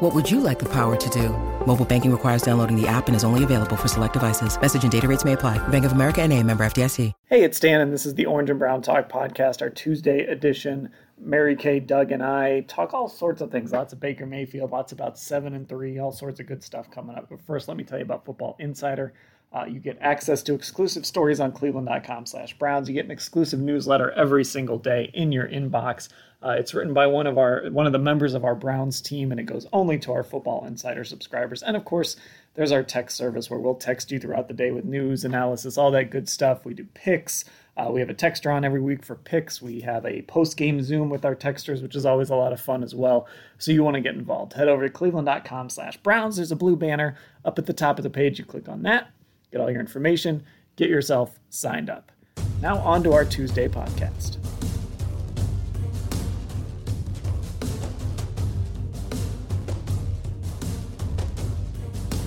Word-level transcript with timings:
What 0.00 0.14
would 0.14 0.30
you 0.30 0.40
like 0.40 0.58
the 0.58 0.68
power 0.68 0.94
to 0.94 1.08
do? 1.08 1.30
Mobile 1.66 1.86
banking 1.86 2.12
requires 2.12 2.42
downloading 2.42 2.78
the 2.78 2.86
app 2.86 3.06
and 3.06 3.16
is 3.16 3.24
only 3.24 3.44
available 3.44 3.76
for 3.76 3.88
select 3.88 4.12
devices. 4.12 4.60
Message 4.60 4.82
and 4.82 4.92
data 4.92 5.08
rates 5.08 5.24
may 5.24 5.32
apply. 5.32 5.56
Bank 5.68 5.86
of 5.86 5.92
America 5.92 6.20
and 6.20 6.34
a 6.34 6.42
member 6.42 6.66
FDIC. 6.66 7.14
Hey, 7.30 7.42
it's 7.42 7.58
Dan, 7.58 7.80
and 7.80 7.90
this 7.90 8.04
is 8.04 8.12
the 8.14 8.26
Orange 8.26 8.50
and 8.50 8.58
Brown 8.58 8.82
Talk 8.82 9.10
podcast, 9.10 9.62
our 9.62 9.70
Tuesday 9.70 10.26
edition. 10.26 10.90
Mary 11.18 11.56
Kay, 11.56 11.80
Doug, 11.80 12.12
and 12.12 12.22
I 12.22 12.60
talk 12.68 12.92
all 12.92 13.08
sorts 13.08 13.40
of 13.40 13.50
things. 13.50 13.72
Lots 13.72 13.94
of 13.94 14.00
Baker 14.00 14.26
Mayfield, 14.26 14.70
lots 14.70 14.92
about 14.92 15.18
seven 15.18 15.54
and 15.54 15.66
three, 15.66 15.98
all 15.98 16.12
sorts 16.12 16.40
of 16.40 16.46
good 16.46 16.62
stuff 16.62 16.90
coming 16.90 17.16
up. 17.16 17.30
But 17.30 17.40
first, 17.40 17.66
let 17.66 17.78
me 17.78 17.84
tell 17.84 17.96
you 17.96 18.04
about 18.04 18.26
Football 18.26 18.56
Insider. 18.58 19.14
Uh, 19.52 19.64
you 19.64 19.80
get 19.80 19.96
access 20.00 20.42
to 20.42 20.54
exclusive 20.54 21.06
stories 21.06 21.40
on 21.40 21.52
cleveland.com 21.52 22.26
slash 22.26 22.58
browns. 22.58 22.88
You 22.88 22.94
get 22.94 23.04
an 23.04 23.10
exclusive 23.10 23.60
newsletter 23.60 24.10
every 24.12 24.44
single 24.44 24.78
day 24.78 25.10
in 25.14 25.32
your 25.32 25.48
inbox. 25.48 26.08
Uh, 26.42 26.50
it's 26.50 26.74
written 26.74 26.92
by 26.92 27.06
one 27.06 27.26
of 27.26 27.38
our 27.38 27.64
one 27.70 27.86
of 27.86 27.92
the 27.92 27.98
members 27.98 28.34
of 28.34 28.44
our 28.44 28.54
Browns 28.54 29.00
team, 29.00 29.30
and 29.30 29.40
it 29.40 29.44
goes 29.44 29.66
only 29.72 29.98
to 29.98 30.12
our 30.12 30.22
Football 30.22 30.66
Insider 30.66 31.04
subscribers. 31.04 31.62
And 31.62 31.76
of 31.76 31.84
course, 31.84 32.16
there's 32.54 32.72
our 32.72 32.82
text 32.82 33.16
service 33.16 33.50
where 33.50 33.58
we'll 33.58 33.74
text 33.74 34.10
you 34.10 34.18
throughout 34.18 34.48
the 34.48 34.54
day 34.54 34.70
with 34.70 34.84
news, 34.84 35.24
analysis, 35.24 35.78
all 35.78 35.90
that 35.92 36.10
good 36.10 36.28
stuff. 36.28 36.64
We 36.64 36.74
do 36.74 36.84
picks. 36.94 37.44
Uh, 37.76 37.90
we 37.90 38.00
have 38.00 38.08
a 38.08 38.14
texter 38.14 38.52
on 38.54 38.64
every 38.64 38.80
week 38.80 39.04
for 39.04 39.16
picks. 39.16 39.60
We 39.60 39.80
have 39.80 40.06
a 40.06 40.22
post 40.22 40.56
game 40.56 40.82
Zoom 40.82 41.10
with 41.10 41.24
our 41.24 41.36
texters, 41.36 41.82
which 41.82 41.94
is 41.94 42.06
always 42.06 42.30
a 42.30 42.36
lot 42.36 42.52
of 42.52 42.60
fun 42.60 42.82
as 42.82 42.94
well. 42.94 43.26
So 43.58 43.70
you 43.70 43.84
want 43.84 43.94
to 43.94 44.00
get 44.00 44.14
involved. 44.14 44.54
Head 44.54 44.68
over 44.68 44.86
to 44.86 44.92
cleveland.com 44.92 45.68
slash 45.68 45.98
Browns. 45.98 46.36
There's 46.36 46.52
a 46.52 46.56
blue 46.56 46.76
banner 46.76 47.16
up 47.44 47.58
at 47.58 47.66
the 47.66 47.74
top 47.74 47.98
of 47.98 48.02
the 48.02 48.10
page. 48.10 48.38
You 48.38 48.46
click 48.46 48.68
on 48.68 48.82
that, 48.84 49.08
get 49.56 49.62
all 49.62 49.70
your 49.70 49.80
information, 49.80 50.44
get 50.76 50.90
yourself 50.90 51.40
signed 51.48 51.88
up. 51.88 52.12
Now, 52.60 52.76
on 52.80 53.02
to 53.04 53.14
our 53.14 53.24
Tuesday 53.24 53.68
podcast. 53.68 54.36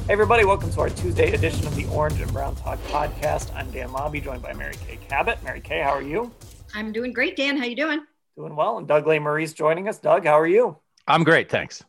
Hey 0.08 0.14
everybody, 0.14 0.44
welcome 0.44 0.72
to 0.72 0.82
our 0.82 0.90
Tuesday 0.90 1.32
edition 1.34 1.68
of 1.68 1.76
the 1.76 1.86
Orange 1.90 2.20
and 2.20 2.34
Brown 2.34 2.56
Talk 2.56 2.80
podcast. 2.86 3.54
I'm 3.54 3.70
Dan 3.70 3.90
Labbe, 3.90 4.24
joined 4.24 4.42
by 4.42 4.54
Mary 4.54 4.74
Kay 4.88 4.98
Cabot. 5.08 5.38
Mary 5.44 5.62
Kay, 5.62 5.82
how 5.82 5.92
are 5.92 6.02
you? 6.02 6.32
I'm 6.74 6.92
doing 6.92 7.14
great, 7.14 7.36
Dan. 7.36 7.58
How 7.58 7.66
you 7.66 7.76
doing? 7.76 8.04
Doing 8.36 8.56
well. 8.56 8.80
And 8.80 8.88
Doug 8.88 9.06
Lesmerises 9.06 9.54
joining 9.54 9.88
us. 9.88 10.00
Doug, 10.00 10.26
how 10.26 10.40
are 10.40 10.48
you? 10.48 10.78
I'm 11.08 11.24
great, 11.24 11.48
thanks. 11.48 11.84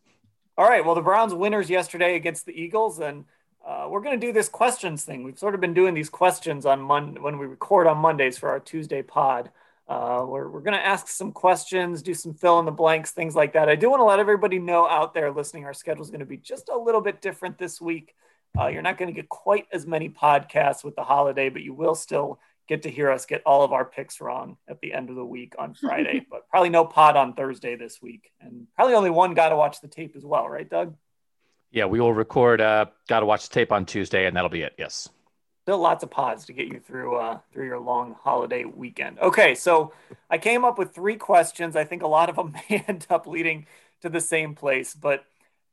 All 0.58 0.68
right. 0.68 0.84
Well, 0.84 0.94
the 0.94 1.00
Browns 1.00 1.32
winners 1.32 1.70
yesterday 1.70 2.16
against 2.16 2.44
the 2.44 2.52
Eagles, 2.52 2.98
and 2.98 3.24
uh, 3.66 3.86
we're 3.88 4.00
going 4.00 4.18
to 4.18 4.26
do 4.26 4.32
this 4.32 4.48
questions 4.48 5.04
thing. 5.04 5.22
We've 5.22 5.38
sort 5.38 5.54
of 5.54 5.60
been 5.60 5.74
doing 5.74 5.94
these 5.94 6.08
questions 6.08 6.66
on 6.66 6.80
Mon- 6.80 7.22
when 7.22 7.38
we 7.38 7.46
record 7.46 7.86
on 7.86 7.98
Mondays 7.98 8.38
for 8.38 8.48
our 8.48 8.60
Tuesday 8.60 9.02
pod. 9.02 9.50
Uh, 9.86 10.24
we're 10.24 10.48
we're 10.48 10.60
going 10.60 10.76
to 10.76 10.86
ask 10.86 11.08
some 11.08 11.32
questions, 11.32 12.00
do 12.00 12.14
some 12.14 12.32
fill 12.32 12.60
in 12.60 12.64
the 12.64 12.70
blanks, 12.70 13.10
things 13.10 13.34
like 13.34 13.54
that. 13.54 13.68
I 13.68 13.74
do 13.74 13.90
want 13.90 14.00
to 14.00 14.04
let 14.04 14.20
everybody 14.20 14.58
know 14.58 14.88
out 14.88 15.14
there 15.14 15.30
listening, 15.30 15.64
our 15.64 15.74
schedule 15.74 16.02
is 16.02 16.10
going 16.10 16.20
to 16.20 16.26
be 16.26 16.36
just 16.36 16.68
a 16.68 16.78
little 16.78 17.00
bit 17.00 17.20
different 17.20 17.58
this 17.58 17.80
week. 17.80 18.14
Uh, 18.58 18.68
you're 18.68 18.82
not 18.82 18.98
going 18.98 19.12
to 19.12 19.20
get 19.20 19.28
quite 19.28 19.66
as 19.72 19.86
many 19.86 20.08
podcasts 20.08 20.84
with 20.84 20.96
the 20.96 21.02
holiday, 21.02 21.48
but 21.48 21.62
you 21.62 21.74
will 21.74 21.94
still 21.94 22.40
get 22.68 22.82
to 22.82 22.90
hear 22.90 23.10
us 23.10 23.26
get 23.26 23.42
all 23.44 23.64
of 23.64 23.72
our 23.72 23.84
picks 23.84 24.20
wrong 24.20 24.56
at 24.68 24.80
the 24.80 24.92
end 24.92 25.10
of 25.10 25.16
the 25.16 25.24
week 25.24 25.54
on 25.58 25.74
Friday. 25.74 26.24
but 26.30 26.48
probably 26.48 26.70
no 26.70 26.84
pod 26.84 27.16
on 27.16 27.34
Thursday 27.34 27.74
this 27.74 28.00
week, 28.00 28.30
and 28.40 28.68
probably 28.76 28.94
only 28.94 29.10
one 29.10 29.34
got 29.34 29.48
to 29.48 29.56
watch 29.56 29.80
the 29.80 29.88
tape 29.88 30.14
as 30.16 30.24
well, 30.24 30.48
right, 30.48 30.70
Doug? 30.70 30.94
Yeah, 31.70 31.86
we 31.86 32.00
will 32.00 32.12
record. 32.12 32.60
Uh, 32.60 32.86
got 33.08 33.20
to 33.20 33.26
watch 33.26 33.48
the 33.48 33.54
tape 33.54 33.72
on 33.72 33.86
Tuesday, 33.86 34.26
and 34.26 34.36
that'll 34.36 34.50
be 34.50 34.62
it. 34.62 34.74
Yes 34.78 35.08
still 35.70 35.78
lots 35.78 36.02
of 36.02 36.10
pods 36.10 36.46
to 36.46 36.52
get 36.52 36.66
you 36.66 36.80
through 36.80 37.16
uh, 37.16 37.38
through 37.52 37.66
your 37.66 37.78
long 37.78 38.16
holiday 38.24 38.64
weekend. 38.64 39.20
Okay, 39.20 39.54
so 39.54 39.92
I 40.28 40.36
came 40.36 40.64
up 40.64 40.78
with 40.78 40.92
three 40.92 41.14
questions. 41.14 41.76
I 41.76 41.84
think 41.84 42.02
a 42.02 42.08
lot 42.08 42.28
of 42.28 42.34
them 42.34 42.56
may 42.70 42.84
end 42.88 43.06
up 43.08 43.28
leading 43.28 43.66
to 44.02 44.08
the 44.08 44.20
same 44.20 44.56
place. 44.56 44.94
But 44.94 45.24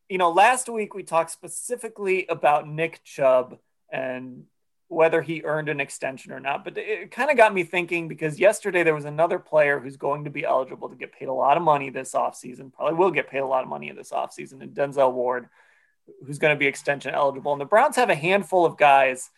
you 0.07 0.19
know, 0.19 0.29
last 0.29 0.69
week 0.69 0.93
we 0.93 1.01
talked 1.01 1.31
specifically 1.31 2.27
about 2.27 2.67
Nick 2.67 3.03
Chubb 3.03 3.57
and 3.91 4.43
whether 4.89 5.21
he 5.21 5.41
earned 5.43 5.67
an 5.67 5.81
extension 5.81 6.31
or 6.31 6.39
not. 6.39 6.63
But 6.63 6.77
it 6.77 7.09
kind 7.09 7.31
of 7.31 7.35
got 7.35 7.53
me 7.53 7.63
thinking 7.63 8.07
because 8.07 8.39
yesterday 8.39 8.83
there 8.83 8.93
was 8.93 9.05
another 9.05 9.39
player 9.39 9.79
who's 9.79 9.97
going 9.97 10.25
to 10.25 10.29
be 10.29 10.45
eligible 10.45 10.89
to 10.89 10.95
get 10.95 11.11
paid 11.11 11.27
a 11.27 11.33
lot 11.33 11.57
of 11.57 11.63
money 11.63 11.89
this 11.89 12.13
offseason, 12.13 12.71
probably 12.71 12.93
will 12.93 13.09
get 13.09 13.29
paid 13.29 13.39
a 13.39 13.47
lot 13.47 13.63
of 13.63 13.69
money 13.69 13.89
in 13.89 13.95
this 13.95 14.11
offseason, 14.11 14.61
and 14.61 14.75
Denzel 14.75 15.11
Ward, 15.11 15.49
who's 16.25 16.39
going 16.39 16.55
to 16.55 16.59
be 16.59 16.67
extension 16.67 17.13
eligible. 17.13 17.51
And 17.51 17.61
the 17.61 17.65
Browns 17.65 17.95
have 17.95 18.09
a 18.09 18.15
handful 18.15 18.65
of 18.65 18.77
guys 18.77 19.29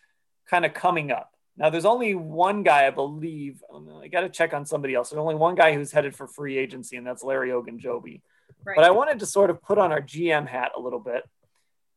kind 0.48 0.64
of 0.64 0.74
coming 0.74 1.10
up. 1.10 1.32
Now, 1.56 1.70
there's 1.70 1.84
only 1.84 2.14
one 2.14 2.62
guy, 2.62 2.86
I 2.86 2.90
believe. 2.90 3.62
I 4.02 4.08
got 4.08 4.22
to 4.22 4.28
check 4.28 4.54
on 4.54 4.64
somebody 4.64 4.94
else. 4.94 5.10
There's 5.10 5.20
only 5.20 5.34
one 5.34 5.54
guy 5.54 5.74
who's 5.74 5.92
headed 5.92 6.14
for 6.14 6.26
free 6.26 6.56
agency, 6.56 6.96
and 6.96 7.06
that's 7.06 7.22
Larry 7.22 7.50
Ogunjobi. 7.50 8.22
Right. 8.64 8.76
But 8.76 8.84
I 8.84 8.90
wanted 8.90 9.18
to 9.20 9.26
sort 9.26 9.50
of 9.50 9.62
put 9.62 9.78
on 9.78 9.92
our 9.92 10.00
GM 10.00 10.46
hat 10.46 10.72
a 10.76 10.80
little 10.80 11.00
bit. 11.00 11.22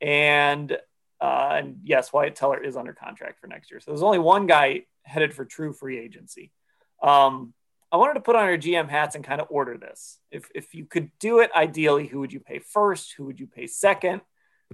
And, 0.01 0.72
uh, 1.22 1.50
and 1.53 1.78
yes, 1.84 2.11
Wyatt 2.11 2.35
Teller 2.35 2.61
is 2.61 2.75
under 2.75 2.94
contract 2.94 3.40
for 3.40 3.47
next 3.47 3.72
year. 3.72 3.79
So 3.79 3.91
there's 3.91 4.03
only 4.03 4.19
one 4.19 4.47
guy 4.47 4.81
headed 5.03 5.34
for 5.34 5.45
true 5.45 5.72
free 5.72 5.97
agency. 5.97 6.51
Um, 7.01 7.53
I 7.91 7.97
wanted 7.97 8.16
to 8.16 8.22
put 8.22 8.35
on 8.35 8.44
our 8.44 8.57
GM 8.57 8.90
hats 8.90 9.16
and 9.16 9.23
kind 9.23 9.40
of 9.40 9.47
order 9.50 9.78
this. 9.78 10.19
If, 10.31 10.50
if 10.55 10.73
you 10.73 10.85
could 10.85 11.11
do 11.19 11.40
it 11.40 11.51
ideally, 11.55 12.07
who 12.07 12.19
would 12.19 12.34
you 12.34 12.40
pay 12.40 12.59
first? 12.59 13.13
Who 13.17 13.25
would 13.25 13.40
you 13.40 13.47
pay 13.47 13.67
second? 13.67 14.22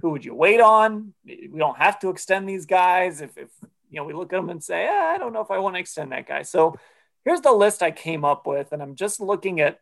Who 0.00 0.10
would 0.10 0.24
you 0.24 0.34
wait 0.34 0.60
on? 0.60 1.14
We 1.24 1.58
don't 1.58 1.78
have 1.78 1.98
to 2.00 2.10
extend 2.10 2.48
these 2.48 2.66
guys. 2.66 3.20
If, 3.20 3.36
if 3.36 3.48
you 3.90 3.96
know, 3.96 4.04
we 4.04 4.14
look 4.14 4.32
at 4.32 4.36
them 4.36 4.50
and 4.50 4.62
say, 4.62 4.86
eh, 4.86 4.90
I 5.14 5.18
don't 5.18 5.32
know 5.32 5.40
if 5.40 5.50
I 5.50 5.58
want 5.58 5.76
to 5.76 5.80
extend 5.80 6.12
that 6.12 6.26
guy. 6.26 6.42
So 6.42 6.76
here's 7.24 7.40
the 7.40 7.52
list 7.52 7.82
I 7.82 7.90
came 7.90 8.24
up 8.24 8.46
with, 8.46 8.72
and 8.72 8.82
I'm 8.82 8.94
just 8.94 9.20
looking 9.20 9.60
at 9.60 9.80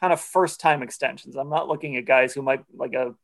kind 0.00 0.12
of 0.12 0.20
first 0.20 0.60
time 0.60 0.82
extensions. 0.82 1.36
I'm 1.36 1.48
not 1.48 1.68
looking 1.68 1.96
at 1.96 2.04
guys 2.04 2.34
who 2.34 2.42
might 2.42 2.64
like 2.74 2.94
a, 2.94 3.14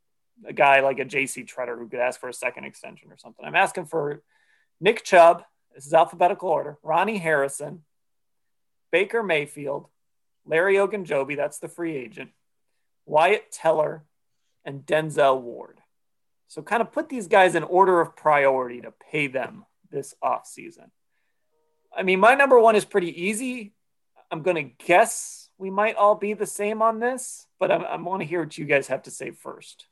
a 0.45 0.53
guy 0.53 0.81
like 0.81 0.99
a 0.99 1.05
JC 1.05 1.47
Tretter 1.47 1.77
who 1.77 1.87
could 1.87 1.99
ask 1.99 2.19
for 2.19 2.29
a 2.29 2.33
second 2.33 2.65
extension 2.65 3.11
or 3.11 3.17
something. 3.17 3.45
I'm 3.45 3.55
asking 3.55 3.85
for 3.85 4.21
Nick 4.81 5.03
Chubb. 5.03 5.43
This 5.73 5.85
is 5.85 5.93
alphabetical 5.93 6.49
order. 6.49 6.77
Ronnie 6.83 7.17
Harrison, 7.17 7.83
Baker 8.91 9.23
Mayfield, 9.23 9.87
Larry 10.45 10.75
Ogunjobi, 10.75 11.35
that's 11.35 11.59
the 11.59 11.67
free 11.67 11.95
agent, 11.95 12.31
Wyatt 13.05 13.51
Teller, 13.51 14.03
and 14.65 14.85
Denzel 14.85 15.41
Ward. 15.41 15.79
So 16.53 16.61
kind 16.61 16.83
of 16.83 16.91
put 16.91 17.09
these 17.09 17.27
guys 17.27 17.55
in 17.55 17.63
order 17.63 17.99
of 17.99 18.15
priority 18.15 18.81
to 18.81 18.93
pay 19.11 19.25
them 19.25 19.65
this 19.89 20.13
off 20.21 20.45
season. 20.45 20.91
I 21.91 22.03
mean, 22.03 22.19
my 22.19 22.35
number 22.35 22.59
one 22.59 22.75
is 22.75 22.85
pretty 22.85 23.23
easy. 23.23 23.73
I'm 24.29 24.43
going 24.43 24.57
to 24.57 24.85
guess 24.85 25.49
we 25.57 25.71
might 25.71 25.95
all 25.95 26.13
be 26.13 26.33
the 26.33 26.45
same 26.45 26.83
on 26.83 26.99
this, 26.99 27.47
but 27.59 27.71
I, 27.71 27.77
I 27.77 27.95
want 27.95 28.21
to 28.21 28.27
hear 28.27 28.41
what 28.41 28.55
you 28.55 28.65
guys 28.65 28.85
have 28.85 29.01
to 29.03 29.09
say 29.09 29.31
first. 29.31 29.87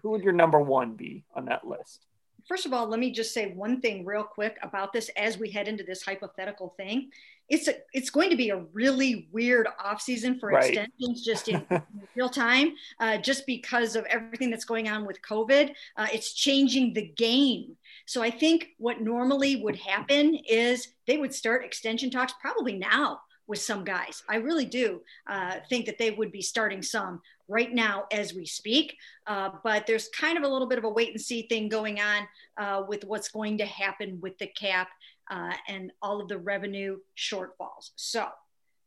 Who 0.00 0.12
would 0.12 0.22
your 0.22 0.32
number 0.32 0.58
one 0.58 0.94
be 0.94 1.26
on 1.34 1.44
that 1.44 1.66
list? 1.66 2.06
First 2.48 2.64
of 2.64 2.72
all, 2.72 2.88
let 2.88 3.00
me 3.00 3.10
just 3.10 3.34
say 3.34 3.52
one 3.52 3.82
thing 3.82 4.06
real 4.06 4.24
quick 4.24 4.56
about 4.62 4.94
this 4.94 5.10
as 5.14 5.36
we 5.36 5.50
head 5.50 5.68
into 5.68 5.84
this 5.84 6.02
hypothetical 6.02 6.72
thing 6.78 7.10
it's 7.48 7.68
a, 7.68 7.74
it's 7.92 8.10
going 8.10 8.30
to 8.30 8.36
be 8.36 8.50
a 8.50 8.58
really 8.72 9.28
weird 9.32 9.68
off 9.82 10.00
season 10.00 10.38
for 10.38 10.50
right. 10.50 10.64
extensions 10.64 11.24
just 11.24 11.48
in 11.48 11.64
real 12.14 12.28
time, 12.28 12.74
uh, 13.00 13.16
just 13.16 13.46
because 13.46 13.96
of 13.96 14.04
everything 14.06 14.50
that's 14.50 14.64
going 14.64 14.88
on 14.88 15.06
with 15.06 15.20
COVID. 15.22 15.70
Uh, 15.96 16.06
it's 16.12 16.34
changing 16.34 16.92
the 16.92 17.08
game. 17.16 17.76
So 18.06 18.22
I 18.22 18.30
think 18.30 18.68
what 18.78 19.00
normally 19.00 19.56
would 19.62 19.76
happen 19.76 20.34
is 20.48 20.88
they 21.06 21.18
would 21.18 21.34
start 21.34 21.64
extension 21.64 22.10
talks 22.10 22.34
probably 22.40 22.74
now 22.74 23.20
with 23.46 23.60
some 23.60 23.82
guys. 23.82 24.22
I 24.28 24.36
really 24.36 24.66
do 24.66 25.00
uh, 25.26 25.56
think 25.68 25.86
that 25.86 25.98
they 25.98 26.10
would 26.10 26.30
be 26.30 26.42
starting 26.42 26.82
some 26.82 27.22
right 27.48 27.72
now 27.72 28.04
as 28.12 28.34
we 28.34 28.44
speak. 28.44 28.94
Uh, 29.26 29.50
but 29.64 29.86
there's 29.86 30.08
kind 30.08 30.36
of 30.36 30.44
a 30.44 30.48
little 30.48 30.68
bit 30.68 30.78
of 30.78 30.84
a 30.84 30.88
wait 30.88 31.10
and 31.10 31.20
see 31.20 31.42
thing 31.42 31.68
going 31.68 31.98
on 31.98 32.28
uh, 32.58 32.84
with 32.86 33.04
what's 33.04 33.28
going 33.28 33.58
to 33.58 33.64
happen 33.64 34.20
with 34.20 34.36
the 34.38 34.46
cap 34.46 34.88
uh, 35.30 35.52
and 35.68 35.92
all 36.02 36.20
of 36.20 36.28
the 36.28 36.38
revenue 36.38 36.98
shortfalls. 37.16 37.90
So, 37.96 38.26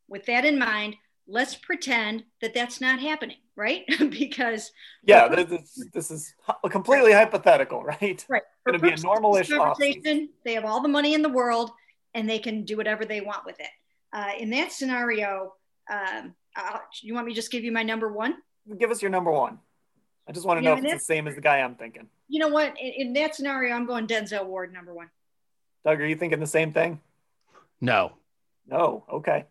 with 0.07 0.25
that 0.25 0.45
in 0.45 0.59
mind, 0.59 0.95
let's 1.27 1.55
pretend 1.55 2.23
that 2.41 2.53
that's 2.53 2.81
not 2.81 2.99
happening, 2.99 3.37
right? 3.55 3.83
because 4.09 4.71
yeah, 5.03 5.27
this, 5.27 5.83
this 5.93 6.11
is 6.11 6.33
completely 6.69 7.13
hypothetical, 7.13 7.83
right? 7.83 8.25
Right. 8.29 8.43
Going 8.65 8.79
to 8.79 8.83
be 8.83 8.89
a 8.89 8.97
normalish 8.97 9.55
conversation. 9.55 10.29
They 10.43 10.53
have 10.53 10.65
all 10.65 10.81
the 10.81 10.89
money 10.89 11.13
in 11.13 11.21
the 11.21 11.29
world, 11.29 11.71
and 12.13 12.29
they 12.29 12.39
can 12.39 12.63
do 12.63 12.77
whatever 12.77 13.05
they 13.05 13.21
want 13.21 13.45
with 13.45 13.59
it. 13.59 13.69
Uh, 14.13 14.31
in 14.37 14.49
that 14.49 14.71
scenario, 14.71 15.53
um, 15.89 16.35
you 17.01 17.13
want 17.13 17.25
me 17.25 17.33
to 17.33 17.35
just 17.35 17.51
give 17.51 17.63
you 17.63 17.71
my 17.71 17.83
number 17.83 18.11
one? 18.11 18.35
Give 18.77 18.91
us 18.91 19.01
your 19.01 19.11
number 19.11 19.31
one. 19.31 19.59
I 20.27 20.33
just 20.33 20.45
want 20.45 20.59
to 20.59 20.63
you 20.63 20.69
know, 20.69 20.75
know 20.75 20.87
if 20.87 20.95
it's 20.95 21.07
the 21.07 21.13
same 21.13 21.27
as 21.27 21.35
the 21.35 21.41
guy 21.41 21.59
I'm 21.59 21.75
thinking. 21.75 22.07
You 22.27 22.39
know 22.39 22.49
what? 22.49 22.75
In, 22.79 23.07
in 23.07 23.13
that 23.13 23.35
scenario, 23.35 23.75
I'm 23.75 23.85
going 23.85 24.07
Denzel 24.07 24.45
Ward 24.45 24.73
number 24.73 24.93
one. 24.93 25.09
Doug, 25.83 25.99
are 25.99 26.07
you 26.07 26.15
thinking 26.15 26.39
the 26.39 26.47
same 26.47 26.73
thing? 26.73 26.99
No. 27.79 28.13
No. 28.67 29.03
Okay. 29.11 29.45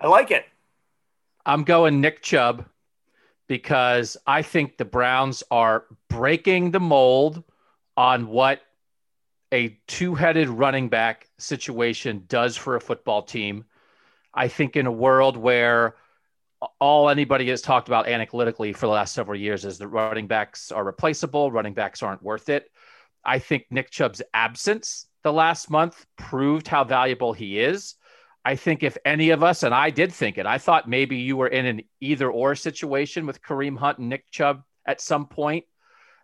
I 0.00 0.06
like 0.08 0.30
it. 0.30 0.44
I'm 1.46 1.64
going 1.64 2.00
Nick 2.00 2.22
Chubb 2.22 2.66
because 3.46 4.16
I 4.26 4.42
think 4.42 4.76
the 4.76 4.84
Browns 4.84 5.42
are 5.50 5.84
breaking 6.08 6.70
the 6.70 6.80
mold 6.80 7.42
on 7.96 8.28
what 8.28 8.60
a 9.52 9.78
two 9.86 10.14
headed 10.14 10.48
running 10.48 10.88
back 10.88 11.28
situation 11.38 12.24
does 12.28 12.56
for 12.56 12.76
a 12.76 12.80
football 12.80 13.22
team. 13.22 13.64
I 14.32 14.48
think 14.48 14.76
in 14.76 14.86
a 14.86 14.92
world 14.92 15.36
where 15.36 15.94
all 16.80 17.08
anybody 17.08 17.48
has 17.50 17.62
talked 17.62 17.88
about 17.88 18.08
analytically 18.08 18.72
for 18.72 18.86
the 18.86 18.92
last 18.92 19.14
several 19.14 19.38
years 19.38 19.64
is 19.64 19.78
that 19.78 19.88
running 19.88 20.26
backs 20.26 20.72
are 20.72 20.82
replaceable, 20.82 21.52
running 21.52 21.74
backs 21.74 22.02
aren't 22.02 22.22
worth 22.22 22.48
it. 22.48 22.70
I 23.24 23.38
think 23.38 23.66
Nick 23.70 23.90
Chubb's 23.90 24.22
absence 24.32 25.06
the 25.22 25.32
last 25.32 25.70
month 25.70 26.06
proved 26.16 26.68
how 26.68 26.84
valuable 26.84 27.32
he 27.32 27.58
is. 27.58 27.94
I 28.44 28.56
think 28.56 28.82
if 28.82 28.98
any 29.06 29.30
of 29.30 29.42
us, 29.42 29.62
and 29.62 29.74
I 29.74 29.88
did 29.88 30.12
think 30.12 30.36
it, 30.36 30.44
I 30.44 30.58
thought 30.58 30.88
maybe 30.88 31.16
you 31.16 31.36
were 31.36 31.48
in 31.48 31.64
an 31.64 31.82
either 32.00 32.30
or 32.30 32.54
situation 32.54 33.26
with 33.26 33.42
Kareem 33.42 33.78
Hunt 33.78 33.98
and 33.98 34.10
Nick 34.10 34.30
Chubb 34.30 34.62
at 34.86 35.00
some 35.00 35.26
point, 35.26 35.64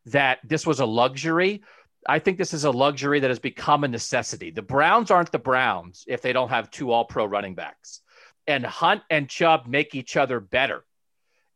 that 0.06 0.38
this 0.44 0.66
was 0.66 0.80
a 0.80 0.86
luxury. 0.86 1.62
I 2.06 2.18
think 2.18 2.36
this 2.36 2.52
is 2.52 2.64
a 2.64 2.70
luxury 2.70 3.20
that 3.20 3.30
has 3.30 3.38
become 3.38 3.84
a 3.84 3.88
necessity. 3.88 4.50
The 4.50 4.62
Browns 4.62 5.10
aren't 5.10 5.32
the 5.32 5.38
Browns 5.38 6.04
if 6.06 6.20
they 6.20 6.34
don't 6.34 6.50
have 6.50 6.70
two 6.70 6.92
all 6.92 7.06
pro 7.06 7.24
running 7.24 7.54
backs. 7.54 8.02
And 8.46 8.64
Hunt 8.66 9.02
and 9.08 9.28
Chubb 9.28 9.66
make 9.66 9.94
each 9.94 10.16
other 10.16 10.40
better. 10.40 10.84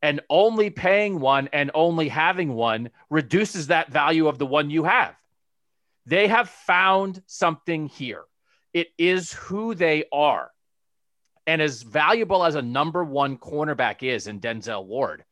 And 0.01 0.21
only 0.31 0.71
paying 0.71 1.21
one 1.21 1.49
and 1.53 1.71
only 1.75 2.09
having 2.09 2.55
one 2.55 2.91
reduces 3.11 3.67
that 3.67 3.91
value 3.91 4.29
of 4.29 4.39
the 4.39 4.47
one 4.47 4.71
you 4.71 4.85
have. 4.85 5.15
They 6.07 6.29
have 6.29 6.49
found 6.49 7.23
something 7.27 7.87
here. 7.87 8.25
It 8.73 8.89
is 8.99 9.33
who 9.33 9.75
they 9.75 10.05
are. 10.13 10.51
And 11.47 11.61
as 11.61 11.83
valuable 11.83 12.45
as 12.45 12.55
a 12.55 12.63
number 12.63 13.05
one 13.05 13.37
cornerback 13.37 14.03
is 14.03 14.27
in 14.27 14.41
Denzel 14.41 14.87
Ward, 14.87 15.25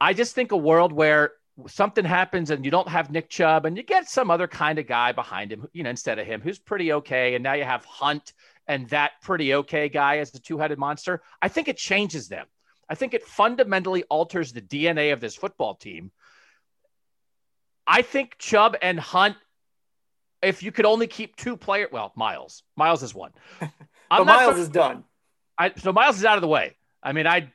I 0.00 0.12
just 0.12 0.34
think 0.34 0.52
a 0.52 0.56
world 0.56 0.92
where 0.92 1.32
something 1.66 2.04
happens 2.04 2.50
and 2.50 2.64
you 2.64 2.70
don't 2.70 2.88
have 2.88 3.10
Nick 3.10 3.28
Chubb 3.28 3.64
and 3.64 3.76
you 3.76 3.82
get 3.82 4.08
some 4.08 4.30
other 4.30 4.48
kind 4.48 4.78
of 4.78 4.86
guy 4.86 5.12
behind 5.12 5.52
him, 5.52 5.68
you 5.72 5.82
know, 5.82 5.90
instead 5.90 6.18
of 6.18 6.26
him 6.26 6.40
who's 6.40 6.58
pretty 6.58 6.92
okay. 6.94 7.34
And 7.34 7.44
now 7.44 7.52
you 7.52 7.64
have 7.64 7.84
Hunt 7.84 8.32
and 8.66 8.88
that 8.88 9.12
pretty 9.22 9.54
okay 9.54 9.88
guy 9.88 10.18
as 10.18 10.30
the 10.30 10.38
two 10.38 10.58
headed 10.58 10.78
monster. 10.78 11.22
I 11.40 11.48
think 11.48 11.68
it 11.68 11.76
changes 11.76 12.28
them. 12.28 12.46
I 12.88 12.94
think 12.94 13.14
it 13.14 13.22
fundamentally 13.22 14.02
alters 14.04 14.52
the 14.52 14.60
DNA 14.60 15.12
of 15.12 15.20
this 15.20 15.36
football 15.36 15.74
team. 15.74 16.10
I 17.86 18.02
think 18.02 18.36
Chubb 18.38 18.76
and 18.82 18.98
Hunt, 18.98 19.36
if 20.44 20.62
you 20.62 20.72
could 20.72 20.84
only 20.84 21.06
keep 21.06 21.36
two 21.36 21.56
players, 21.56 21.88
well, 21.92 22.12
Myles, 22.16 22.62
Myles 22.76 23.02
is 23.02 23.14
one. 23.14 23.32
but 23.60 24.24
Myles 24.24 24.58
is 24.58 24.68
done. 24.68 25.04
I, 25.58 25.72
so 25.76 25.92
Myles 25.92 26.16
is 26.18 26.24
out 26.24 26.36
of 26.36 26.42
the 26.42 26.48
way. 26.48 26.76
I 27.02 27.12
mean, 27.12 27.26
I'd 27.26 27.52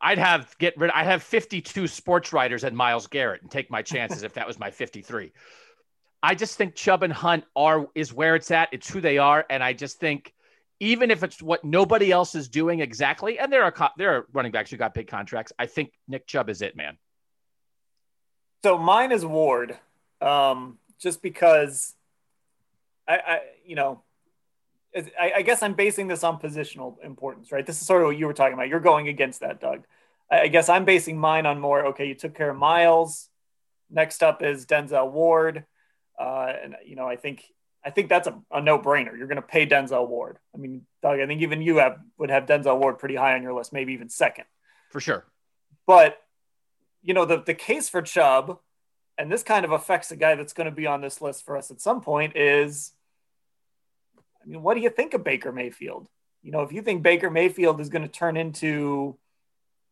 I'd 0.00 0.18
have 0.18 0.56
get 0.58 0.76
rid. 0.76 0.90
I'd 0.90 1.06
have 1.06 1.22
52 1.22 1.86
sports 1.88 2.32
writers 2.32 2.64
and 2.64 2.76
Myles 2.76 3.06
Garrett 3.06 3.42
and 3.42 3.50
take 3.50 3.70
my 3.70 3.82
chances 3.82 4.22
if 4.22 4.34
that 4.34 4.46
was 4.46 4.58
my 4.58 4.70
53. 4.70 5.32
I 6.22 6.34
just 6.34 6.56
think 6.56 6.74
Chubb 6.74 7.02
and 7.02 7.12
Hunt 7.12 7.44
are 7.54 7.86
is 7.94 8.12
where 8.12 8.34
it's 8.34 8.50
at. 8.50 8.68
It's 8.72 8.90
who 8.90 9.00
they 9.00 9.18
are, 9.18 9.44
and 9.50 9.62
I 9.62 9.72
just 9.72 9.98
think 9.98 10.32
even 10.80 11.10
if 11.10 11.22
it's 11.22 11.42
what 11.42 11.64
nobody 11.64 12.12
else 12.12 12.34
is 12.34 12.48
doing 12.48 12.80
exactly, 12.80 13.38
and 13.38 13.52
there 13.52 13.64
are 13.64 13.90
there 13.96 14.16
are 14.16 14.26
running 14.32 14.52
backs 14.52 14.70
who 14.70 14.76
got 14.76 14.94
big 14.94 15.08
contracts. 15.08 15.52
I 15.58 15.66
think 15.66 15.92
Nick 16.06 16.26
Chubb 16.26 16.48
is 16.48 16.62
it, 16.62 16.76
man. 16.76 16.98
So 18.64 18.76
mine 18.78 19.12
is 19.12 19.24
Ward, 19.24 19.78
um, 20.20 20.78
just 21.00 21.22
because 21.22 21.94
I, 23.06 23.16
I 23.16 23.40
you 23.64 23.76
know 23.76 24.02
I, 24.96 25.32
I, 25.36 25.42
guess 25.42 25.62
I'm 25.62 25.74
basing 25.74 26.08
this 26.08 26.24
on 26.24 26.38
positional 26.38 26.96
importance, 27.04 27.52
right? 27.52 27.64
This 27.64 27.80
is 27.80 27.86
sort 27.86 28.02
of 28.02 28.06
what 28.06 28.16
you 28.16 28.26
were 28.26 28.32
talking 28.32 28.54
about. 28.54 28.68
You're 28.68 28.80
going 28.80 29.08
against 29.08 29.40
that, 29.40 29.60
Doug. 29.60 29.84
I, 30.30 30.40
I 30.42 30.48
guess 30.48 30.68
I'm 30.68 30.84
basing 30.84 31.18
mine 31.18 31.46
on 31.46 31.60
more. 31.60 31.86
Okay, 31.88 32.06
you 32.06 32.14
took 32.14 32.34
care 32.34 32.50
of 32.50 32.56
Myles. 32.56 33.28
Next 33.90 34.22
up 34.22 34.42
is 34.42 34.66
Denzel 34.66 35.10
Ward, 35.10 35.64
uh, 36.18 36.52
and 36.62 36.76
you 36.84 36.96
know 36.96 37.06
I 37.06 37.16
think 37.16 37.44
I 37.84 37.90
think 37.90 38.08
that's 38.08 38.26
a, 38.26 38.38
a 38.50 38.60
no-brainer. 38.60 39.16
You're 39.16 39.28
going 39.28 39.36
to 39.36 39.42
pay 39.42 39.66
Denzel 39.66 40.08
Ward. 40.08 40.38
I 40.54 40.58
mean, 40.58 40.82
Doug, 41.02 41.20
I 41.20 41.26
think 41.26 41.42
even 41.42 41.62
you 41.62 41.76
have 41.76 41.98
would 42.18 42.30
have 42.30 42.46
Denzel 42.46 42.78
Ward 42.78 42.98
pretty 42.98 43.14
high 43.14 43.34
on 43.34 43.42
your 43.42 43.54
list, 43.54 43.72
maybe 43.72 43.94
even 43.94 44.08
second. 44.08 44.44
For 44.90 45.00
sure. 45.00 45.24
But 45.86 46.18
you 47.02 47.14
know 47.14 47.24
the 47.24 47.42
the 47.42 47.54
case 47.54 47.88
for 47.88 48.02
Chubb, 48.02 48.58
and 49.18 49.30
this 49.30 49.42
kind 49.42 49.64
of 49.64 49.72
affects 49.72 50.08
the 50.08 50.16
guy 50.16 50.36
that's 50.36 50.52
going 50.52 50.66
to 50.66 50.74
be 50.74 50.86
on 50.86 51.00
this 51.00 51.20
list 51.20 51.44
for 51.44 51.56
us 51.56 51.70
at 51.70 51.80
some 51.80 52.00
point 52.00 52.36
is 52.36 52.92
I 54.42 54.46
mean, 54.46 54.62
what 54.62 54.74
do 54.74 54.80
you 54.80 54.90
think 54.90 55.12
of 55.12 55.24
Baker 55.24 55.52
Mayfield? 55.52 56.08
You 56.42 56.52
know, 56.52 56.62
if 56.62 56.72
you 56.72 56.80
think 56.80 57.02
Baker 57.02 57.30
Mayfield 57.30 57.80
is 57.80 57.88
going 57.88 58.02
to 58.02 58.08
turn 58.08 58.36
into 58.36 59.18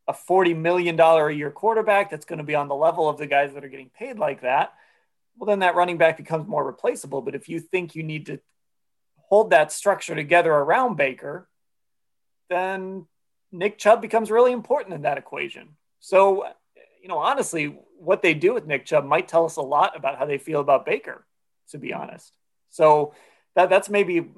a 0.08 0.12
$40 0.12 0.56
million 0.56 0.98
a 0.98 1.30
year 1.30 1.50
quarterback 1.50 2.10
that's 2.10 2.24
going 2.24 2.38
to 2.38 2.44
be 2.44 2.54
on 2.54 2.68
the 2.68 2.74
level 2.74 3.08
of 3.08 3.18
the 3.18 3.26
guys 3.26 3.52
that 3.52 3.64
are 3.64 3.68
getting 3.68 3.90
paid 3.90 4.18
like 4.18 4.42
that, 4.42 4.72
well, 5.36 5.46
then 5.46 5.58
that 5.58 5.74
running 5.74 5.98
back 5.98 6.16
becomes 6.16 6.48
more 6.48 6.64
replaceable. 6.64 7.20
But 7.20 7.34
if 7.34 7.48
you 7.48 7.60
think 7.60 7.94
you 7.94 8.02
need 8.02 8.26
to 8.26 8.40
hold 9.16 9.50
that 9.50 9.72
structure 9.72 10.14
together 10.14 10.52
around 10.52 10.96
Baker, 10.96 11.48
then 12.48 13.06
Nick 13.52 13.78
Chubb 13.78 14.00
becomes 14.00 14.30
really 14.30 14.52
important 14.52 14.94
in 14.94 15.02
that 15.02 15.18
equation. 15.18 15.76
So, 16.00 16.46
you 17.06 17.08
know, 17.08 17.18
honestly, 17.18 17.78
what 18.00 18.20
they 18.20 18.34
do 18.34 18.52
with 18.52 18.66
Nick 18.66 18.84
Chubb 18.84 19.04
might 19.04 19.28
tell 19.28 19.44
us 19.44 19.54
a 19.54 19.62
lot 19.62 19.96
about 19.96 20.18
how 20.18 20.26
they 20.26 20.38
feel 20.38 20.58
about 20.58 20.84
Baker, 20.84 21.24
to 21.70 21.78
be 21.78 21.92
honest. 21.92 22.36
So 22.70 23.14
that 23.54 23.70
that's 23.70 23.88
maybe 23.88 24.28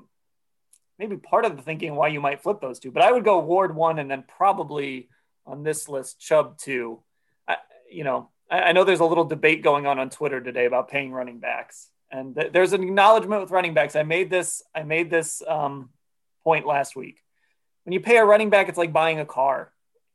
maybe 0.98 1.16
part 1.16 1.46
of 1.46 1.56
the 1.56 1.62
thinking 1.62 1.94
why 1.94 2.08
you 2.08 2.20
might 2.20 2.42
flip 2.42 2.60
those 2.60 2.78
two. 2.78 2.90
But 2.90 3.02
I 3.02 3.10
would 3.10 3.24
go 3.24 3.38
Ward 3.38 3.74
one 3.74 3.98
and 3.98 4.10
then 4.10 4.22
probably 4.36 5.08
on 5.46 5.62
this 5.62 5.88
list 5.88 6.20
Chubb 6.20 6.58
two. 6.58 7.00
I, 7.48 7.56
you 7.90 8.04
know, 8.04 8.28
I, 8.50 8.60
I, 8.60 8.72
know 8.72 8.84
there's 8.84 9.00
a 9.00 9.06
little 9.06 9.24
debate 9.24 9.62
going 9.62 9.86
on 9.86 9.98
on 9.98 10.10
Twitter 10.10 10.42
today 10.42 10.66
about 10.66 10.90
paying 10.90 11.10
running 11.10 11.38
backs, 11.38 11.88
and 12.10 12.36
th- 12.36 12.52
there's 12.52 12.74
an 12.74 12.82
acknowledgement 12.82 13.40
with 13.40 13.50
running 13.50 13.72
backs. 13.72 13.96
I 13.96 14.02
made 14.02 14.28
this 14.28 14.62
I 14.74 14.82
made 14.82 15.08
this 15.08 15.42
um, 15.48 15.88
point 16.44 16.66
last 16.66 16.94
week. 16.94 17.22
When 17.84 17.94
you 17.94 18.00
pay 18.00 18.18
a 18.18 18.26
running 18.26 18.50
back, 18.50 18.68
it's 18.68 18.76
like 18.76 18.92
buying 18.92 19.20
a 19.20 19.24
car. 19.24 19.72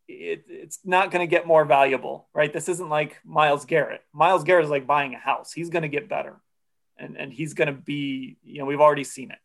It, 0.07 0.45
it's 0.48 0.79
not 0.83 1.12
going 1.12 1.22
to 1.22 1.29
get 1.29 1.48
more 1.48 1.65
valuable, 1.65 2.27
right? 2.33 2.51
This 2.51 2.69
isn't 2.69 2.89
like 2.89 3.19
Myles 3.24 3.65
Garrett. 3.65 4.01
Myles 4.13 4.43
Garrett 4.43 4.65
is 4.65 4.72
like 4.72 4.86
buying 4.86 5.13
a 5.13 5.19
house. 5.19 5.53
He's 5.53 5.69
going 5.69 5.83
to 5.83 5.88
get 5.88 6.10
better 6.10 6.41
and, 6.98 7.17
and 7.17 7.33
he's 7.33 7.53
going 7.53 7.67
to 7.67 7.74
be, 7.74 8.38
you 8.43 8.60
know, 8.60 8.65
we've 8.65 8.81
already 8.81 9.03
seen 9.03 9.31
it. 9.31 9.39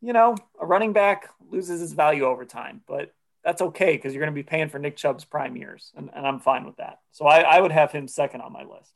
You 0.00 0.12
know, 0.12 0.36
a 0.60 0.66
running 0.66 0.92
back 0.92 1.30
loses 1.50 1.80
his 1.80 1.92
value 1.92 2.24
over 2.24 2.44
time, 2.44 2.82
but 2.86 3.12
that's 3.44 3.62
okay 3.62 3.96
because 3.96 4.12
you're 4.12 4.22
going 4.22 4.34
to 4.34 4.38
be 4.38 4.42
paying 4.42 4.68
for 4.68 4.78
Nick 4.78 4.96
Chubb's 4.96 5.24
prime 5.24 5.56
years, 5.56 5.92
and, 5.96 6.10
and 6.14 6.26
I'm 6.26 6.40
fine 6.40 6.66
with 6.66 6.76
that. 6.76 7.00
So 7.12 7.26
I, 7.26 7.40
I 7.40 7.60
would 7.60 7.72
have 7.72 7.92
him 7.92 8.08
second 8.08 8.40
on 8.40 8.52
my 8.52 8.64
list. 8.64 8.92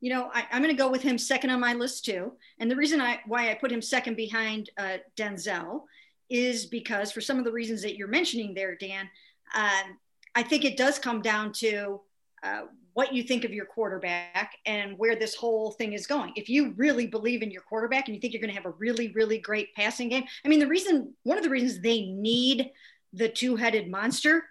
You 0.00 0.10
know, 0.10 0.30
I, 0.34 0.44
am 0.50 0.62
going 0.62 0.74
to 0.74 0.80
go 0.80 0.90
with 0.90 1.02
him 1.02 1.16
second 1.16 1.50
on 1.50 1.60
my 1.60 1.72
list 1.72 2.04
too. 2.04 2.32
And 2.58 2.70
the 2.70 2.76
reason 2.76 3.00
I 3.00 3.20
why 3.26 3.50
I 3.50 3.54
put 3.54 3.72
him 3.72 3.80
second 3.80 4.16
behind 4.16 4.68
uh, 4.76 4.98
Denzel 5.16 5.84
is 6.30 6.66
because 6.66 7.12
for 7.12 7.20
some 7.20 7.38
of 7.38 7.44
the 7.44 7.52
reasons 7.52 7.82
that 7.82 7.96
you're 7.96 8.08
mentioning 8.08 8.54
there, 8.54 8.76
Dan, 8.76 9.08
um, 9.54 9.98
I 10.34 10.42
think 10.42 10.64
it 10.64 10.76
does 10.76 10.98
come 10.98 11.22
down 11.22 11.52
to 11.54 12.00
uh, 12.42 12.62
what 12.94 13.12
you 13.12 13.22
think 13.22 13.44
of 13.44 13.52
your 13.52 13.66
quarterback 13.66 14.52
and 14.66 14.96
where 14.98 15.16
this 15.16 15.34
whole 15.34 15.72
thing 15.72 15.92
is 15.92 16.06
going. 16.06 16.32
If 16.36 16.48
you 16.48 16.72
really 16.76 17.06
believe 17.06 17.42
in 17.42 17.50
your 17.50 17.62
quarterback 17.62 18.06
and 18.06 18.14
you 18.14 18.20
think 18.20 18.32
you're 18.32 18.40
going 18.40 18.54
to 18.54 18.60
have 18.60 18.66
a 18.66 18.76
really, 18.78 19.08
really 19.08 19.38
great 19.38 19.74
passing 19.74 20.08
game, 20.08 20.24
I 20.44 20.48
mean, 20.48 20.60
the 20.60 20.66
reason, 20.66 21.14
one 21.24 21.38
of 21.38 21.44
the 21.44 21.50
reasons 21.50 21.80
they 21.80 22.02
need 22.02 22.70
the 23.12 23.28
two 23.28 23.56
headed 23.56 23.90
monster 23.90 24.44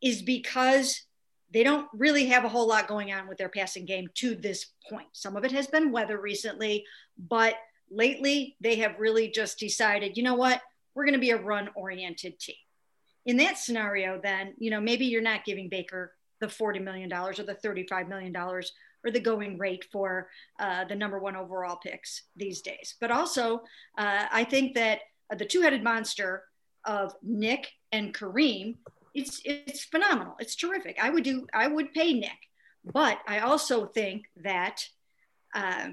is 0.00 0.22
because 0.22 1.02
they 1.52 1.62
don't 1.62 1.86
really 1.94 2.26
have 2.26 2.44
a 2.44 2.48
whole 2.48 2.66
lot 2.66 2.88
going 2.88 3.12
on 3.12 3.28
with 3.28 3.38
their 3.38 3.48
passing 3.48 3.84
game 3.84 4.08
to 4.14 4.34
this 4.34 4.66
point. 4.90 5.06
Some 5.12 5.36
of 5.36 5.44
it 5.44 5.52
has 5.52 5.68
been 5.68 5.92
weather 5.92 6.20
recently, 6.20 6.84
but 7.16 7.54
lately 7.90 8.56
they 8.60 8.76
have 8.76 8.98
really 8.98 9.28
just 9.28 9.58
decided, 9.58 10.16
you 10.16 10.24
know 10.24 10.34
what, 10.34 10.60
we're 10.94 11.04
going 11.04 11.14
to 11.14 11.20
be 11.20 11.30
a 11.30 11.36
run 11.36 11.70
oriented 11.74 12.38
team. 12.38 12.56
In 13.26 13.36
that 13.38 13.58
scenario, 13.58 14.20
then, 14.22 14.54
you 14.58 14.70
know, 14.70 14.80
maybe 14.80 15.06
you're 15.06 15.22
not 15.22 15.44
giving 15.44 15.68
Baker 15.68 16.12
the 16.40 16.46
$40 16.46 16.82
million 16.82 17.12
or 17.12 17.32
the 17.32 17.58
$35 17.64 18.08
million 18.08 18.36
or 18.36 19.10
the 19.10 19.20
going 19.20 19.58
rate 19.58 19.86
for 19.90 20.28
uh, 20.58 20.84
the 20.84 20.94
number 20.94 21.18
one 21.18 21.36
overall 21.36 21.76
picks 21.76 22.22
these 22.36 22.60
days. 22.60 22.94
But 23.00 23.10
also, 23.10 23.62
uh, 23.98 24.26
I 24.30 24.44
think 24.44 24.74
that 24.74 25.00
the 25.36 25.44
two-headed 25.44 25.82
monster 25.82 26.44
of 26.84 27.14
Nick 27.22 27.70
and 27.92 28.12
Kareem, 28.14 28.76
it's 29.14 29.40
it's 29.44 29.84
phenomenal. 29.84 30.34
It's 30.38 30.56
terrific. 30.56 30.98
I 31.00 31.10
would 31.10 31.24
do. 31.24 31.46
I 31.54 31.68
would 31.68 31.94
pay 31.94 32.12
Nick, 32.14 32.38
but 32.84 33.18
I 33.28 33.40
also 33.40 33.86
think 33.86 34.24
that 34.42 34.86
uh, 35.54 35.90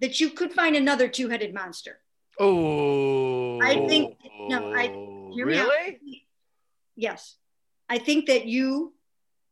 that 0.00 0.20
you 0.20 0.30
could 0.30 0.52
find 0.52 0.76
another 0.76 1.08
two-headed 1.08 1.52
monster. 1.52 2.00
Oh, 2.38 3.60
I 3.60 3.86
think 3.86 4.16
no. 4.48 4.72
I 4.72 4.88
oh, 4.88 5.32
really. 5.34 6.26
Yes, 6.96 7.36
I 7.88 7.98
think 7.98 8.26
that 8.26 8.46
you, 8.46 8.94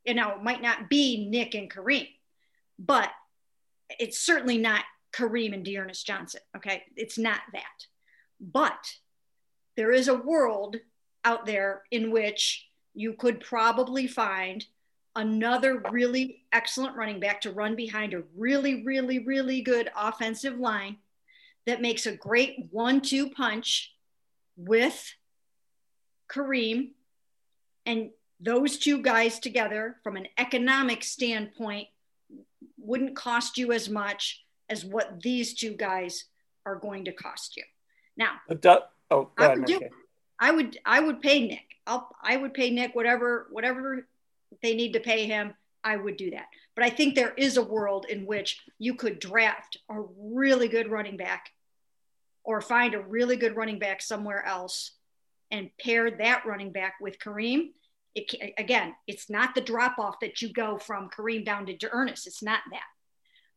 you 0.05 0.15
know, 0.15 0.39
might 0.43 0.63
not 0.63 0.89
be 0.89 1.29
Nick 1.29 1.55
and 1.55 1.71
Kareem 1.71 2.09
but 2.79 3.11
it's 3.99 4.19
certainly 4.19 4.59
not 4.59 4.85
Kareem 5.13 5.53
and 5.53 5.65
D'Ernest 5.65 6.07
Johnson. 6.07 6.41
Okay. 6.57 6.85
It's 6.97 7.19
not 7.19 7.41
that. 7.53 7.87
But 8.41 8.79
there 9.77 9.93
is 9.93 10.09
a 10.09 10.15
world 10.15 10.77
out 11.25 11.47
there 11.47 11.83
in 11.91 12.11
which 12.11 12.69
you 12.95 13.15
could 13.15 13.41
probably 13.41 14.07
find 14.07 14.65
another 15.17 15.83
really 15.91 16.45
excellent 16.53 16.97
running 16.97 17.19
back 17.19 17.41
to 17.41 17.51
run 17.51 17.75
behind 17.75 18.15
a 18.15 18.23
really, 18.37 18.85
really, 18.85 19.19
really 19.21 19.63
good 19.63 19.91
offensive 19.97 20.59
line 20.59 20.97
that 21.69 21.83
makes 21.83 22.07
a 22.07 22.17
great 22.17 22.69
one 22.71 23.03
two 23.03 23.29
punch 23.29 23.95
with 24.57 25.15
Kareem. 26.33 26.93
And 27.85 28.11
those 28.41 28.79
two 28.79 29.03
guys 29.03 29.39
together, 29.39 29.97
from 30.03 30.17
an 30.17 30.29
economic 30.39 31.05
standpoint, 31.05 31.89
wouldn't 32.79 33.17
cost 33.17 33.59
you 33.59 33.73
as 33.73 33.91
much 33.91 34.43
as 34.71 34.83
what 34.83 35.21
these 35.21 35.55
two 35.55 35.75
guys 35.75 36.25
are 36.65 36.77
going 36.77 37.05
to 37.05 37.13
cost 37.13 37.57
you. 37.59 37.65
Now, 38.17 38.33
oh, 39.11 39.31
I 39.37 39.55
would, 39.55 39.65
do, 39.67 39.81
I 40.39 40.51
would, 40.51 40.79
I 40.87 41.01
would 41.01 41.21
pay 41.21 41.47
Nick. 41.47 41.67
I'll, 41.87 42.09
I 42.23 42.39
would 42.39 42.55
pay 42.55 42.71
Nick 42.71 42.95
whatever, 42.95 43.47
whatever 43.51 44.07
they 44.63 44.75
need 44.75 44.95
to 44.95 45.01
pay 45.01 45.27
him. 45.27 45.53
I 45.85 45.97
would 45.97 46.17
do 46.17 46.31
that. 46.31 46.47
But 46.75 46.85
I 46.85 46.91
think 46.91 47.15
there 47.15 47.35
is 47.37 47.59
a 47.59 47.63
world 47.63 48.07
in 48.09 48.25
which 48.25 48.63
you 48.79 48.95
could 48.95 49.19
draft 49.19 49.77
a 49.91 50.01
really 50.19 50.69
good 50.69 50.91
running 50.91 51.17
back 51.19 51.51
or 52.49 52.63
find 52.63 52.95
a 52.95 53.01
really 53.01 53.37
good 53.37 53.55
running 53.55 53.79
back 53.79 54.01
somewhere 54.01 54.43
else 54.45 54.93
and 55.51 55.71
pair 55.79 56.11
that 56.11 56.47
running 56.47 56.73
back 56.73 56.95
with 57.01 57.19
Kareem 57.19 57.69
it, 58.15 58.55
again, 58.59 58.95
it's 59.07 59.31
not 59.31 59.55
the 59.55 59.61
drop 59.61 59.99
off 59.99 60.21
that 60.21 60.43
you 60.43 60.53
go 60.53 60.79
from 60.79 61.11
Kareem 61.11 61.45
down 61.45 61.67
to 61.67 61.89
Ernest. 61.93 62.27
It's 62.27 62.43
not 62.43 62.61
that. 62.71 62.87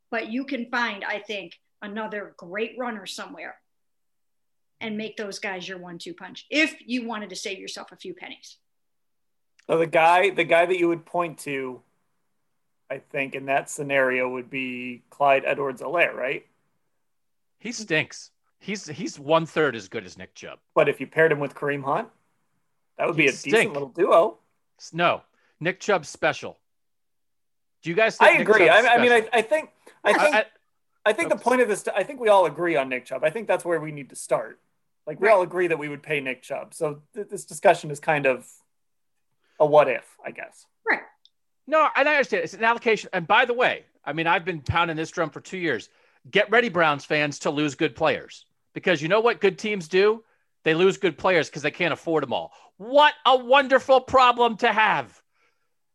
But 0.09 0.29
you 0.29 0.45
can 0.45 0.69
find, 0.69 1.03
I 1.03 1.19
think, 1.19 1.57
another 1.81 2.33
great 2.37 2.75
runner 2.77 3.05
somewhere 3.05 3.55
and 4.79 4.97
make 4.97 5.17
those 5.17 5.39
guys 5.39 5.67
your 5.67 5.77
one 5.77 5.97
two 5.97 6.13
punch 6.13 6.45
if 6.49 6.75
you 6.85 7.07
wanted 7.07 7.29
to 7.29 7.35
save 7.35 7.59
yourself 7.59 7.91
a 7.91 7.95
few 7.95 8.13
pennies. 8.13 8.57
So 9.67 9.77
the 9.77 9.87
guy, 9.87 10.31
the 10.31 10.43
guy 10.43 10.65
that 10.65 10.77
you 10.77 10.87
would 10.89 11.05
point 11.05 11.39
to, 11.39 11.81
I 12.89 12.97
think, 12.97 13.35
in 13.35 13.45
that 13.45 13.69
scenario 13.69 14.27
would 14.29 14.49
be 14.49 15.03
Clyde 15.09 15.43
Edwards-Helaire, 15.45 16.13
right? 16.13 16.45
He 17.59 17.71
stinks. 17.71 18.31
He's 18.61 18.87
he's 18.87 19.19
one 19.19 19.47
third 19.47 19.75
as 19.75 19.87
good 19.87 20.05
as 20.05 20.19
Nick 20.19 20.35
Chubb. 20.35 20.59
But 20.75 20.87
if 20.87 20.99
you 20.99 21.07
paired 21.07 21.31
him 21.31 21.39
with 21.39 21.55
Kareem 21.55 21.83
Hunt, 21.83 22.07
that 22.97 23.07
would 23.07 23.17
be 23.17 23.25
a 23.25 23.31
stink. 23.31 23.55
decent 23.55 23.73
little 23.73 23.89
duo. 23.89 24.37
No, 24.93 25.23
Nick 25.59 25.79
Chubb's 25.79 26.09
special. 26.09 26.59
Do 27.81 27.89
you 27.89 27.95
guys? 27.95 28.17
I 28.19 28.33
agree. 28.33 28.69
I, 28.69 28.81
I, 28.81 29.01
mean, 29.01 29.11
I, 29.11 29.27
I, 29.33 29.41
think, 29.41 29.71
I 30.03 30.13
think, 30.13 30.35
I, 30.35 30.45
I 31.07 31.13
think 31.13 31.29
the 31.29 31.37
point 31.37 31.61
of 31.61 31.67
this. 31.67 31.87
I 31.87 32.03
think 32.03 32.19
we 32.19 32.29
all 32.29 32.45
agree 32.45 32.75
on 32.75 32.87
Nick 32.87 33.05
Chubb. 33.05 33.23
I 33.23 33.31
think 33.31 33.47
that's 33.47 33.65
where 33.65 33.79
we 33.79 33.91
need 33.91 34.09
to 34.11 34.15
start. 34.15 34.59
Like 35.07 35.19
we 35.19 35.27
right. 35.27 35.33
all 35.33 35.41
agree 35.41 35.65
that 35.65 35.79
we 35.79 35.89
would 35.89 36.03
pay 36.03 36.19
Nick 36.19 36.43
Chubb. 36.43 36.75
So 36.75 37.01
th- 37.15 37.29
this 37.29 37.45
discussion 37.45 37.89
is 37.89 37.99
kind 37.99 38.27
of 38.27 38.47
a 39.59 39.65
what 39.65 39.89
if, 39.89 40.05
I 40.23 40.29
guess. 40.29 40.67
Right. 40.87 41.01
No, 41.65 41.87
and 41.95 42.07
I 42.07 42.13
understand 42.13 42.43
it's 42.43 42.53
an 42.53 42.63
allocation. 42.63 43.09
And 43.11 43.25
by 43.25 43.45
the 43.45 43.55
way, 43.55 43.85
I 44.05 44.13
mean 44.13 44.27
I've 44.27 44.45
been 44.45 44.61
pounding 44.61 44.97
this 44.97 45.09
drum 45.09 45.31
for 45.31 45.41
two 45.41 45.57
years. 45.57 45.89
Get 46.29 46.51
ready, 46.51 46.69
Browns 46.69 47.03
fans, 47.03 47.39
to 47.39 47.49
lose 47.49 47.73
good 47.73 47.95
players 47.95 48.45
because 48.73 49.01
you 49.01 49.07
know 49.07 49.21
what 49.21 49.41
good 49.41 49.57
teams 49.57 49.87
do? 49.87 50.23
They 50.63 50.73
lose 50.73 50.97
good 50.97 51.17
players 51.17 51.49
because 51.49 51.63
they 51.63 51.71
can't 51.71 51.93
afford 51.93 52.23
them 52.23 52.33
all. 52.33 52.51
What 52.77 53.13
a 53.25 53.35
wonderful 53.35 54.01
problem 54.01 54.57
to 54.57 54.71
have. 54.71 55.21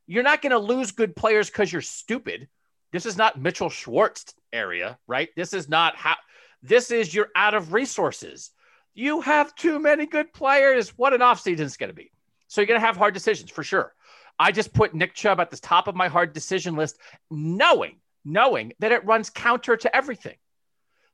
You're 0.06 0.22
not 0.22 0.42
going 0.42 0.52
to 0.52 0.58
lose 0.58 0.92
good 0.92 1.16
players 1.16 1.48
because 1.48 1.72
you're 1.72 1.82
stupid. 1.82 2.48
This 2.92 3.06
is 3.06 3.16
not 3.16 3.40
Mitchell 3.40 3.70
Schwartz 3.70 4.34
area, 4.52 4.98
right? 5.06 5.28
This 5.36 5.52
is 5.52 5.68
not 5.68 5.96
how 5.96 6.16
this 6.62 6.90
is 6.90 7.14
you're 7.14 7.30
out 7.34 7.54
of 7.54 7.72
resources. 7.72 8.50
You 8.94 9.20
have 9.20 9.54
too 9.54 9.78
many 9.78 10.06
good 10.06 10.32
players. 10.32 10.90
What 10.96 11.12
an 11.12 11.20
offseason 11.20 11.60
is 11.60 11.76
going 11.76 11.90
to 11.90 11.94
be. 11.94 12.10
So 12.48 12.60
you're 12.60 12.66
going 12.66 12.80
to 12.80 12.86
have 12.86 12.96
hard 12.96 13.14
decisions 13.14 13.50
for 13.50 13.62
sure. 13.62 13.94
I 14.38 14.52
just 14.52 14.72
put 14.72 14.94
Nick 14.94 15.14
Chubb 15.14 15.40
at 15.40 15.50
the 15.50 15.56
top 15.56 15.88
of 15.88 15.94
my 15.94 16.08
hard 16.08 16.32
decision 16.32 16.76
list, 16.76 16.98
knowing, 17.30 17.96
knowing 18.24 18.72
that 18.78 18.92
it 18.92 19.04
runs 19.04 19.30
counter 19.30 19.76
to 19.76 19.94
everything. 19.94 20.36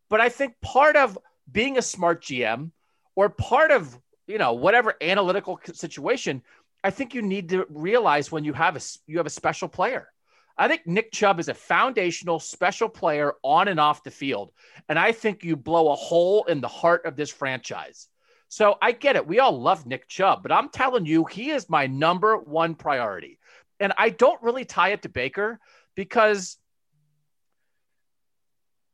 But 0.09 0.21
I 0.21 0.28
think 0.28 0.61
part 0.61 0.97
of 0.97 1.19
being 1.52 1.78
a 1.78 1.82
smart 1.82 2.23
GM 2.25 2.71
or 3.14 3.28
part 3.28 3.71
of 3.71 3.99
you 4.26 4.38
know 4.38 4.54
whatever 4.54 4.94
analytical 5.00 5.61
situation 5.73 6.42
i 6.85 6.90
think 6.90 7.14
you 7.14 7.23
need 7.23 7.50
to 7.50 7.66
realize 7.68 8.32
when 8.32 8.44
you 8.44 8.52
have 8.52 8.76
a 8.76 8.80
you 9.06 9.18
have 9.18 9.26
a 9.26 9.30
special 9.30 9.68
player. 9.68 10.09
I 10.56 10.68
think 10.68 10.87
nick 10.87 11.12
chubb 11.12 11.40
is 11.40 11.49
a 11.49 11.54
foundational 11.54 12.38
special 12.38 12.88
player 12.88 13.35
on 13.42 13.68
and 13.68 13.80
off 13.80 14.04
the 14.04 14.11
field 14.11 14.52
and 14.88 14.99
i 14.99 15.12
think 15.12 15.44
you 15.44 15.56
blow 15.56 15.90
a 15.90 15.97
hole 15.97 16.44
in 16.44 16.61
the 16.61 16.68
heart 16.68 17.04
of 17.06 17.16
this 17.16 17.30
franchise. 17.30 18.09
So 18.49 18.76
i 18.82 18.92
get 18.92 19.16
it. 19.16 19.26
We 19.26 19.38
all 19.40 19.61
love 19.61 19.87
nick 19.87 20.09
chubb 20.09 20.42
but 20.42 20.52
i'm 20.52 20.68
telling 20.68 21.06
you 21.06 21.25
he 21.25 21.50
is 21.50 21.68
my 21.68 21.87
number 21.87 22.37
one 22.37 22.75
priority. 22.75 23.38
And 23.80 23.92
i 23.99 24.11
don't 24.11 24.42
really 24.42 24.64
tie 24.64 24.90
it 24.90 25.02
to 25.02 25.09
baker 25.09 25.59
because 25.94 26.56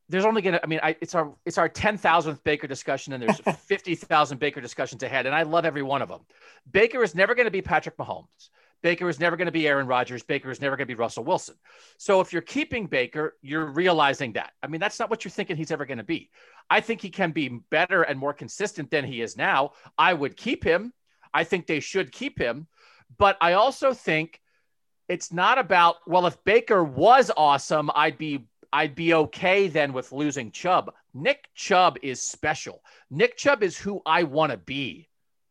there's 0.08 0.24
only 0.24 0.42
gonna. 0.42 0.60
I 0.62 0.66
mean, 0.66 0.80
I, 0.82 0.96
it's 1.00 1.14
our 1.14 1.34
it's 1.44 1.58
our 1.58 1.68
ten 1.68 1.98
thousandth 1.98 2.42
Baker 2.44 2.66
discussion, 2.66 3.12
and 3.12 3.22
there's 3.22 3.40
fifty 3.66 3.94
thousand 3.94 4.38
Baker 4.38 4.60
discussions 4.60 5.02
ahead, 5.02 5.26
and 5.26 5.34
I 5.34 5.42
love 5.42 5.64
every 5.64 5.82
one 5.82 6.02
of 6.02 6.08
them. 6.08 6.20
Baker 6.70 7.02
is 7.02 7.14
never 7.14 7.34
going 7.34 7.46
to 7.46 7.50
be 7.50 7.62
Patrick 7.62 7.96
Mahomes. 7.96 8.48
Baker 8.82 9.08
is 9.08 9.18
never 9.18 9.36
going 9.36 9.46
to 9.46 9.52
be 9.52 9.66
Aaron 9.66 9.86
Rodgers. 9.86 10.22
Baker 10.22 10.50
is 10.50 10.60
never 10.60 10.76
going 10.76 10.86
to 10.86 10.94
be 10.94 10.98
Russell 10.98 11.24
Wilson. 11.24 11.56
So 11.96 12.20
if 12.20 12.32
you're 12.32 12.42
keeping 12.42 12.86
Baker, 12.86 13.36
you're 13.42 13.72
realizing 13.72 14.34
that. 14.34 14.52
I 14.62 14.68
mean, 14.68 14.80
that's 14.80 15.00
not 15.00 15.10
what 15.10 15.24
you're 15.24 15.32
thinking 15.32 15.56
he's 15.56 15.72
ever 15.72 15.84
going 15.84 15.98
to 15.98 16.04
be. 16.04 16.30
I 16.70 16.80
think 16.80 17.00
he 17.00 17.10
can 17.10 17.32
be 17.32 17.60
better 17.70 18.02
and 18.02 18.18
more 18.18 18.32
consistent 18.32 18.90
than 18.90 19.04
he 19.04 19.20
is 19.20 19.36
now. 19.36 19.72
I 19.96 20.14
would 20.14 20.36
keep 20.36 20.62
him. 20.62 20.92
I 21.34 21.42
think 21.42 21.66
they 21.66 21.80
should 21.80 22.12
keep 22.12 22.38
him. 22.38 22.68
But 23.18 23.36
I 23.40 23.54
also 23.54 23.92
think 23.92 24.40
it's 25.08 25.32
not 25.32 25.58
about, 25.58 25.96
well, 26.06 26.26
if 26.26 26.42
Baker 26.44 26.84
was 26.84 27.30
awesome, 27.36 27.90
I'd 27.94 28.18
be 28.18 28.46
I'd 28.72 28.94
be 28.94 29.14
okay 29.14 29.68
then 29.68 29.92
with 29.92 30.12
losing 30.12 30.50
Chubb. 30.50 30.92
Nick 31.14 31.48
Chubb 31.54 31.98
is 32.02 32.20
special. 32.20 32.82
Nick 33.10 33.36
Chubb 33.36 33.62
is 33.62 33.78
who 33.78 34.02
I 34.04 34.24
want 34.24 34.52
to 34.52 34.58
be 34.58 35.08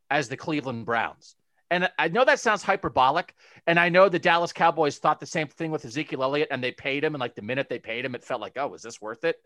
as 0.09 0.29
the 0.29 0.37
Cleveland 0.37 0.85
Browns. 0.85 1.35
And 1.69 1.89
I 1.99 2.07
know 2.07 2.23
that 2.23 2.39
sounds 2.39 2.63
hyperbolic. 2.63 3.35
And 3.65 3.79
I 3.79 3.89
know 3.89 4.07
the 4.07 4.19
Dallas 4.19 4.53
Cowboys 4.53 4.97
thought 4.97 5.19
the 5.19 5.25
same 5.25 5.47
thing 5.47 5.71
with 5.71 5.83
Ezekiel 5.83 6.23
Elliott 6.23 6.47
and 6.51 6.63
they 6.63 6.71
paid 6.71 7.03
him. 7.03 7.13
And 7.13 7.19
like 7.19 7.35
the 7.35 7.41
minute 7.41 7.67
they 7.69 7.79
paid 7.79 8.05
him, 8.05 8.15
it 8.15 8.23
felt 8.23 8.41
like, 8.41 8.53
oh, 8.55 8.73
is 8.73 8.81
this 8.81 9.01
worth 9.01 9.25
it? 9.25 9.37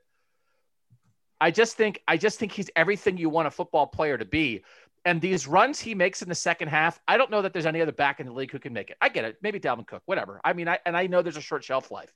I 1.40 1.50
just 1.50 1.76
think 1.76 2.04
I 2.08 2.18
just 2.18 2.38
think 2.38 2.52
he's 2.52 2.70
everything 2.76 3.18
you 3.18 3.30
want 3.30 3.48
a 3.48 3.52
football 3.52 3.88
player 3.88 4.18
to 4.18 4.26
be. 4.26 4.64
And 5.04 5.20
these 5.20 5.48
runs 5.48 5.80
he 5.80 5.96
makes 5.96 6.22
in 6.22 6.30
the 6.30 6.36
second 6.36 6.68
half, 6.68 7.00
I 7.08 7.18
don't 7.18 7.32
know 7.32 7.42
that 7.42 7.54
there's 7.54 7.66
any 7.66 7.82
other 7.82 7.92
back 7.92 8.20
in 8.20 8.28
the 8.28 8.34
league 8.34 8.52
who 8.52 8.60
can 8.60 8.74
make 8.74 8.92
it. 8.92 8.98
I 9.02 9.10
get 9.10 9.26
it. 9.26 9.38
Maybe 9.42 9.60
Dalvin 9.60 9.88
Cook, 9.88 10.04
whatever. 10.06 10.40
I 10.44 10.54
mean, 10.54 10.68
I 10.68 10.78
and 10.86 10.96
I 10.96 11.08
know 11.08 11.24
there's 11.24 11.38
a 11.38 11.42
short 11.42 11.64
shelf 11.64 11.90
life. 11.90 12.14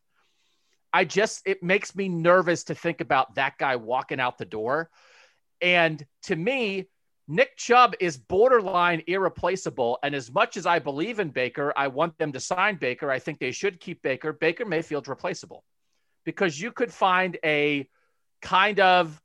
I 0.95 1.03
just, 1.03 1.41
it 1.45 1.61
makes 1.61 1.93
me 1.93 2.07
nervous 2.07 2.63
to 2.65 2.73
think 2.73 3.01
about 3.01 3.35
that 3.35 3.57
guy 3.57 3.75
walking 3.75 4.21
out 4.21 4.37
the 4.37 4.45
door. 4.45 4.89
And 5.59 6.01
to 6.23 6.37
me, 6.37 6.87
Nick 7.27 7.57
Chubb 7.57 7.95
is 7.99 8.15
borderline 8.15 9.03
irreplaceable. 9.05 9.99
And 10.03 10.15
as 10.15 10.31
much 10.31 10.55
as 10.55 10.65
I 10.65 10.79
believe 10.79 11.19
in 11.19 11.31
Baker, 11.31 11.73
I 11.75 11.89
want 11.89 12.17
them 12.17 12.31
to 12.31 12.39
sign 12.39 12.77
Baker. 12.77 13.11
I 13.11 13.19
think 13.19 13.39
they 13.39 13.51
should 13.51 13.81
keep 13.81 14.01
Baker. 14.03 14.31
Baker 14.31 14.63
Mayfield's 14.63 15.09
replaceable 15.09 15.65
because 16.23 16.61
you 16.61 16.71
could 16.71 16.93
find 16.93 17.37
a 17.43 17.89
kind 18.41 18.79
of 18.79 19.21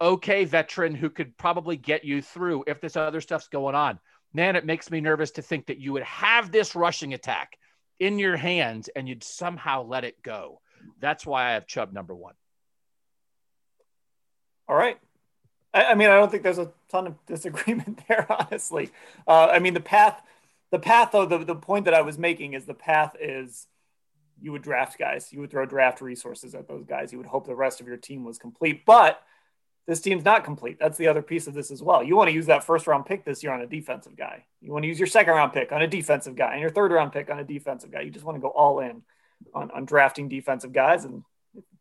okay 0.00 0.44
veteran 0.44 0.92
who 0.92 1.08
could 1.08 1.38
probably 1.38 1.76
get 1.76 2.04
you 2.04 2.20
through 2.20 2.64
if 2.66 2.80
this 2.80 2.96
other 2.96 3.20
stuff's 3.20 3.46
going 3.46 3.76
on. 3.76 4.00
Man, 4.34 4.56
it 4.56 4.66
makes 4.66 4.90
me 4.90 5.00
nervous 5.00 5.30
to 5.32 5.42
think 5.42 5.66
that 5.66 5.78
you 5.78 5.92
would 5.92 6.02
have 6.02 6.50
this 6.50 6.74
rushing 6.74 7.14
attack 7.14 7.56
in 8.00 8.18
your 8.18 8.36
hands 8.36 8.88
and 8.88 9.08
you'd 9.08 9.22
somehow 9.22 9.84
let 9.84 10.02
it 10.02 10.20
go. 10.20 10.58
That's 11.00 11.26
why 11.26 11.48
I 11.48 11.52
have 11.52 11.66
Chubb 11.66 11.92
number 11.92 12.14
one. 12.14 12.34
All 14.68 14.76
right. 14.76 14.98
I, 15.74 15.86
I 15.86 15.94
mean, 15.94 16.08
I 16.08 16.14
don't 16.14 16.30
think 16.30 16.42
there's 16.42 16.58
a 16.58 16.72
ton 16.88 17.06
of 17.06 17.26
disagreement 17.26 18.00
there, 18.08 18.26
honestly. 18.30 18.90
Uh, 19.26 19.46
I 19.46 19.58
mean, 19.58 19.74
the 19.74 19.80
path, 19.80 20.22
the 20.70 20.78
path, 20.78 21.10
though, 21.12 21.26
the, 21.26 21.38
the 21.38 21.54
point 21.54 21.86
that 21.86 21.94
I 21.94 22.02
was 22.02 22.18
making 22.18 22.54
is 22.54 22.64
the 22.64 22.74
path 22.74 23.16
is 23.20 23.66
you 24.40 24.52
would 24.52 24.62
draft 24.62 24.98
guys. 24.98 25.32
You 25.32 25.40
would 25.40 25.50
throw 25.50 25.66
draft 25.66 26.00
resources 26.00 26.54
at 26.54 26.68
those 26.68 26.84
guys. 26.84 27.12
You 27.12 27.18
would 27.18 27.26
hope 27.26 27.46
the 27.46 27.54
rest 27.54 27.80
of 27.80 27.86
your 27.86 27.96
team 27.96 28.24
was 28.24 28.38
complete. 28.38 28.84
But 28.84 29.22
this 29.86 30.00
team's 30.00 30.24
not 30.24 30.44
complete. 30.44 30.78
That's 30.78 30.98
the 30.98 31.08
other 31.08 31.22
piece 31.22 31.46
of 31.46 31.54
this 31.54 31.70
as 31.70 31.82
well. 31.82 32.02
You 32.02 32.16
want 32.16 32.28
to 32.28 32.34
use 32.34 32.46
that 32.46 32.64
first 32.64 32.86
round 32.86 33.06
pick 33.06 33.24
this 33.24 33.42
year 33.42 33.52
on 33.52 33.62
a 33.62 33.66
defensive 33.66 34.16
guy. 34.16 34.44
You 34.60 34.72
want 34.72 34.84
to 34.84 34.88
use 34.88 34.98
your 34.98 35.08
second 35.08 35.34
round 35.34 35.52
pick 35.52 35.72
on 35.72 35.82
a 35.82 35.88
defensive 35.88 36.36
guy 36.36 36.52
and 36.52 36.60
your 36.60 36.70
third 36.70 36.92
round 36.92 37.12
pick 37.12 37.30
on 37.30 37.38
a 37.38 37.44
defensive 37.44 37.90
guy. 37.90 38.02
You 38.02 38.10
just 38.10 38.24
want 38.24 38.36
to 38.36 38.40
go 38.40 38.48
all 38.48 38.80
in 38.80 39.02
on, 39.54 39.70
on 39.70 39.84
drafting 39.84 40.28
defensive 40.28 40.72
guys 40.72 41.04
and 41.04 41.22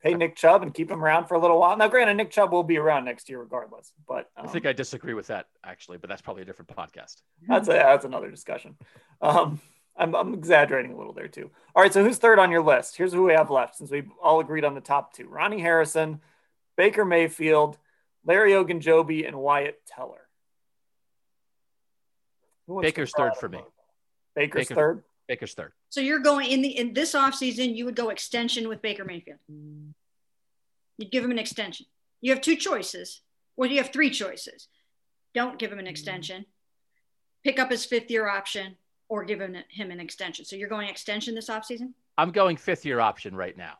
pay 0.01 0.13
Nick 0.13 0.35
Chubb 0.35 0.63
and 0.63 0.73
keep 0.73 0.89
him 0.91 1.03
around 1.03 1.27
for 1.27 1.35
a 1.35 1.39
little 1.39 1.59
while. 1.59 1.77
Now, 1.77 1.87
granted, 1.87 2.15
Nick 2.15 2.31
Chubb 2.31 2.51
will 2.51 2.63
be 2.63 2.77
around 2.77 3.05
next 3.05 3.29
year 3.29 3.39
regardless, 3.39 3.93
but 4.07 4.29
um, 4.35 4.45
I 4.45 4.47
think 4.47 4.65
I 4.65 4.73
disagree 4.73 5.13
with 5.13 5.27
that 5.27 5.47
actually, 5.63 5.97
but 5.97 6.09
that's 6.09 6.21
probably 6.21 6.41
a 6.41 6.45
different 6.45 6.75
podcast. 6.75 7.21
That's 7.47 7.67
a, 7.67 7.73
that's 7.73 8.05
another 8.05 8.29
discussion. 8.29 8.75
Um, 9.21 9.61
I'm, 9.95 10.15
I'm 10.15 10.33
exaggerating 10.33 10.93
a 10.93 10.97
little 10.97 11.13
there 11.13 11.27
too. 11.27 11.51
All 11.75 11.83
right, 11.83 11.93
so 11.93 12.03
who's 12.03 12.17
third 12.17 12.39
on 12.39 12.51
your 12.51 12.63
list? 12.63 12.97
Here's 12.97 13.13
who 13.13 13.23
we 13.23 13.33
have 13.33 13.51
left 13.51 13.75
since 13.75 13.91
we've 13.91 14.09
all 14.21 14.39
agreed 14.39 14.65
on 14.65 14.73
the 14.73 14.81
top 14.81 15.13
two: 15.13 15.27
Ronnie 15.27 15.61
Harrison, 15.61 16.21
Baker 16.77 17.05
Mayfield, 17.05 17.77
Larry 18.25 18.51
Ogunjobi, 18.51 19.27
and 19.27 19.35
Wyatt 19.35 19.79
Teller. 19.85 20.27
Baker's 22.79 23.11
third 23.15 23.35
for 23.35 23.49
me. 23.49 23.59
Baker's 24.35 24.67
Baker, 24.69 24.75
third. 24.75 25.03
Baker's 25.27 25.53
third. 25.53 25.73
So 25.89 26.01
you're 26.01 26.19
going 26.19 26.51
in 26.51 26.61
the 26.61 26.69
in 26.69 26.93
this 26.93 27.13
offseason, 27.13 27.75
you 27.75 27.85
would 27.85 27.95
go 27.95 28.09
extension 28.09 28.67
with 28.67 28.81
Baker 28.81 29.05
Mayfield. 29.05 29.39
You'd 30.97 31.11
give 31.11 31.23
him 31.23 31.31
an 31.31 31.39
extension. 31.39 31.85
You 32.21 32.31
have 32.31 32.41
two 32.41 32.55
choices. 32.55 33.21
Well, 33.55 33.69
you 33.69 33.77
have 33.77 33.91
three 33.91 34.09
choices. 34.09 34.67
Don't 35.33 35.57
give 35.57 35.71
him 35.71 35.79
an 35.79 35.87
extension. 35.87 36.45
Pick 37.43 37.59
up 37.59 37.71
his 37.71 37.85
fifth 37.85 38.11
year 38.11 38.27
option 38.27 38.75
or 39.09 39.23
give 39.25 39.41
him, 39.41 39.57
him 39.69 39.91
an 39.91 39.99
extension. 39.99 40.45
So 40.45 40.55
you're 40.55 40.69
going 40.69 40.87
extension 40.87 41.35
this 41.35 41.49
offseason? 41.49 41.93
I'm 42.17 42.31
going 42.31 42.57
fifth 42.57 42.85
year 42.85 42.99
option 42.99 43.35
right 43.35 43.57
now. 43.57 43.73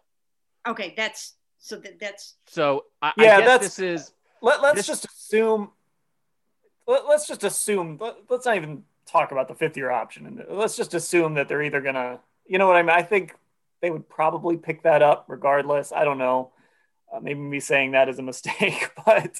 Okay, 0.67 0.93
that's 0.97 1.35
so 1.59 1.77
that, 1.77 1.99
that's 1.99 2.35
so 2.47 2.85
I, 3.01 3.13
yeah, 3.17 3.37
I 3.37 3.41
that's, 3.45 3.77
this 3.77 3.79
is 3.79 4.11
let, 4.41 4.61
us 4.63 4.85
just 4.85 5.05
assume 5.05 5.71
let, 6.87 7.03
us 7.05 7.27
just 7.27 7.43
assume 7.43 7.97
let, 7.99 8.15
us 8.29 8.45
not 8.45 8.55
even 8.55 8.83
talk 9.07 9.31
about 9.31 9.47
the 9.47 9.55
fifth 9.55 9.77
year 9.77 9.91
option 9.91 10.25
and 10.25 10.43
let's 10.49 10.77
just 10.77 10.93
assume 10.93 11.33
that 11.35 11.47
they're 11.47 11.63
either 11.63 11.81
gonna 11.81 12.19
you 12.45 12.57
know 12.57 12.67
what 12.67 12.75
I 12.75 12.81
mean 12.81 12.91
I 12.91 13.03
think 13.03 13.35
they 13.81 13.89
would 13.89 14.07
probably 14.07 14.57
pick 14.57 14.83
that 14.83 15.01
up 15.01 15.25
regardless 15.27 15.91
I 15.91 16.03
don't 16.03 16.17
know 16.17 16.51
uh, 17.13 17.19
maybe 17.19 17.39
me 17.39 17.59
saying 17.59 17.91
that 17.91 18.09
is 18.09 18.19
a 18.19 18.21
mistake 18.31 18.91
but 19.05 19.39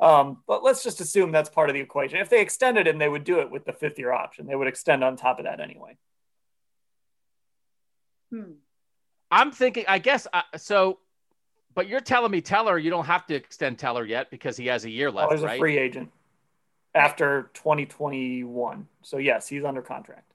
um, 0.00 0.38
but 0.46 0.62
let's 0.62 0.82
just 0.82 1.00
assume 1.00 1.32
that's 1.32 1.48
part 1.48 1.70
of 1.70 1.74
the 1.74 1.80
equation. 1.80 2.18
If 2.18 2.28
they 2.28 2.40
extended 2.40 2.86
him, 2.86 2.98
they 2.98 3.08
would 3.08 3.24
do 3.24 3.40
it 3.40 3.50
with 3.50 3.64
the 3.64 3.72
fifth 3.72 3.98
year 3.98 4.12
option. 4.12 4.46
They 4.46 4.54
would 4.54 4.68
extend 4.68 5.02
on 5.02 5.16
top 5.16 5.38
of 5.38 5.46
that 5.46 5.60
anyway. 5.60 5.96
Hmm. 8.30 8.52
I'm 9.30 9.52
thinking, 9.52 9.84
I 9.88 9.98
guess, 9.98 10.26
uh, 10.32 10.42
so, 10.56 10.98
but 11.74 11.88
you're 11.88 12.00
telling 12.00 12.30
me 12.30 12.40
Teller, 12.40 12.78
you 12.78 12.90
don't 12.90 13.06
have 13.06 13.26
to 13.26 13.34
extend 13.34 13.78
Teller 13.78 14.04
yet 14.04 14.30
because 14.30 14.56
he 14.56 14.66
has 14.66 14.84
a 14.84 14.90
year 14.90 15.10
left. 15.10 15.32
Oh, 15.32 15.34
he's 15.34 15.44
right? 15.44 15.56
a 15.56 15.58
free 15.58 15.78
agent 15.78 16.10
after 16.94 17.50
2021. 17.54 18.86
So, 19.02 19.18
yes, 19.18 19.48
he's 19.48 19.64
under 19.64 19.82
contract. 19.82 20.32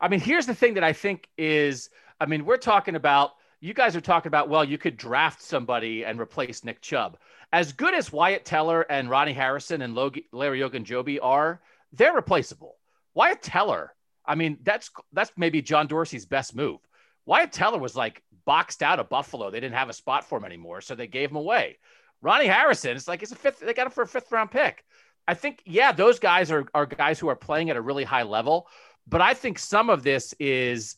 I 0.00 0.08
mean, 0.08 0.20
here's 0.20 0.46
the 0.46 0.54
thing 0.54 0.74
that 0.74 0.84
I 0.84 0.92
think 0.92 1.28
is, 1.38 1.90
I 2.20 2.26
mean, 2.26 2.44
we're 2.44 2.56
talking 2.56 2.94
about, 2.94 3.32
you 3.60 3.74
guys 3.74 3.96
are 3.96 4.00
talking 4.00 4.28
about, 4.28 4.48
well, 4.48 4.64
you 4.64 4.78
could 4.78 4.96
draft 4.96 5.42
somebody 5.42 6.04
and 6.04 6.20
replace 6.20 6.64
Nick 6.64 6.80
Chubb 6.82 7.18
as 7.52 7.72
good 7.72 7.94
as 7.94 8.12
Wyatt 8.12 8.44
Teller 8.44 8.82
and 8.82 9.08
Ronnie 9.08 9.32
Harrison 9.32 9.82
and 9.82 9.94
Larry 9.94 10.60
Ogunjobi 10.60 11.18
are, 11.22 11.60
they're 11.92 12.14
replaceable. 12.14 12.76
Wyatt 13.14 13.42
Teller, 13.42 13.94
I 14.24 14.34
mean, 14.34 14.58
that's 14.62 14.90
that's 15.12 15.30
maybe 15.36 15.62
John 15.62 15.86
Dorsey's 15.86 16.26
best 16.26 16.54
move. 16.54 16.80
Wyatt 17.24 17.52
Teller 17.52 17.78
was 17.78 17.96
like 17.96 18.22
boxed 18.44 18.82
out 18.82 19.00
of 19.00 19.08
Buffalo. 19.08 19.50
They 19.50 19.60
didn't 19.60 19.76
have 19.76 19.88
a 19.88 19.94
spot 19.94 20.28
for 20.28 20.38
him 20.38 20.44
anymore, 20.44 20.80
so 20.80 20.94
they 20.94 21.06
gave 21.06 21.30
him 21.30 21.36
away. 21.36 21.78
Ronnie 22.20 22.46
Harrison, 22.46 22.96
it's 22.96 23.08
like 23.08 23.22
it's 23.22 23.32
a 23.32 23.36
fifth. 23.36 23.60
They 23.60 23.74
got 23.74 23.86
him 23.86 23.92
for 23.92 24.02
a 24.02 24.08
fifth 24.08 24.32
round 24.32 24.50
pick. 24.50 24.84
I 25.28 25.34
think, 25.34 25.62
yeah, 25.64 25.92
those 25.92 26.18
guys 26.18 26.50
are 26.50 26.66
are 26.74 26.86
guys 26.86 27.18
who 27.18 27.28
are 27.28 27.36
playing 27.36 27.70
at 27.70 27.76
a 27.76 27.80
really 27.80 28.04
high 28.04 28.22
level. 28.22 28.68
But 29.06 29.20
I 29.20 29.34
think 29.34 29.58
some 29.58 29.90
of 29.90 30.02
this 30.02 30.34
is 30.38 30.96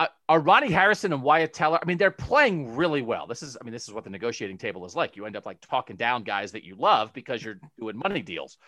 uh, 0.00 0.06
are 0.28 0.40
Ronnie 0.40 0.70
Harrison 0.70 1.12
and 1.12 1.22
Wyatt 1.22 1.52
Teller? 1.52 1.78
I 1.82 1.84
mean, 1.84 1.98
they're 1.98 2.10
playing 2.10 2.76
really 2.76 3.02
well. 3.02 3.26
This 3.26 3.42
is, 3.42 3.56
I 3.60 3.64
mean, 3.64 3.72
this 3.72 3.88
is 3.88 3.94
what 3.94 4.04
the 4.04 4.10
negotiating 4.10 4.58
table 4.58 4.86
is 4.86 4.94
like. 4.94 5.16
You 5.16 5.26
end 5.26 5.36
up 5.36 5.44
like 5.44 5.60
talking 5.60 5.96
down 5.96 6.22
guys 6.22 6.52
that 6.52 6.64
you 6.64 6.76
love 6.76 7.12
because 7.12 7.42
you're 7.42 7.58
doing 7.78 7.96
money 7.96 8.22
deals. 8.22 8.58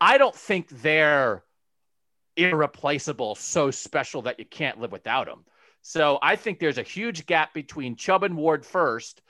I 0.00 0.18
don't 0.18 0.34
think 0.34 0.68
they're 0.68 1.44
irreplaceable, 2.36 3.34
so 3.34 3.70
special 3.70 4.22
that 4.22 4.38
you 4.38 4.44
can't 4.44 4.78
live 4.78 4.92
without 4.92 5.26
them. 5.26 5.44
So 5.80 6.18
I 6.20 6.36
think 6.36 6.58
there's 6.58 6.78
a 6.78 6.82
huge 6.82 7.24
gap 7.26 7.54
between 7.54 7.96
Chubb 7.96 8.24
and 8.24 8.36
Ward 8.36 8.66
first, 8.66 9.22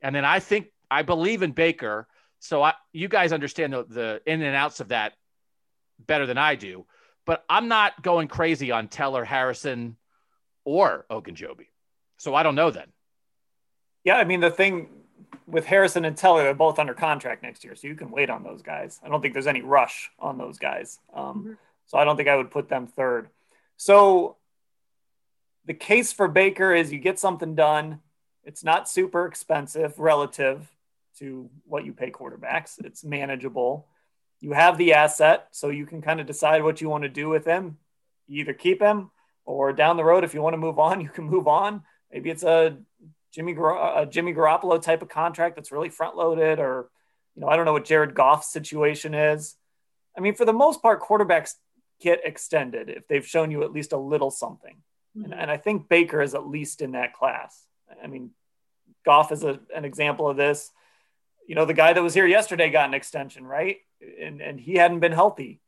and 0.00 0.14
then 0.14 0.24
I 0.24 0.38
think 0.38 0.68
I 0.90 1.02
believe 1.02 1.42
in 1.42 1.52
Baker. 1.52 2.06
So 2.46 2.62
I, 2.62 2.74
you 2.92 3.08
guys 3.08 3.32
understand 3.32 3.72
the, 3.72 3.84
the 3.88 4.22
in 4.24 4.42
and 4.42 4.54
outs 4.54 4.80
of 4.80 4.88
that 4.88 5.14
better 5.98 6.26
than 6.26 6.38
I 6.38 6.54
do. 6.54 6.86
But 7.24 7.44
I'm 7.48 7.68
not 7.68 8.02
going 8.02 8.28
crazy 8.28 8.70
on 8.70 8.88
Teller, 8.88 9.24
Harrison, 9.24 9.96
or 10.64 11.06
Ogunjobi. 11.10 11.66
So 12.18 12.34
I 12.34 12.42
don't 12.42 12.54
know 12.54 12.70
then. 12.70 12.86
Yeah, 14.04 14.16
I 14.16 14.24
mean 14.24 14.40
the 14.40 14.50
thing 14.50 14.88
with 15.46 15.66
Harrison 15.66 16.04
and 16.04 16.16
Teller, 16.16 16.44
they're 16.44 16.54
both 16.54 16.78
under 16.78 16.94
contract 16.94 17.42
next 17.42 17.64
year, 17.64 17.74
so 17.74 17.88
you 17.88 17.96
can 17.96 18.10
wait 18.10 18.30
on 18.30 18.44
those 18.44 18.62
guys. 18.62 19.00
I 19.04 19.08
don't 19.08 19.20
think 19.20 19.34
there's 19.34 19.46
any 19.46 19.62
rush 19.62 20.10
on 20.18 20.38
those 20.38 20.58
guys, 20.58 21.00
um, 21.12 21.38
mm-hmm. 21.38 21.52
so 21.86 21.98
I 21.98 22.04
don't 22.04 22.16
think 22.16 22.28
I 22.28 22.36
would 22.36 22.50
put 22.50 22.68
them 22.68 22.86
third. 22.86 23.28
So 23.76 24.36
the 25.64 25.74
case 25.74 26.12
for 26.12 26.28
Baker 26.28 26.72
is 26.72 26.92
you 26.92 26.98
get 27.00 27.18
something 27.18 27.54
done. 27.56 28.00
It's 28.44 28.62
not 28.62 28.88
super 28.88 29.26
expensive 29.26 29.98
relative 29.98 30.75
to 31.18 31.50
what 31.64 31.84
you 31.84 31.92
pay 31.92 32.10
quarterbacks. 32.10 32.84
It's 32.84 33.04
manageable. 33.04 33.88
You 34.40 34.52
have 34.52 34.76
the 34.76 34.92
asset, 34.92 35.48
so 35.52 35.70
you 35.70 35.86
can 35.86 36.02
kind 36.02 36.20
of 36.20 36.26
decide 36.26 36.62
what 36.62 36.80
you 36.80 36.88
want 36.88 37.04
to 37.04 37.08
do 37.08 37.28
with 37.28 37.44
him. 37.44 37.78
You 38.26 38.40
either 38.40 38.52
keep 38.52 38.80
him 38.80 39.10
or 39.44 39.72
down 39.72 39.96
the 39.96 40.04
road, 40.04 40.24
if 40.24 40.34
you 40.34 40.42
want 40.42 40.54
to 40.54 40.58
move 40.58 40.78
on, 40.78 41.00
you 41.02 41.08
can 41.08 41.24
move 41.24 41.48
on. 41.48 41.82
Maybe 42.12 42.30
it's 42.30 42.42
a 42.42 42.76
Jimmy 43.32 43.52
a 43.52 44.06
Jimmy 44.06 44.32
Garoppolo 44.32 44.80
type 44.80 45.02
of 45.02 45.08
contract 45.08 45.56
that's 45.56 45.72
really 45.72 45.88
front 45.88 46.16
loaded, 46.16 46.58
or 46.58 46.88
you 47.34 47.42
know, 47.42 47.48
I 47.48 47.56
don't 47.56 47.64
know 47.64 47.72
what 47.72 47.84
Jared 47.84 48.14
Goff's 48.14 48.52
situation 48.52 49.14
is. 49.14 49.56
I 50.16 50.20
mean, 50.20 50.34
for 50.34 50.44
the 50.44 50.52
most 50.52 50.80
part, 50.80 51.02
quarterbacks 51.02 51.54
get 52.00 52.20
extended 52.24 52.88
if 52.88 53.06
they've 53.08 53.26
shown 53.26 53.50
you 53.50 53.62
at 53.62 53.72
least 53.72 53.92
a 53.92 53.98
little 53.98 54.30
something, 54.30 54.76
mm-hmm. 55.16 55.32
and, 55.32 55.40
and 55.42 55.50
I 55.50 55.56
think 55.56 55.88
Baker 55.88 56.22
is 56.22 56.34
at 56.34 56.46
least 56.46 56.82
in 56.82 56.92
that 56.92 57.14
class. 57.14 57.66
I 58.02 58.06
mean, 58.06 58.30
Goff 59.04 59.32
is 59.32 59.44
a, 59.44 59.60
an 59.74 59.84
example 59.84 60.28
of 60.28 60.36
this. 60.36 60.70
You 61.46 61.54
know, 61.54 61.64
the 61.64 61.74
guy 61.74 61.92
that 61.92 62.02
was 62.02 62.14
here 62.14 62.26
yesterday 62.26 62.70
got 62.70 62.88
an 62.88 62.94
extension, 62.94 63.46
right? 63.46 63.78
And 64.20 64.40
and 64.40 64.60
he 64.60 64.74
hadn't 64.74 65.00
been 65.00 65.12
healthy, 65.12 65.60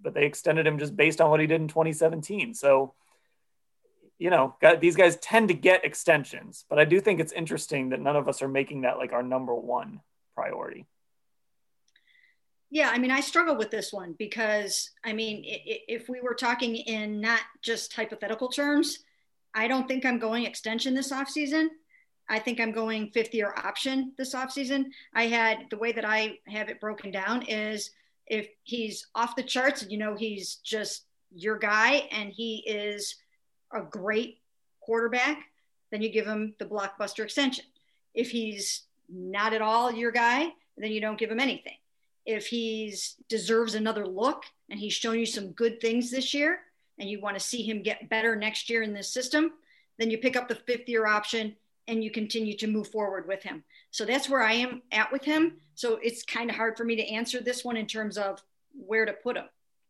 but 0.00 0.14
they 0.14 0.26
extended 0.26 0.66
him 0.66 0.78
just 0.78 0.96
based 0.96 1.20
on 1.20 1.30
what 1.30 1.40
he 1.40 1.46
did 1.46 1.60
in 1.60 1.68
2017. 1.68 2.54
So 2.54 2.94
you 4.22 4.30
know, 4.30 4.54
these 4.80 4.94
guys 4.94 5.16
tend 5.16 5.48
to 5.48 5.54
get 5.54 5.84
extensions, 5.84 6.64
but 6.70 6.78
I 6.78 6.84
do 6.84 7.00
think 7.00 7.18
it's 7.18 7.32
interesting 7.32 7.88
that 7.88 7.98
none 7.98 8.14
of 8.14 8.28
us 8.28 8.40
are 8.40 8.46
making 8.46 8.82
that 8.82 8.96
like 8.96 9.12
our 9.12 9.22
number 9.22 9.52
one 9.52 10.00
priority. 10.36 10.86
Yeah, 12.70 12.90
I 12.90 12.98
mean, 12.98 13.10
I 13.10 13.20
struggle 13.20 13.56
with 13.56 13.72
this 13.72 13.92
one 13.92 14.14
because, 14.16 14.92
I 15.04 15.12
mean, 15.12 15.42
if 15.44 16.08
we 16.08 16.20
were 16.20 16.34
talking 16.34 16.76
in 16.76 17.20
not 17.20 17.40
just 17.62 17.92
hypothetical 17.92 18.48
terms, 18.48 19.00
I 19.54 19.66
don't 19.66 19.88
think 19.88 20.06
I'm 20.06 20.20
going 20.20 20.46
extension 20.46 20.94
this 20.94 21.12
offseason. 21.12 21.66
I 22.28 22.38
think 22.38 22.60
I'm 22.60 22.72
going 22.72 23.10
fifth 23.10 23.34
year 23.34 23.52
option 23.56 24.12
this 24.16 24.34
offseason. 24.34 24.86
I 25.14 25.26
had 25.26 25.66
the 25.70 25.78
way 25.78 25.92
that 25.92 26.04
I 26.04 26.38
have 26.46 26.68
it 26.68 26.80
broken 26.80 27.10
down 27.10 27.42
is 27.42 27.90
if 28.26 28.48
he's 28.62 29.06
off 29.14 29.36
the 29.36 29.42
charts, 29.42 29.82
and 29.82 29.92
you 29.92 29.98
know, 29.98 30.14
he's 30.14 30.56
just 30.56 31.04
your 31.34 31.58
guy 31.58 32.08
and 32.10 32.30
he 32.30 32.58
is 32.66 33.16
a 33.72 33.82
great 33.82 34.40
quarterback, 34.80 35.44
then 35.90 36.02
you 36.02 36.10
give 36.10 36.26
him 36.26 36.54
the 36.58 36.64
blockbuster 36.64 37.24
extension. 37.24 37.64
If 38.14 38.30
he's 38.30 38.84
not 39.08 39.52
at 39.52 39.62
all 39.62 39.92
your 39.92 40.10
guy, 40.10 40.48
then 40.76 40.90
you 40.90 41.00
don't 41.00 41.18
give 41.18 41.30
him 41.30 41.40
anything. 41.40 41.76
If 42.24 42.46
he's 42.46 43.16
deserves 43.28 43.74
another 43.74 44.06
look 44.06 44.44
and 44.70 44.78
he's 44.78 44.92
shown 44.92 45.18
you 45.18 45.26
some 45.26 45.52
good 45.52 45.80
things 45.80 46.10
this 46.10 46.32
year 46.32 46.60
and 46.98 47.08
you 47.08 47.20
want 47.20 47.36
to 47.36 47.44
see 47.44 47.62
him 47.62 47.82
get 47.82 48.08
better 48.08 48.36
next 48.36 48.70
year 48.70 48.82
in 48.82 48.94
this 48.94 49.12
system, 49.12 49.52
then 49.98 50.10
you 50.10 50.18
pick 50.18 50.36
up 50.36 50.48
the 50.48 50.54
fifth 50.54 50.88
year 50.88 51.06
option 51.06 51.56
and 51.88 52.02
you 52.02 52.10
continue 52.10 52.56
to 52.56 52.66
move 52.66 52.88
forward 52.88 53.26
with 53.26 53.42
him. 53.42 53.64
So 53.90 54.04
that's 54.04 54.28
where 54.28 54.42
I 54.42 54.54
am 54.54 54.82
at 54.92 55.12
with 55.12 55.24
him. 55.24 55.56
So 55.74 55.98
it's 56.02 56.22
kind 56.22 56.50
of 56.50 56.56
hard 56.56 56.76
for 56.76 56.84
me 56.84 56.96
to 56.96 57.06
answer 57.06 57.40
this 57.40 57.64
one 57.64 57.76
in 57.76 57.86
terms 57.86 58.16
of 58.18 58.42
where 58.74 59.04
to 59.04 59.12
put 59.12 59.36
him, 59.36 59.46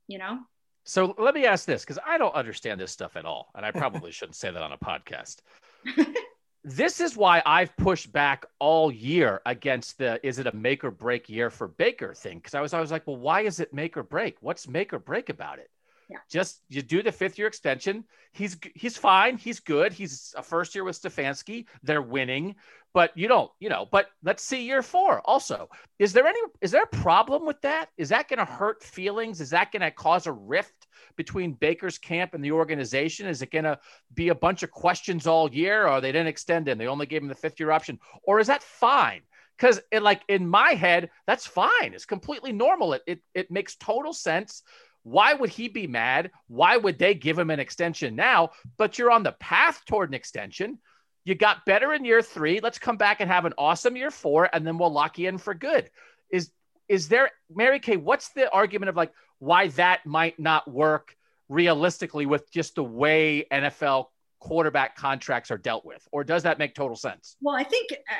you 0.09 0.19
know? 0.19 0.39
So 0.85 1.15
let 1.19 1.35
me 1.35 1.47
ask 1.47 1.65
this 1.65 1.83
because 1.83 1.99
I 2.05 2.19
don't 2.19 2.35
understand 2.35 2.81
this 2.81 2.91
stuff 2.91 3.17
at 3.17 3.25
all. 3.25 3.51
And 3.55 3.65
I 3.65 3.71
probably 3.71 4.11
shouldn't 4.13 4.37
say 4.37 4.51
that 4.51 4.63
on 4.63 4.73
a 4.73 4.79
podcast. 4.79 5.43
this 6.65 7.01
is 7.01 7.17
why 7.17 7.43
I've 7.45 7.77
pushed 7.77 8.13
back 8.13 8.47
all 8.59 8.91
year 8.91 9.41
against 9.47 9.99
the 9.99 10.25
is 10.27 10.39
it 10.39 10.47
a 10.47 10.57
make 10.57 10.85
or 10.85 10.91
break 10.91 11.29
year 11.29 11.51
for 11.51 11.69
Baker 11.69 12.15
thing? 12.15 12.39
Because 12.39 12.55
I 12.55 12.61
was 12.61 12.73
I 12.73 12.81
was 12.81 12.91
like, 12.91 13.07
well, 13.07 13.17
why 13.17 13.43
is 13.43 13.61
it 13.61 13.73
make 13.73 13.97
or 13.97 14.03
break? 14.03 14.37
What's 14.41 14.67
make 14.67 14.93
or 14.93 14.99
break 14.99 15.29
about 15.29 15.59
it? 15.59 15.71
Just 16.31 16.62
you 16.68 16.83
do 16.83 17.03
the 17.03 17.12
fifth 17.12 17.38
year 17.38 17.46
extension. 17.46 18.05
He's 18.33 18.57
he's 18.75 18.96
fine. 18.96 19.37
He's 19.37 19.61
good. 19.61 19.92
He's 19.92 20.35
a 20.37 20.42
first 20.42 20.75
year 20.75 20.85
with 20.85 21.01
Stefanski. 21.01 21.66
They're 21.83 22.03
winning, 22.03 22.55
but 22.94 23.16
you 23.16 23.29
don't, 23.29 23.51
you 23.61 23.68
know. 23.68 23.87
But 23.90 24.09
let's 24.22 24.42
see 24.42 24.64
year 24.64 24.83
four. 24.83 25.20
Also, 25.25 25.68
is 25.98 26.12
there 26.12 26.27
any 26.27 26.38
is 26.61 26.70
there 26.70 26.83
a 26.83 26.96
problem 26.96 27.46
with 27.46 27.61
that? 27.62 27.90
Is 27.96 28.09
that 28.11 28.29
going 28.29 28.38
to 28.38 28.44
hurt 28.44 28.83
feelings? 28.83 29.40
Is 29.40 29.51
that 29.51 29.72
going 29.72 29.83
to 29.83 29.90
cause 29.90 30.27
a 30.27 30.33
rift 30.33 30.87
between 31.16 31.53
Baker's 31.53 31.98
camp 31.98 32.35
and 32.35 32.44
the 32.44 32.53
organization? 32.53 33.27
Is 33.27 33.42
it 33.42 33.51
going 33.51 33.64
to 33.64 33.79
be 34.14 34.29
a 34.29 34.35
bunch 34.35 34.62
of 34.62 34.70
questions 34.70 35.27
all 35.27 35.53
year, 35.53 35.87
or 35.87 36.01
they 36.01 36.12
didn't 36.12 36.29
extend 36.29 36.68
him? 36.68 36.79
They 36.79 36.87
only 36.87 37.07
gave 37.07 37.22
him 37.22 37.29
the 37.29 37.35
fifth 37.35 37.61
year 37.61 37.70
option, 37.70 37.98
or 38.22 38.40
is 38.40 38.46
that 38.46 38.62
fine? 38.62 39.22
Because 39.57 39.81
it 39.90 40.03
like 40.03 40.22
in 40.29 40.48
my 40.48 40.72
head, 40.72 41.11
that's 41.27 41.46
fine. 41.46 41.92
It's 41.94 42.07
completely 42.07 42.53
normal. 42.53 42.94
It, 42.94 43.03
it 43.07 43.20
it 43.35 43.51
makes 43.51 43.77
total 43.77 44.12
sense. 44.12 44.62
Why 45.05 45.35
would 45.35 45.51
he 45.51 45.69
be 45.69 45.87
mad? 45.87 46.31
Why 46.49 46.77
would 46.77 46.99
they 46.99 47.15
give 47.15 47.38
him 47.38 47.51
an 47.51 47.61
extension 47.61 48.15
now? 48.15 48.51
But 48.77 48.99
you're 48.99 49.11
on 49.11 49.23
the 49.23 49.33
path 49.33 49.83
toward 49.87 50.11
an 50.11 50.15
extension. 50.15 50.79
You 51.25 51.35
got 51.35 51.65
better 51.67 51.93
in 51.93 52.05
year 52.05 52.23
three. 52.23 52.61
Let's 52.61 52.79
come 52.79 52.97
back 52.97 53.21
and 53.21 53.31
have 53.31 53.45
an 53.45 53.55
awesome 53.59 53.97
year 53.97 54.11
four, 54.11 54.49
and 54.53 54.67
then 54.67 54.79
we'll 54.79 54.93
lock 54.93 55.19
you 55.19 55.29
in 55.29 55.38
for 55.38 55.55
good. 55.55 55.91
Is 56.31 56.51
is 56.88 57.09
there 57.09 57.31
Mary 57.53 57.81
Kay? 57.81 57.97
What's 57.97 58.31
the 58.31 58.51
argument 58.51 58.91
of 58.91 58.97
like 58.97 59.12
why 59.38 59.69
that 59.69 60.05
might 60.05 60.38
not 60.38 60.71
work 60.71 61.17
realistically 61.49 62.27
with 62.27 62.51
just 62.51 62.75
the 62.75 62.85
way 62.85 63.47
NFL 63.53 64.07
quarterback 64.41 64.97
contracts 64.97 65.51
are 65.51 65.59
dealt 65.59 65.85
with, 65.85 66.07
or 66.11 66.25
does 66.25 66.43
that 66.43 66.59
make 66.59 66.75
total 66.75 66.97
sense? 66.97 67.37
Well, 67.41 67.55
I 67.55 67.65
think 67.65 67.93
uh, 67.93 68.15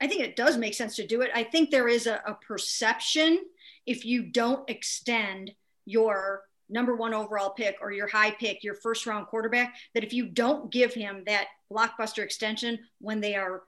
I 0.00 0.06
think 0.06 0.22
it 0.22 0.36
does 0.36 0.56
make 0.56 0.74
sense 0.74 0.96
to 0.96 1.06
do 1.06 1.22
it. 1.22 1.30
I 1.34 1.44
think 1.44 1.70
there 1.70 1.88
is 1.88 2.06
a, 2.06 2.20
a 2.26 2.34
perception 2.34 3.38
if 3.86 4.04
you 4.04 4.24
don't 4.24 4.68
extend 4.68 5.52
your 5.88 6.42
number 6.68 6.94
one 6.94 7.14
overall 7.14 7.50
pick 7.50 7.76
or 7.80 7.90
your 7.90 8.06
high 8.06 8.30
pick, 8.30 8.62
your 8.62 8.74
first 8.74 9.06
round 9.06 9.26
quarterback, 9.26 9.74
that 9.94 10.04
if 10.04 10.12
you 10.12 10.26
don't 10.26 10.70
give 10.70 10.92
him 10.92 11.22
that 11.26 11.46
blockbuster 11.72 12.22
extension 12.22 12.78
when 13.00 13.20
they 13.20 13.34
are 13.34 13.62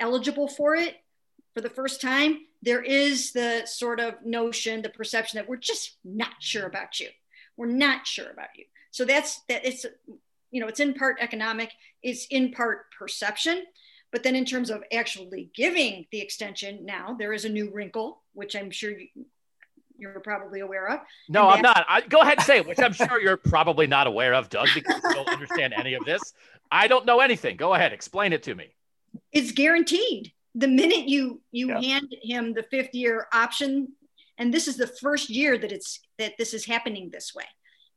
eligible 0.00 0.48
for 0.48 0.74
it 0.74 0.96
for 1.54 1.60
the 1.60 1.70
first 1.70 2.00
time, 2.00 2.40
there 2.62 2.82
is 2.82 3.32
the 3.32 3.62
sort 3.66 4.00
of 4.00 4.14
notion, 4.24 4.82
the 4.82 4.88
perception 4.88 5.38
that 5.38 5.48
we're 5.48 5.56
just 5.56 5.96
not 6.04 6.32
sure 6.40 6.66
about 6.66 6.98
you. 6.98 7.08
We're 7.56 7.66
not 7.66 8.06
sure 8.06 8.30
about 8.30 8.48
you. 8.56 8.64
So 8.90 9.04
that's 9.04 9.40
that 9.48 9.64
it's 9.64 9.84
you 10.50 10.60
know, 10.60 10.68
it's 10.68 10.80
in 10.80 10.94
part 10.94 11.18
economic, 11.20 11.70
it's 12.02 12.26
in 12.26 12.52
part 12.52 12.90
perception. 12.98 13.64
But 14.12 14.22
then 14.22 14.36
in 14.36 14.44
terms 14.44 14.70
of 14.70 14.82
actually 14.92 15.50
giving 15.54 16.06
the 16.12 16.20
extension 16.20 16.86
now, 16.86 17.14
there 17.18 17.32
is 17.32 17.44
a 17.44 17.50
new 17.50 17.70
wrinkle, 17.70 18.22
which 18.32 18.54
I'm 18.54 18.70
sure 18.70 18.92
you, 18.92 19.08
you're 19.98 20.20
probably 20.20 20.60
aware 20.60 20.88
of. 20.88 21.00
No, 21.28 21.48
I'm 21.48 21.62
not. 21.62 21.84
I, 21.88 22.00
go 22.02 22.20
ahead 22.20 22.38
and 22.38 22.46
say 22.46 22.58
it, 22.58 22.66
which 22.66 22.78
I'm 22.78 22.92
sure 22.92 23.20
you're 23.20 23.36
probably 23.36 23.86
not 23.86 24.06
aware 24.06 24.34
of, 24.34 24.48
Doug, 24.48 24.68
because 24.74 25.00
you 25.02 25.14
don't 25.14 25.28
understand 25.28 25.74
any 25.74 25.94
of 25.94 26.04
this. 26.04 26.34
I 26.70 26.88
don't 26.88 27.06
know 27.06 27.20
anything. 27.20 27.56
Go 27.56 27.74
ahead, 27.74 27.92
explain 27.92 28.32
it 28.32 28.42
to 28.44 28.54
me. 28.54 28.74
It's 29.32 29.52
guaranteed. 29.52 30.32
The 30.54 30.68
minute 30.68 31.08
you 31.08 31.40
you 31.52 31.68
yeah. 31.68 31.80
hand 31.80 32.14
him 32.22 32.54
the 32.54 32.62
fifth 32.62 32.94
year 32.94 33.26
option, 33.32 33.92
and 34.38 34.52
this 34.52 34.68
is 34.68 34.76
the 34.76 34.86
first 34.86 35.28
year 35.28 35.58
that 35.58 35.72
it's 35.72 36.00
that 36.18 36.34
this 36.38 36.54
is 36.54 36.64
happening 36.64 37.10
this 37.10 37.34
way. 37.34 37.44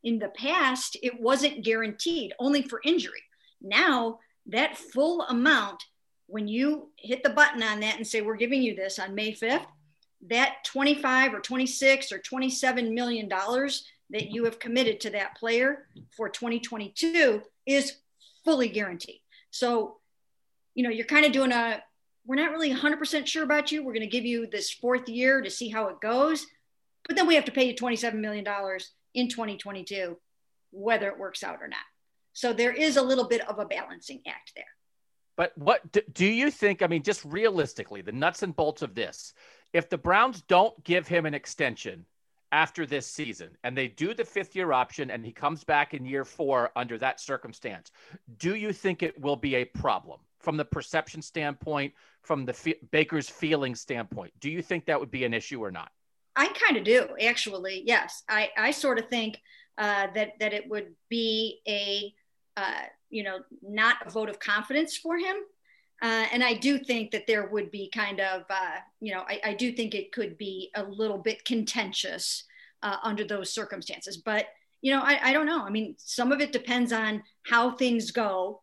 In 0.03 0.19
the 0.19 0.29
past, 0.29 0.97
it 1.01 1.19
wasn't 1.19 1.63
guaranteed, 1.63 2.33
only 2.39 2.61
for 2.61 2.81
injury. 2.83 3.23
Now 3.61 4.19
that 4.47 4.77
full 4.77 5.21
amount, 5.23 5.83
when 6.27 6.47
you 6.47 6.91
hit 6.97 7.23
the 7.23 7.29
button 7.29 7.63
on 7.63 7.79
that 7.81 7.97
and 7.97 8.05
say 8.05 8.21
we're 8.21 8.35
giving 8.35 8.61
you 8.61 8.75
this 8.75 8.99
on 8.99 9.15
May 9.15 9.33
5th, 9.33 9.65
that 10.27 10.63
25 10.65 11.33
or 11.33 11.39
26 11.39 12.11
or 12.11 12.19
27 12.19 12.93
million 12.93 13.29
dollars 13.29 13.85
that 14.09 14.31
you 14.31 14.45
have 14.45 14.59
committed 14.59 14.99
to 15.01 15.11
that 15.11 15.37
player 15.37 15.85
for 16.15 16.29
2022 16.29 17.41
is 17.65 17.93
fully 18.43 18.67
guaranteed. 18.67 19.21
So, 19.51 19.97
you 20.73 20.83
know, 20.83 20.89
you're 20.89 21.05
kind 21.05 21.25
of 21.25 21.31
doing 21.31 21.51
a 21.51 21.83
we're 22.25 22.35
not 22.35 22.51
really 22.51 22.71
100% 22.71 23.25
sure 23.25 23.43
about 23.43 23.71
you. 23.71 23.83
We're 23.83 23.93
going 23.93 24.01
to 24.01 24.07
give 24.07 24.25
you 24.25 24.45
this 24.45 24.71
fourth 24.71 25.09
year 25.09 25.41
to 25.41 25.49
see 25.49 25.69
how 25.69 25.87
it 25.87 25.99
goes. 25.99 26.45
But 27.07 27.15
then 27.15 27.25
we 27.25 27.33
have 27.33 27.45
to 27.45 27.51
pay 27.51 27.63
you 27.63 27.73
$27 27.73 28.13
million 28.15 28.45
in 29.15 29.29
2022, 29.29 30.15
whether 30.69 31.07
it 31.07 31.17
works 31.17 31.43
out 31.43 31.57
or 31.59 31.67
not. 31.67 31.79
So 32.33 32.53
there 32.53 32.71
is 32.71 32.97
a 32.97 33.01
little 33.01 33.27
bit 33.27 33.47
of 33.49 33.57
a 33.57 33.65
balancing 33.65 34.21
act 34.27 34.51
there. 34.55 34.65
But 35.37 35.57
what 35.57 35.81
do 36.13 36.25
you 36.25 36.51
think? 36.51 36.83
I 36.83 36.87
mean, 36.87 37.01
just 37.01 37.25
realistically, 37.25 38.01
the 38.01 38.11
nuts 38.11 38.43
and 38.43 38.55
bolts 38.55 38.81
of 38.81 38.93
this 38.93 39.33
if 39.73 39.89
the 39.89 39.97
Browns 39.97 40.41
don't 40.41 40.83
give 40.83 41.07
him 41.07 41.25
an 41.25 41.33
extension 41.33 42.05
after 42.51 42.85
this 42.85 43.05
season 43.05 43.49
and 43.63 43.77
they 43.77 43.87
do 43.87 44.13
the 44.13 44.25
fifth 44.25 44.55
year 44.55 44.71
option 44.71 45.11
and 45.11 45.23
he 45.23 45.31
comes 45.31 45.63
back 45.63 45.93
in 45.93 46.05
year 46.05 46.25
four 46.25 46.71
under 46.75 46.97
that 46.97 47.19
circumstance, 47.19 47.91
do 48.37 48.55
you 48.55 48.73
think 48.73 49.03
it 49.03 49.19
will 49.19 49.35
be 49.35 49.55
a 49.55 49.65
problem 49.65 50.19
from 50.39 50.57
the 50.57 50.65
perception 50.65 51.21
standpoint, 51.21 51.93
from 52.23 52.45
the 52.45 52.75
Baker's 52.91 53.29
feeling 53.29 53.75
standpoint? 53.75 54.33
Do 54.39 54.49
you 54.49 54.61
think 54.61 54.85
that 54.85 54.99
would 54.99 55.11
be 55.11 55.25
an 55.25 55.33
issue 55.33 55.63
or 55.63 55.71
not? 55.71 55.91
I 56.35 56.47
kind 56.47 56.77
of 56.77 56.83
do, 56.83 57.09
actually. 57.21 57.83
Yes, 57.85 58.23
I, 58.29 58.49
I 58.57 58.71
sort 58.71 58.97
of 58.97 59.09
think 59.09 59.41
uh, 59.77 60.07
that 60.13 60.33
that 60.39 60.53
it 60.53 60.69
would 60.69 60.93
be 61.09 61.59
a 61.67 62.13
uh, 62.57 62.81
you 63.09 63.23
know 63.23 63.39
not 63.61 63.97
a 64.05 64.09
vote 64.09 64.29
of 64.29 64.39
confidence 64.39 64.95
for 64.95 65.17
him 65.17 65.35
uh, 66.01 66.25
and 66.31 66.43
I 66.43 66.53
do 66.53 66.79
think 66.79 67.11
that 67.11 67.27
there 67.27 67.47
would 67.47 67.71
be 67.71 67.89
kind 67.93 68.21
of, 68.21 68.43
uh, 68.49 68.77
you 69.01 69.13
know, 69.13 69.23
I, 69.27 69.41
I, 69.43 69.53
do 69.53 69.73
think 69.73 69.93
it 69.93 70.13
could 70.13 70.37
be 70.37 70.71
a 70.75 70.83
little 70.83 71.17
bit 71.17 71.43
contentious 71.43 72.45
uh, 72.83 72.97
under 73.03 73.25
those 73.25 73.53
circumstances. 73.53 74.15
But, 74.15 74.45
you 74.81 74.93
know, 74.93 75.01
I, 75.01 75.19
I, 75.29 75.33
don't 75.33 75.45
know. 75.45 75.61
I 75.61 75.69
mean, 75.69 75.95
some 75.97 76.31
of 76.31 76.39
it 76.39 76.53
depends 76.53 76.93
on 76.93 77.23
how 77.43 77.71
things 77.71 78.11
go 78.11 78.61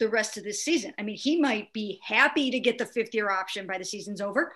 the 0.00 0.08
rest 0.08 0.36
of 0.36 0.42
this 0.42 0.64
season. 0.64 0.92
I 0.98 1.02
mean, 1.02 1.16
he 1.16 1.40
might 1.40 1.72
be 1.72 2.00
happy 2.02 2.50
to 2.50 2.58
get 2.58 2.78
the 2.78 2.86
fifth 2.86 3.14
year 3.14 3.30
option 3.30 3.68
by 3.68 3.78
the 3.78 3.84
season's 3.84 4.20
over, 4.20 4.52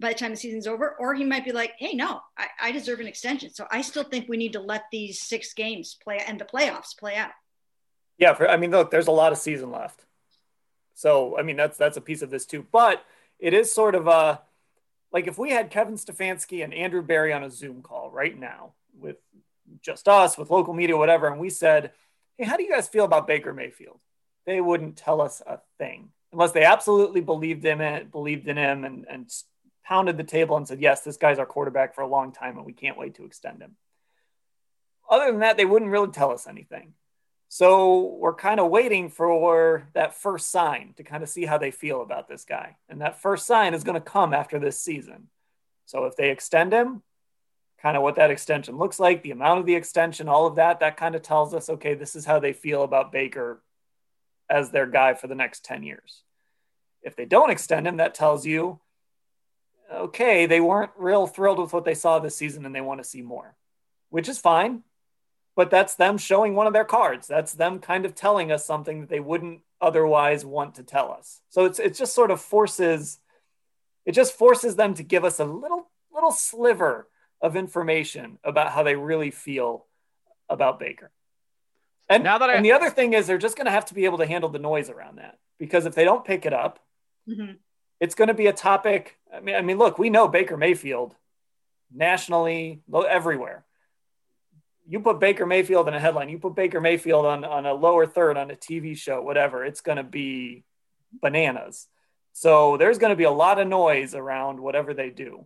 by 0.00 0.14
the 0.14 0.18
time 0.18 0.30
the 0.30 0.38
season's 0.38 0.66
over, 0.66 0.96
or 0.98 1.14
he 1.14 1.24
might 1.24 1.44
be 1.44 1.52
like, 1.52 1.74
hey, 1.78 1.92
no, 1.92 2.22
I, 2.38 2.46
I 2.62 2.72
deserve 2.72 3.00
an 3.00 3.06
extension. 3.06 3.52
So 3.52 3.66
I 3.70 3.82
still 3.82 4.04
think 4.04 4.26
we 4.26 4.38
need 4.38 4.54
to 4.54 4.60
let 4.60 4.84
these 4.90 5.20
six 5.20 5.52
games 5.52 5.98
play 6.02 6.22
and 6.26 6.40
the 6.40 6.46
playoffs 6.46 6.96
play 6.98 7.16
out. 7.16 7.32
Yeah. 8.16 8.32
For, 8.32 8.48
I 8.48 8.56
mean, 8.56 8.70
look, 8.70 8.90
there's 8.90 9.08
a 9.08 9.12
lot 9.12 9.32
of 9.32 9.38
season 9.38 9.70
left 9.70 10.06
so 10.98 11.38
I 11.38 11.42
mean 11.42 11.54
that's 11.54 11.78
that's 11.78 11.96
a 11.96 12.00
piece 12.00 12.22
of 12.22 12.30
this 12.30 12.44
too. 12.44 12.66
But 12.72 13.04
it 13.38 13.54
is 13.54 13.72
sort 13.72 13.94
of 13.94 14.08
a 14.08 14.42
like 15.12 15.28
if 15.28 15.38
we 15.38 15.50
had 15.50 15.70
Kevin 15.70 15.94
Stefanski 15.94 16.64
and 16.64 16.74
Andrew 16.74 17.02
Berry 17.02 17.32
on 17.32 17.44
a 17.44 17.50
Zoom 17.50 17.82
call 17.82 18.10
right 18.10 18.36
now 18.36 18.72
with 18.98 19.16
just 19.80 20.08
us, 20.08 20.36
with 20.36 20.50
local 20.50 20.74
media, 20.74 20.96
whatever, 20.96 21.28
and 21.28 21.38
we 21.38 21.50
said, 21.50 21.92
Hey, 22.36 22.44
how 22.46 22.56
do 22.56 22.64
you 22.64 22.70
guys 22.70 22.88
feel 22.88 23.04
about 23.04 23.28
Baker 23.28 23.52
Mayfield? 23.52 24.00
They 24.44 24.60
wouldn't 24.60 24.96
tell 24.96 25.20
us 25.20 25.40
a 25.46 25.60
thing 25.78 26.08
unless 26.32 26.50
they 26.50 26.64
absolutely 26.64 27.20
believed 27.20 27.64
in 27.64 27.80
it, 27.80 28.10
believed 28.10 28.48
in 28.48 28.56
him 28.56 28.84
and, 28.84 29.06
and 29.08 29.32
pounded 29.84 30.16
the 30.16 30.24
table 30.24 30.56
and 30.56 30.66
said, 30.66 30.80
Yes, 30.80 31.02
this 31.02 31.16
guy's 31.16 31.38
our 31.38 31.46
quarterback 31.46 31.94
for 31.94 32.00
a 32.00 32.08
long 32.08 32.32
time 32.32 32.56
and 32.56 32.66
we 32.66 32.72
can't 32.72 32.98
wait 32.98 33.14
to 33.14 33.24
extend 33.24 33.62
him. 33.62 33.76
Other 35.08 35.30
than 35.30 35.40
that, 35.40 35.56
they 35.56 35.64
wouldn't 35.64 35.92
really 35.92 36.10
tell 36.10 36.32
us 36.32 36.48
anything. 36.48 36.94
So 37.48 38.16
we're 38.18 38.34
kind 38.34 38.60
of 38.60 38.70
waiting 38.70 39.08
for 39.08 39.88
that 39.94 40.14
first 40.14 40.50
sign 40.50 40.92
to 40.98 41.02
kind 41.02 41.22
of 41.22 41.30
see 41.30 41.46
how 41.46 41.56
they 41.56 41.70
feel 41.70 42.02
about 42.02 42.28
this 42.28 42.44
guy. 42.44 42.76
And 42.88 43.00
that 43.00 43.22
first 43.22 43.46
sign 43.46 43.72
is 43.72 43.84
going 43.84 43.94
to 43.94 44.00
come 44.00 44.34
after 44.34 44.58
this 44.58 44.78
season. 44.78 45.28
So 45.86 46.04
if 46.04 46.14
they 46.14 46.30
extend 46.30 46.74
him, 46.74 47.02
kind 47.80 47.96
of 47.96 48.02
what 48.02 48.16
that 48.16 48.30
extension 48.30 48.76
looks 48.76 49.00
like, 49.00 49.22
the 49.22 49.30
amount 49.30 49.60
of 49.60 49.66
the 49.66 49.76
extension, 49.76 50.28
all 50.28 50.46
of 50.46 50.56
that, 50.56 50.80
that 50.80 50.98
kind 50.98 51.14
of 51.14 51.22
tells 51.22 51.54
us, 51.54 51.70
okay, 51.70 51.94
this 51.94 52.14
is 52.14 52.26
how 52.26 52.38
they 52.38 52.52
feel 52.52 52.82
about 52.82 53.12
Baker 53.12 53.62
as 54.50 54.70
their 54.70 54.86
guy 54.86 55.14
for 55.14 55.26
the 55.26 55.34
next 55.34 55.64
10 55.64 55.82
years. 55.82 56.22
If 57.02 57.16
they 57.16 57.24
don't 57.24 57.50
extend 57.50 57.86
him, 57.86 57.96
that 57.96 58.14
tells 58.14 58.44
you, 58.44 58.78
okay, 59.90 60.44
they 60.44 60.60
weren't 60.60 60.90
real 60.98 61.26
thrilled 61.26 61.60
with 61.60 61.72
what 61.72 61.86
they 61.86 61.94
saw 61.94 62.18
this 62.18 62.36
season 62.36 62.66
and 62.66 62.74
they 62.74 62.82
want 62.82 63.00
to 63.00 63.08
see 63.08 63.22
more, 63.22 63.56
which 64.10 64.28
is 64.28 64.38
fine 64.38 64.82
but 65.58 65.70
that's 65.70 65.96
them 65.96 66.18
showing 66.18 66.54
one 66.54 66.68
of 66.68 66.72
their 66.72 66.84
cards. 66.84 67.26
That's 67.26 67.52
them 67.52 67.80
kind 67.80 68.04
of 68.04 68.14
telling 68.14 68.52
us 68.52 68.64
something 68.64 69.00
that 69.00 69.08
they 69.08 69.18
wouldn't 69.18 69.62
otherwise 69.80 70.44
want 70.44 70.76
to 70.76 70.84
tell 70.84 71.10
us. 71.10 71.40
So 71.48 71.64
it's 71.64 71.80
it 71.80 71.96
just 71.96 72.14
sort 72.14 72.30
of 72.30 72.40
forces 72.40 73.18
it 74.06 74.12
just 74.12 74.34
forces 74.38 74.76
them 74.76 74.94
to 74.94 75.02
give 75.02 75.24
us 75.24 75.40
a 75.40 75.44
little 75.44 75.90
little 76.14 76.30
sliver 76.30 77.08
of 77.42 77.56
information 77.56 78.38
about 78.44 78.70
how 78.70 78.84
they 78.84 78.94
really 78.94 79.32
feel 79.32 79.84
about 80.48 80.78
Baker. 80.78 81.10
And 82.08 82.22
now 82.22 82.38
that 82.38 82.50
I, 82.50 82.54
and 82.54 82.64
the 82.64 82.72
other 82.72 82.88
thing 82.88 83.14
is 83.14 83.26
they're 83.26 83.36
just 83.36 83.56
going 83.56 83.66
to 83.66 83.72
have 83.72 83.86
to 83.86 83.94
be 83.94 84.04
able 84.04 84.18
to 84.18 84.26
handle 84.26 84.50
the 84.50 84.60
noise 84.60 84.88
around 84.88 85.18
that 85.18 85.40
because 85.58 85.86
if 85.86 85.94
they 85.96 86.04
don't 86.04 86.24
pick 86.24 86.46
it 86.46 86.52
up, 86.52 86.78
mm-hmm. 87.28 87.54
it's 87.98 88.14
going 88.14 88.28
to 88.28 88.34
be 88.34 88.46
a 88.46 88.52
topic. 88.52 89.18
I 89.34 89.40
mean, 89.40 89.56
I 89.56 89.62
mean, 89.62 89.78
look, 89.78 89.98
we 89.98 90.08
know 90.08 90.28
Baker 90.28 90.56
Mayfield 90.56 91.16
nationally, 91.92 92.80
everywhere 92.94 93.64
you 94.88 95.00
put 95.00 95.20
Baker 95.20 95.44
Mayfield 95.44 95.86
in 95.86 95.94
a 95.94 96.00
headline, 96.00 96.30
you 96.30 96.38
put 96.38 96.54
Baker 96.54 96.80
Mayfield 96.80 97.26
on, 97.26 97.44
on 97.44 97.66
a 97.66 97.74
lower 97.74 98.06
third 98.06 98.38
on 98.38 98.50
a 98.50 98.54
TV 98.54 98.96
show, 98.96 99.20
whatever, 99.20 99.64
it's 99.64 99.82
going 99.82 99.98
to 99.98 100.02
be 100.02 100.64
bananas. 101.12 101.86
So 102.32 102.76
there's 102.78 102.98
going 102.98 103.10
to 103.10 103.16
be 103.16 103.24
a 103.24 103.30
lot 103.30 103.60
of 103.60 103.68
noise 103.68 104.14
around 104.14 104.60
whatever 104.60 104.94
they 104.94 105.10
do. 105.10 105.44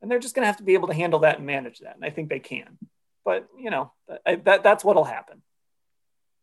And 0.00 0.10
they're 0.10 0.18
just 0.18 0.34
going 0.34 0.42
to 0.42 0.46
have 0.46 0.58
to 0.58 0.62
be 0.62 0.74
able 0.74 0.88
to 0.88 0.94
handle 0.94 1.20
that 1.20 1.38
and 1.38 1.46
manage 1.46 1.78
that. 1.78 1.94
And 1.94 2.04
I 2.04 2.10
think 2.10 2.28
they 2.28 2.40
can. 2.40 2.76
but 3.24 3.48
you 3.58 3.70
know, 3.70 3.92
I, 4.26 4.34
that 4.36 4.62
that's 4.62 4.84
what'll 4.84 5.04
happen. 5.04 5.42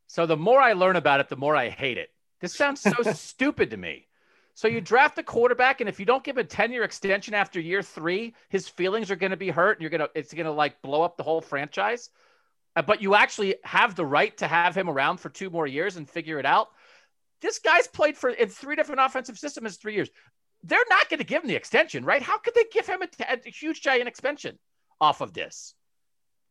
So 0.07 0.25
the 0.25 0.37
more 0.37 0.59
I 0.59 0.73
learn 0.73 0.95
about 0.95 1.19
it, 1.19 1.29
the 1.29 1.35
more 1.35 1.55
I 1.55 1.69
hate 1.69 1.97
it. 1.99 2.09
This 2.41 2.55
sounds 2.55 2.81
so 2.81 2.93
stupid 3.13 3.71
to 3.71 3.77
me. 3.77 4.07
So 4.55 4.67
you 4.67 4.81
draft 4.81 5.17
a 5.19 5.23
quarterback, 5.23 5.81
and 5.81 5.89
if 5.89 5.99
you 5.99 6.05
don't 6.05 6.23
give 6.23 6.37
a 6.37 6.43
10-year 6.43 6.83
extension 6.83 7.33
after 7.33 7.59
year 7.59 7.81
three, 7.81 8.33
his 8.49 8.67
feelings 8.67 9.11
are 9.11 9.15
going 9.15 9.31
to 9.31 9.37
be 9.37 9.49
hurt, 9.49 9.77
and 9.77 9.81
you're 9.81 9.91
gonna 9.91 10.09
it's 10.15 10.33
gonna 10.33 10.51
like 10.51 10.81
blow 10.81 11.03
up 11.03 11.15
the 11.15 11.23
whole 11.23 11.41
franchise. 11.41 12.09
Uh, 12.79 12.81
but 12.81 13.01
you 13.01 13.13
actually 13.13 13.55
have 13.65 13.93
the 13.93 14.05
right 14.05 14.37
to 14.37 14.47
have 14.47 14.73
him 14.73 14.89
around 14.89 15.17
for 15.17 15.27
two 15.27 15.49
more 15.49 15.67
years 15.67 15.97
and 15.97 16.09
figure 16.09 16.39
it 16.39 16.45
out. 16.45 16.69
This 17.41 17.59
guy's 17.59 17.87
played 17.87 18.15
for 18.15 18.29
in 18.29 18.47
three 18.47 18.77
different 18.77 19.01
offensive 19.01 19.37
systems 19.37 19.75
three 19.75 19.95
years. 19.95 20.09
They're 20.63 20.79
not 20.89 21.09
going 21.09 21.17
to 21.17 21.25
give 21.25 21.43
him 21.43 21.49
the 21.49 21.57
extension, 21.57 22.05
right? 22.05 22.21
How 22.21 22.37
could 22.37 22.55
they 22.55 22.63
give 22.71 22.87
him 22.87 23.01
a, 23.01 23.33
a 23.45 23.49
huge 23.49 23.81
giant 23.81 24.07
extension 24.07 24.57
off 25.01 25.19
of 25.19 25.33
this? 25.33 25.75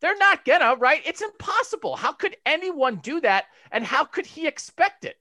They're 0.02 0.18
not 0.18 0.44
gonna, 0.44 0.76
right? 0.76 1.00
It's 1.06 1.22
impossible. 1.22 1.96
How 1.96 2.12
could 2.12 2.36
anyone 2.44 2.96
do 2.96 3.22
that? 3.22 3.46
And 3.72 3.82
how 3.82 4.04
could 4.04 4.26
he 4.26 4.46
expect 4.46 5.06
it? 5.06 5.16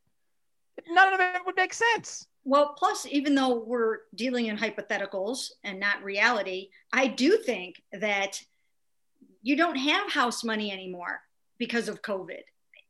None 0.89 1.13
of 1.13 1.21
it 1.21 1.41
would 1.45 1.55
make 1.55 1.73
sense. 1.73 2.27
Well, 2.43 2.75
plus, 2.77 3.07
even 3.09 3.33
though 3.33 3.63
we're 3.65 3.99
dealing 4.13 4.47
in 4.47 4.57
hypotheticals 4.57 5.51
and 5.63 5.79
not 5.79 6.03
reality, 6.03 6.67
I 6.91 7.07
do 7.07 7.37
think 7.37 7.81
that 7.93 8.41
you 9.41 9.55
don't 9.55 9.75
have 9.75 10.11
house 10.11 10.43
money 10.43 10.71
anymore 10.71 11.21
because 11.57 11.87
of 11.87 12.01
COVID. 12.01 12.41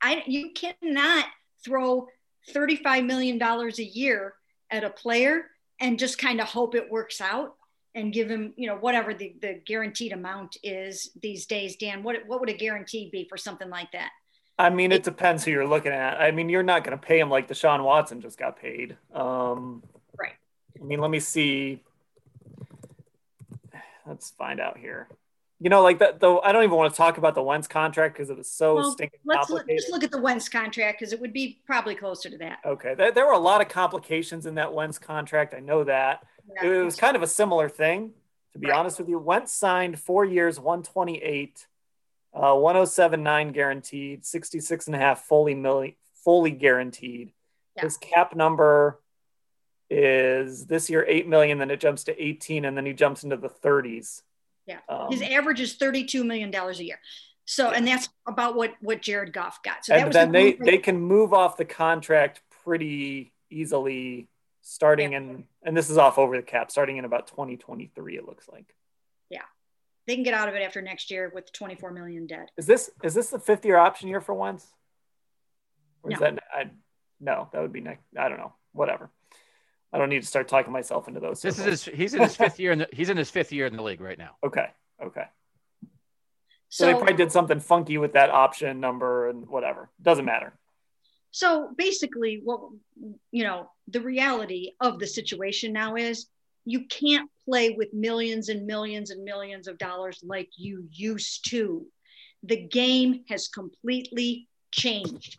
I, 0.01 0.23
you 0.27 0.51
cannot 0.51 1.25
throw 1.63 2.07
$35 2.53 3.05
million 3.05 3.41
a 3.41 3.81
year 3.81 4.33
at 4.69 4.83
a 4.83 4.89
player 4.89 5.45
and 5.79 5.99
just 5.99 6.17
kind 6.17 6.41
of 6.41 6.47
hope 6.47 6.75
it 6.75 6.89
works 6.89 7.21
out 7.21 7.55
and 7.95 8.13
give 8.13 8.29
him, 8.29 8.53
you 8.57 8.67
know, 8.67 8.75
whatever 8.75 9.13
the, 9.13 9.35
the 9.41 9.59
guaranteed 9.65 10.11
amount 10.11 10.57
is 10.63 11.09
these 11.21 11.45
days. 11.45 11.75
Dan, 11.77 12.03
what, 12.03 12.17
what 12.27 12.39
would 12.39 12.49
a 12.49 12.53
guarantee 12.53 13.09
be 13.11 13.25
for 13.27 13.37
something 13.37 13.69
like 13.69 13.91
that? 13.91 14.11
I 14.59 14.69
mean, 14.69 14.91
it 14.91 15.03
depends 15.03 15.43
who 15.43 15.51
you're 15.51 15.67
looking 15.67 15.91
at. 15.91 16.19
I 16.19 16.31
mean, 16.31 16.49
you're 16.49 16.63
not 16.63 16.83
going 16.83 16.97
to 16.97 17.03
pay 17.03 17.19
him 17.19 17.29
like 17.29 17.47
Deshaun 17.47 17.83
Watson 17.83 18.21
just 18.21 18.39
got 18.39 18.59
paid. 18.59 18.97
Um, 19.13 19.83
right. 20.17 20.33
I 20.79 20.83
mean, 20.83 20.99
let 20.99 21.11
me 21.11 21.19
see. 21.19 21.83
Let's 24.05 24.31
find 24.31 24.59
out 24.59 24.77
here. 24.77 25.07
You 25.59 25.71
know, 25.71 25.81
like 25.81 25.99
that 25.99 26.19
though. 26.19 26.39
I 26.41 26.51
don't 26.51 26.63
even 26.63 26.75
want 26.75 26.93
to 26.93 26.97
talk 26.97 27.17
about 27.17 27.33
the 27.33 27.41
Wentz 27.41 27.67
contract 27.67 28.15
because 28.15 28.29
it 28.29 28.37
was 28.37 28.49
so 28.49 28.75
well, 28.75 28.91
stinking 28.91 29.19
let's 29.25 29.47
complicated. 29.47 29.69
Look, 29.69 29.77
just 29.79 29.91
look 29.91 30.03
at 30.03 30.11
the 30.11 30.21
Wentz 30.21 30.47
contract 30.49 30.99
because 30.99 31.13
it 31.13 31.19
would 31.19 31.33
be 31.33 31.61
probably 31.65 31.95
closer 31.95 32.29
to 32.29 32.37
that. 32.37 32.59
Okay, 32.63 32.93
there, 32.93 33.11
there, 33.11 33.25
were 33.25 33.33
a 33.33 33.39
lot 33.39 33.61
of 33.61 33.67
complications 33.67 34.45
in 34.45 34.55
that 34.55 34.71
Wentz 34.71 34.99
contract. 34.99 35.55
I 35.55 35.59
know 35.59 35.83
that 35.83 36.23
yeah, 36.61 36.69
it 36.69 36.85
was 36.85 36.95
kind 36.95 37.15
of 37.15 37.23
a 37.23 37.27
similar 37.27 37.69
thing. 37.69 38.11
To 38.53 38.59
be 38.59 38.67
right. 38.67 38.77
honest 38.77 38.99
with 38.99 39.09
you, 39.09 39.17
Wentz 39.17 39.51
signed 39.51 39.99
four 39.99 40.25
years, 40.25 40.59
one 40.59 40.83
twenty 40.83 41.17
eight, 41.23 41.65
uh, 42.35 42.53
one 42.53 42.77
oh 42.77 42.85
seven 42.85 43.23
nine 43.23 43.51
guaranteed, 43.51 44.27
sixty 44.27 44.59
six 44.59 44.85
and 44.85 44.95
a 44.95 44.99
half 44.99 45.23
fully 45.23 45.55
million, 45.55 45.95
fully 46.23 46.51
guaranteed. 46.51 47.31
Yeah. 47.75 47.83
His 47.83 47.97
cap 47.97 48.35
number 48.35 48.99
is 49.89 50.67
this 50.67 50.87
year 50.87 51.03
eight 51.07 51.27
million, 51.27 51.57
then 51.57 51.71
it 51.71 51.79
jumps 51.79 52.03
to 52.03 52.23
eighteen, 52.23 52.63
and 52.63 52.77
then 52.77 52.85
he 52.85 52.93
jumps 52.93 53.23
into 53.23 53.37
the 53.37 53.49
thirties. 53.49 54.21
Yeah. 54.67 54.79
Um, 54.89 55.07
His 55.09 55.21
average 55.21 55.61
is 55.61 55.77
$32 55.77 56.25
million 56.25 56.53
a 56.53 56.71
year. 56.73 56.99
So, 57.45 57.71
and 57.71 57.87
that's 57.87 58.09
about 58.27 58.55
what, 58.55 58.73
what 58.81 59.01
Jared 59.01 59.31
Goff 59.31 59.63
got. 59.63 59.85
So 59.85 59.95
and 59.95 60.11
then 60.11 60.31
the 60.31 60.57
they, 60.59 60.71
they 60.71 60.77
can 60.77 60.99
move 60.99 61.33
off 61.33 61.55
the 61.55 61.65
contract 61.65 62.41
pretty 62.63 63.31
easily 63.49 64.27
starting 64.61 65.13
yeah. 65.13 65.19
in, 65.19 65.45
and 65.63 65.75
this 65.75 65.89
is 65.89 65.97
off 65.97 66.17
over 66.17 66.35
the 66.35 66.43
cap, 66.43 66.69
starting 66.69 66.97
in 66.97 67.05
about 67.05 67.27
2023, 67.27 68.17
it 68.17 68.25
looks 68.25 68.49
like. 68.49 68.75
Yeah. 69.29 69.39
They 70.05 70.15
can 70.15 70.23
get 70.23 70.33
out 70.33 70.49
of 70.49 70.55
it 70.55 70.61
after 70.61 70.81
next 70.81 71.09
year 71.09 71.31
with 71.33 71.51
24 71.53 71.91
million 71.91 72.27
dead. 72.27 72.47
Is 72.57 72.65
this, 72.65 72.91
is 73.01 73.13
this 73.13 73.29
the 73.29 73.39
fifth 73.39 73.63
year 73.63 73.77
option 73.77 74.09
year 74.09 74.19
for 74.19 74.35
Wentz? 74.35 74.67
Or 76.03 76.11
is 76.11 76.19
no. 76.19 76.25
that, 76.25 76.43
I, 76.53 76.69
no, 77.21 77.47
that 77.53 77.61
would 77.61 77.71
be 77.71 77.81
next. 77.81 78.03
I 78.19 78.27
don't 78.27 78.39
know. 78.39 78.53
Whatever. 78.73 79.09
I 79.93 79.97
don't 79.97 80.09
need 80.09 80.21
to 80.21 80.27
start 80.27 80.47
talking 80.47 80.73
myself 80.73 81.07
into 81.07 81.19
those. 81.19 81.41
This 81.41 81.59
is 81.59 81.65
his, 81.65 81.85
he's 81.85 82.13
in 82.13 82.21
his 82.21 82.35
fifth 82.37 82.59
year 82.59 82.71
in 82.71 82.79
the, 82.79 82.87
he's 82.91 83.09
in 83.09 83.17
his 83.17 83.29
fifth 83.29 83.51
year 83.51 83.65
in 83.65 83.75
the 83.75 83.83
league 83.83 84.01
right 84.01 84.17
now. 84.17 84.31
Okay. 84.43 84.67
Okay. 85.01 85.25
So, 86.69 86.83
so 86.83 86.85
they 86.85 86.93
probably 86.93 87.15
did 87.15 87.31
something 87.31 87.59
funky 87.59 87.97
with 87.97 88.13
that 88.13 88.29
option 88.29 88.79
number 88.79 89.29
and 89.29 89.47
whatever. 89.47 89.89
Doesn't 90.01 90.25
matter. 90.25 90.53
So 91.31 91.69
basically, 91.77 92.41
what 92.43 92.61
you 93.31 93.43
know, 93.43 93.69
the 93.87 94.01
reality 94.01 94.71
of 94.81 94.99
the 94.99 95.07
situation 95.07 95.71
now 95.71 95.95
is 95.95 96.27
you 96.65 96.85
can't 96.87 97.29
play 97.45 97.69
with 97.69 97.93
millions 97.93 98.49
and 98.49 98.65
millions 98.65 99.11
and 99.11 99.23
millions 99.23 99.67
of 99.67 99.77
dollars 99.77 100.19
like 100.23 100.49
you 100.57 100.87
used 100.91 101.49
to. 101.49 101.85
The 102.43 102.67
game 102.67 103.23
has 103.29 103.47
completely 103.47 104.49
changed 104.71 105.37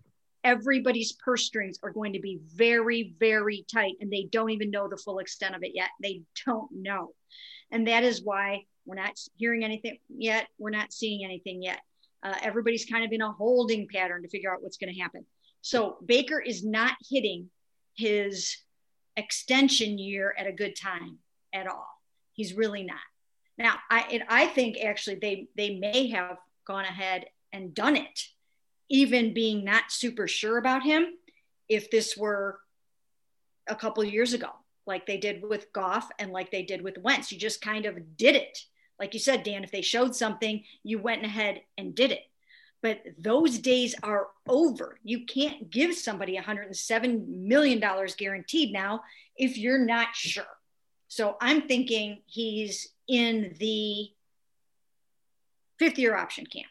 everybody's 0.49 1.13
purse 1.13 1.45
strings 1.45 1.79
are 1.83 1.93
going 1.93 2.15
to 2.15 2.21
be 2.21 2.41
very, 2.55 3.15
very 3.21 3.67
tight, 3.71 3.95
and 4.01 4.11
they 4.11 4.29
don't 4.33 4.51
even 4.51 4.71
know 4.71 4.89
the 4.89 4.97
full 4.97 5.19
extent 5.19 5.55
of 5.55 5.63
it 5.63 5.73
yet. 5.75 5.91
They 6.01 6.23
don't 6.47 6.71
know. 6.73 7.13
And 7.71 7.87
that 7.87 8.03
is 8.03 8.23
why 8.25 8.65
we're 8.87 8.95
not 8.95 9.13
hearing 9.37 9.63
anything 9.63 9.99
yet. 10.09 10.49
We're 10.59 10.71
not 10.71 10.93
seeing 10.93 11.23
anything 11.23 11.63
yet. 11.63 11.81
Uh, 12.23 12.35
everybody's 12.43 12.87
kind 12.87 13.05
of 13.05 13.13
in 13.13 13.21
a 13.21 13.31
holding 13.31 13.87
pattern 13.93 14.23
to 14.23 14.29
figure 14.29 14.53
out 14.53 14.63
what's 14.63 14.79
going 14.79 14.93
to 14.93 15.01
happen. 15.01 15.27
So 15.61 15.99
Baker 16.05 16.41
is 16.41 16.65
not 16.65 16.95
hitting 17.11 17.51
his 17.95 18.57
extension 19.17 19.99
year 19.99 20.35
at 20.39 20.47
a 20.47 20.53
good 20.53 20.75
time 20.75 21.19
at 21.53 21.67
all. 21.67 21.87
He's 22.33 22.55
really 22.55 22.85
not. 22.85 22.97
Now, 23.59 23.75
I 23.91 24.23
I 24.29 24.47
think 24.47 24.79
actually 24.83 25.17
they 25.17 25.49
they 25.57 25.79
may 25.79 26.09
have 26.09 26.39
gone 26.67 26.85
ahead 26.85 27.27
and 27.53 27.75
done 27.75 27.97
it 27.97 28.19
even 28.89 29.35
being 29.35 29.65
not 29.65 29.91
super 29.91 30.27
sure 30.27 30.59
about 30.59 30.83
him 30.83 31.07
if 31.69 31.91
this 31.91 32.17
were 32.17 32.59
a 33.69 33.75
couple 33.75 34.03
years 34.03 34.33
ago, 34.33 34.51
like 34.87 35.07
they 35.07 35.19
did 35.19 35.43
with 35.43 35.73
Goff 35.73 36.09
and 36.19 36.33
like 36.33 36.51
they 36.51 36.63
did 36.63 36.83
with 36.83 36.99
Wentz. 36.99 37.31
You 37.31 37.39
just 37.39 37.61
kind 37.61 37.87
of 37.87 38.17
did 38.17 38.35
it. 38.35 38.59
Like 38.99 39.15
you 39.15 39.21
said, 39.21 39.43
Dan, 39.43 39.63
if 39.63 39.71
they 39.71 39.83
showed 39.83 40.17
something, 40.17 40.65
you 40.83 40.99
went 40.99 41.25
ahead 41.25 41.61
and 41.77 41.95
did 41.95 42.11
it. 42.11 42.23
But 42.81 43.03
those 43.19 43.59
days 43.59 43.95
are 44.03 44.29
over. 44.49 44.99
You 45.03 45.27
can't 45.27 45.69
give 45.71 45.95
somebody 45.95 46.39
$107 46.39 47.27
million 47.27 47.83
guaranteed 48.17 48.73
now 48.73 49.03
if 49.37 49.59
you're 49.59 49.85
not 49.85 50.15
sure. 50.15 50.45
So 51.09 51.37
I'm 51.41 51.63
thinking 51.63 52.23
he's 52.27 52.89
in 53.09 53.57
the 53.59 54.11
fifth 55.79 55.99
year 55.99 56.17
option 56.17 56.47
camp. 56.47 56.69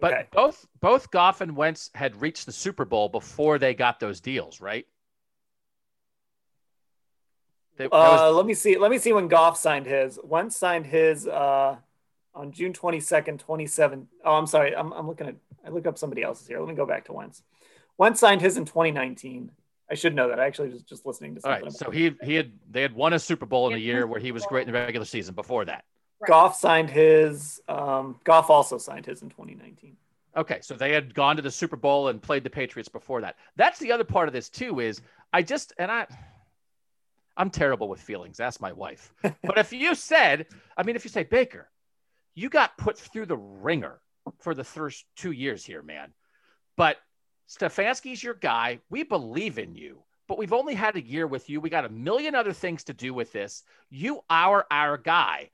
But 0.00 0.12
okay. 0.14 0.26
both 0.32 0.66
both 0.80 1.10
Goff 1.10 1.40
and 1.40 1.56
Wentz 1.56 1.90
had 1.94 2.20
reached 2.20 2.46
the 2.46 2.52
Super 2.52 2.84
Bowl 2.84 3.08
before 3.08 3.58
they 3.58 3.74
got 3.74 4.00
those 4.00 4.20
deals, 4.20 4.60
right? 4.60 4.86
They, 7.76 7.84
uh, 7.84 7.88
was... 7.90 8.36
let 8.36 8.46
me 8.46 8.54
see. 8.54 8.78
Let 8.78 8.90
me 8.90 8.98
see 8.98 9.12
when 9.12 9.28
Goff 9.28 9.56
signed 9.56 9.86
his. 9.86 10.18
Wentz 10.22 10.56
signed 10.56 10.86
his 10.86 11.26
uh, 11.26 11.76
on 12.34 12.52
June 12.52 12.72
twenty 12.72 13.00
second, 13.00 13.40
twenty 13.40 13.66
seven. 13.66 14.08
Oh, 14.24 14.34
I'm 14.34 14.46
sorry. 14.46 14.74
I'm, 14.74 14.92
I'm 14.92 15.06
looking 15.06 15.28
at. 15.28 15.36
I 15.64 15.68
look 15.68 15.86
up 15.86 15.98
somebody 15.98 16.22
else's 16.22 16.48
here. 16.48 16.58
Let 16.58 16.68
me 16.68 16.74
go 16.74 16.86
back 16.86 17.04
to 17.06 17.12
Wentz. 17.12 17.42
Wentz 17.98 18.18
signed 18.18 18.40
his 18.40 18.56
in 18.56 18.64
2019. 18.64 19.50
I 19.90 19.94
should 19.94 20.14
know 20.14 20.28
that. 20.28 20.40
I 20.40 20.46
actually 20.46 20.70
was 20.70 20.82
just 20.82 21.04
listening 21.04 21.34
to 21.34 21.42
something. 21.42 21.62
All 21.62 21.68
right. 21.68 21.72
So 21.72 21.90
he 21.90 22.14
he 22.22 22.34
had 22.34 22.52
they 22.70 22.80
had 22.80 22.94
won 22.94 23.12
a 23.12 23.18
Super 23.18 23.44
Bowl 23.44 23.68
in 23.68 23.74
a 23.74 23.78
year 23.78 24.06
where 24.06 24.20
he 24.20 24.32
was 24.32 24.46
great 24.46 24.66
in 24.66 24.72
the 24.72 24.78
regular 24.78 25.04
season 25.04 25.34
before 25.34 25.66
that. 25.66 25.84
Right. 26.20 26.28
Goff 26.28 26.56
signed 26.56 26.90
his. 26.90 27.60
Um, 27.68 28.20
Goff 28.24 28.50
also 28.50 28.78
signed 28.78 29.06
his 29.06 29.22
in 29.22 29.30
2019. 29.30 29.96
Okay, 30.36 30.60
so 30.62 30.74
they 30.74 30.92
had 30.92 31.14
gone 31.14 31.36
to 31.36 31.42
the 31.42 31.50
Super 31.50 31.76
Bowl 31.76 32.08
and 32.08 32.22
played 32.22 32.44
the 32.44 32.50
Patriots 32.50 32.88
before 32.88 33.20
that. 33.22 33.36
That's 33.56 33.78
the 33.78 33.92
other 33.92 34.04
part 34.04 34.28
of 34.28 34.32
this 34.32 34.48
too. 34.48 34.80
Is 34.80 35.00
I 35.32 35.42
just 35.42 35.72
and 35.78 35.90
I. 35.90 36.06
I'm 37.36 37.50
terrible 37.50 37.88
with 37.88 38.00
feelings. 38.00 38.38
Ask 38.38 38.60
my 38.60 38.72
wife. 38.72 39.12
but 39.22 39.56
if 39.56 39.72
you 39.72 39.94
said, 39.94 40.46
I 40.76 40.82
mean, 40.82 40.94
if 40.94 41.04
you 41.04 41.10
say 41.10 41.22
Baker, 41.22 41.70
you 42.34 42.50
got 42.50 42.76
put 42.76 42.98
through 42.98 43.26
the 43.26 43.36
ringer 43.36 44.00
for 44.40 44.54
the 44.54 44.64
first 44.64 45.06
two 45.16 45.32
years 45.32 45.64
here, 45.64 45.82
man. 45.82 46.12
But 46.76 46.98
Stefanski's 47.48 48.22
your 48.22 48.34
guy. 48.34 48.80
We 48.90 49.04
believe 49.04 49.58
in 49.58 49.74
you, 49.74 50.02
but 50.28 50.38
we've 50.38 50.52
only 50.52 50.74
had 50.74 50.96
a 50.96 51.02
year 51.02 51.26
with 51.26 51.48
you. 51.48 51.60
We 51.60 51.70
got 51.70 51.84
a 51.84 51.90
million 51.90 52.34
other 52.34 52.52
things 52.52 52.84
to 52.84 52.92
do 52.92 53.14
with 53.14 53.32
this. 53.32 53.62
You 53.88 54.20
are 54.28 54.66
our 54.70 54.98
guy. 54.98 55.50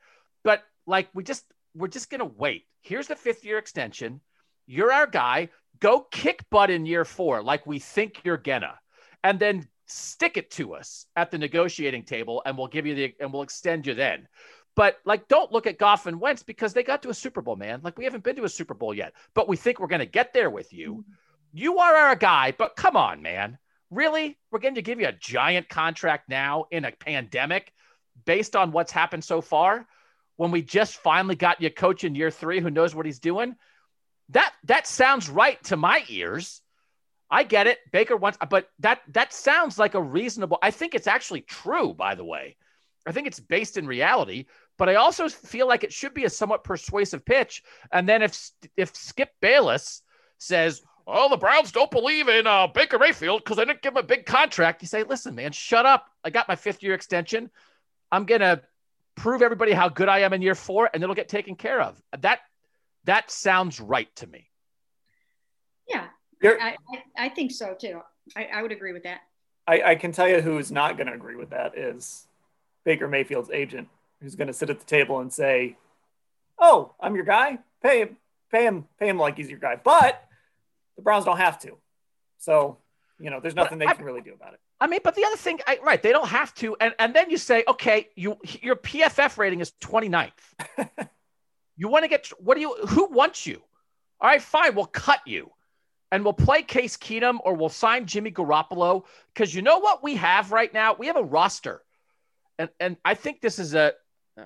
But 0.46 0.62
like 0.86 1.08
we 1.12 1.24
just 1.24 1.44
we're 1.74 1.88
just 1.88 2.08
gonna 2.08 2.24
wait. 2.24 2.66
Here's 2.80 3.08
the 3.08 3.16
fifth 3.16 3.44
year 3.44 3.58
extension. 3.58 4.20
You're 4.64 4.92
our 4.92 5.08
guy. 5.08 5.48
Go 5.80 6.06
kick 6.12 6.48
butt 6.50 6.70
in 6.70 6.86
year 6.86 7.04
four, 7.04 7.42
like 7.42 7.66
we 7.66 7.80
think 7.80 8.20
you're 8.22 8.36
gonna, 8.36 8.78
and 9.24 9.40
then 9.40 9.66
stick 9.86 10.36
it 10.36 10.52
to 10.52 10.74
us 10.74 11.06
at 11.16 11.32
the 11.32 11.38
negotiating 11.38 12.04
table, 12.04 12.42
and 12.46 12.56
we'll 12.56 12.68
give 12.68 12.86
you 12.86 12.94
the 12.94 13.14
and 13.18 13.32
we'll 13.32 13.42
extend 13.42 13.88
you 13.88 13.94
then. 13.94 14.28
But 14.76 14.98
like, 15.04 15.26
don't 15.26 15.50
look 15.50 15.66
at 15.66 15.78
Goff 15.78 16.06
and 16.06 16.20
Wentz 16.20 16.44
because 16.44 16.72
they 16.72 16.84
got 16.84 17.02
to 17.02 17.10
a 17.10 17.14
Super 17.14 17.42
Bowl, 17.42 17.56
man. 17.56 17.80
Like 17.82 17.98
we 17.98 18.04
haven't 18.04 18.22
been 18.22 18.36
to 18.36 18.44
a 18.44 18.48
Super 18.48 18.74
Bowl 18.74 18.94
yet, 18.94 19.14
but 19.34 19.48
we 19.48 19.56
think 19.56 19.80
we're 19.80 19.88
gonna 19.88 20.06
get 20.06 20.32
there 20.32 20.48
with 20.48 20.72
you. 20.72 20.92
Mm-hmm. 20.92 21.12
You 21.54 21.78
are 21.80 21.96
our 21.96 22.14
guy, 22.14 22.54
but 22.56 22.76
come 22.76 22.94
on, 22.96 23.20
man. 23.20 23.58
Really? 23.90 24.38
We're 24.52 24.60
going 24.60 24.76
to 24.76 24.82
give 24.82 25.00
you 25.00 25.08
a 25.08 25.12
giant 25.12 25.68
contract 25.68 26.28
now 26.28 26.66
in 26.70 26.84
a 26.84 26.92
pandemic 26.92 27.72
based 28.26 28.54
on 28.54 28.70
what's 28.70 28.92
happened 28.92 29.24
so 29.24 29.40
far? 29.40 29.86
When 30.36 30.50
we 30.50 30.62
just 30.62 30.96
finally 30.96 31.34
got 31.34 31.60
you 31.60 31.68
a 31.68 31.70
coach 31.70 32.04
in 32.04 32.14
year 32.14 32.30
three 32.30 32.60
who 32.60 32.70
knows 32.70 32.94
what 32.94 33.06
he's 33.06 33.18
doing. 33.18 33.56
That 34.30 34.52
that 34.64 34.86
sounds 34.86 35.28
right 35.28 35.62
to 35.64 35.76
my 35.76 36.04
ears. 36.08 36.60
I 37.30 37.42
get 37.42 37.66
it. 37.66 37.78
Baker 37.92 38.16
wants, 38.16 38.38
but 38.48 38.68
that 38.80 39.00
that 39.08 39.32
sounds 39.32 39.78
like 39.78 39.94
a 39.94 40.02
reasonable. 40.02 40.58
I 40.62 40.70
think 40.70 40.94
it's 40.94 41.06
actually 41.06 41.42
true, 41.42 41.94
by 41.94 42.14
the 42.14 42.24
way. 42.24 42.56
I 43.06 43.12
think 43.12 43.26
it's 43.26 43.40
based 43.40 43.76
in 43.76 43.86
reality, 43.86 44.46
but 44.78 44.88
I 44.88 44.96
also 44.96 45.28
feel 45.28 45.68
like 45.68 45.84
it 45.84 45.92
should 45.92 46.12
be 46.12 46.24
a 46.24 46.30
somewhat 46.30 46.64
persuasive 46.64 47.24
pitch. 47.24 47.62
And 47.92 48.08
then 48.08 48.22
if 48.22 48.50
if 48.76 48.94
Skip 48.96 49.30
Bayless 49.40 50.02
says, 50.38 50.82
"Oh, 51.06 51.28
the 51.28 51.36
Browns 51.36 51.72
don't 51.72 51.90
believe 51.90 52.28
in 52.28 52.46
uh, 52.46 52.66
Baker 52.66 52.98
Mayfield 52.98 53.42
because 53.44 53.56
they 53.58 53.64
didn't 53.64 53.82
give 53.82 53.92
him 53.92 53.98
a 53.98 54.02
big 54.02 54.26
contract," 54.26 54.82
you 54.82 54.88
say, 54.88 55.04
"Listen, 55.04 55.34
man, 55.34 55.52
shut 55.52 55.86
up. 55.86 56.10
I 56.24 56.30
got 56.30 56.48
my 56.48 56.56
fifth 56.56 56.82
year 56.82 56.94
extension. 56.94 57.50
I'm 58.10 58.24
gonna 58.24 58.62
prove 59.16 59.42
everybody 59.42 59.72
how 59.72 59.88
good 59.88 60.08
I 60.08 60.20
am 60.20 60.32
in 60.32 60.42
year 60.42 60.54
four, 60.54 60.88
and 60.92 61.02
it'll 61.02 61.14
get 61.14 61.28
taken 61.28 61.56
care 61.56 61.80
of." 61.80 62.00
That 62.20 62.40
that 63.04 63.30
sounds 63.30 63.80
right 63.80 64.14
to 64.16 64.26
me. 64.26 64.50
Yeah, 65.88 66.06
I, 66.60 66.76
I, 66.92 67.26
I, 67.26 67.28
think 67.30 67.50
so 67.50 67.74
too. 67.74 68.00
I, 68.36 68.48
I 68.52 68.62
would 68.62 68.72
agree 68.72 68.92
with 68.92 69.04
that. 69.04 69.20
I, 69.66 69.82
I 69.82 69.94
can 69.94 70.12
tell 70.12 70.28
you 70.28 70.40
who's 70.40 70.70
not 70.70 70.96
going 70.96 71.06
to 71.06 71.12
agree 71.12 71.36
with 71.36 71.50
that 71.50 71.76
is 71.76 72.26
Baker 72.84 73.08
Mayfield's 73.08 73.50
agent, 73.50 73.88
who's 74.20 74.36
going 74.36 74.48
to 74.48 74.52
sit 74.52 74.70
at 74.70 74.78
the 74.78 74.84
table 74.84 75.20
and 75.20 75.32
say, 75.32 75.76
"Oh, 76.58 76.94
I'm 77.00 77.14
your 77.14 77.24
guy. 77.24 77.58
Pay 77.82 78.02
him, 78.02 78.16
pay 78.50 78.66
him, 78.66 78.86
pay 78.98 79.08
him 79.08 79.18
like 79.18 79.36
he's 79.36 79.48
your 79.48 79.58
guy." 79.58 79.76
But 79.82 80.22
the 80.96 81.02
Browns 81.02 81.24
don't 81.24 81.38
have 81.38 81.58
to, 81.60 81.76
so 82.38 82.78
you 83.18 83.30
know, 83.30 83.40
there's 83.40 83.54
nothing 83.54 83.78
but 83.78 83.88
they 83.88 83.94
can 83.94 84.04
really 84.04 84.20
do 84.20 84.34
about 84.34 84.54
it. 84.54 84.60
I 84.80 84.86
mean, 84.86 85.00
but 85.02 85.14
the 85.14 85.24
other 85.24 85.36
thing, 85.36 85.60
I, 85.66 85.78
right? 85.82 86.02
They 86.02 86.12
don't 86.12 86.28
have 86.28 86.54
to, 86.56 86.76
and 86.80 86.94
and 86.98 87.14
then 87.14 87.30
you 87.30 87.38
say, 87.38 87.64
okay, 87.66 88.08
you 88.14 88.36
your 88.60 88.76
PFF 88.76 89.38
rating 89.38 89.60
is 89.60 89.72
29th. 89.80 90.30
you 91.76 91.88
want 91.88 92.04
to 92.04 92.08
get 92.08 92.26
what 92.38 92.56
do 92.56 92.60
you? 92.60 92.74
Who 92.88 93.06
wants 93.06 93.46
you? 93.46 93.62
All 94.20 94.28
right, 94.28 94.40
fine, 94.40 94.74
we'll 94.74 94.86
cut 94.86 95.20
you 95.26 95.50
and 96.12 96.24
we'll 96.24 96.32
play 96.32 96.62
Case 96.62 96.96
Keenum 96.96 97.38
or 97.44 97.54
we'll 97.54 97.68
sign 97.68 98.06
Jimmy 98.06 98.30
Garoppolo 98.30 99.04
because 99.34 99.54
you 99.54 99.62
know 99.62 99.78
what 99.78 100.02
we 100.02 100.16
have 100.16 100.52
right 100.52 100.72
now? 100.72 100.94
We 100.94 101.08
have 101.08 101.16
a 101.16 101.22
roster, 101.22 101.82
and 102.58 102.68
and 102.80 102.96
I 103.04 103.14
think 103.14 103.40
this 103.40 103.58
is 103.58 103.74
a. 103.74 103.94
Uh, 104.38 104.44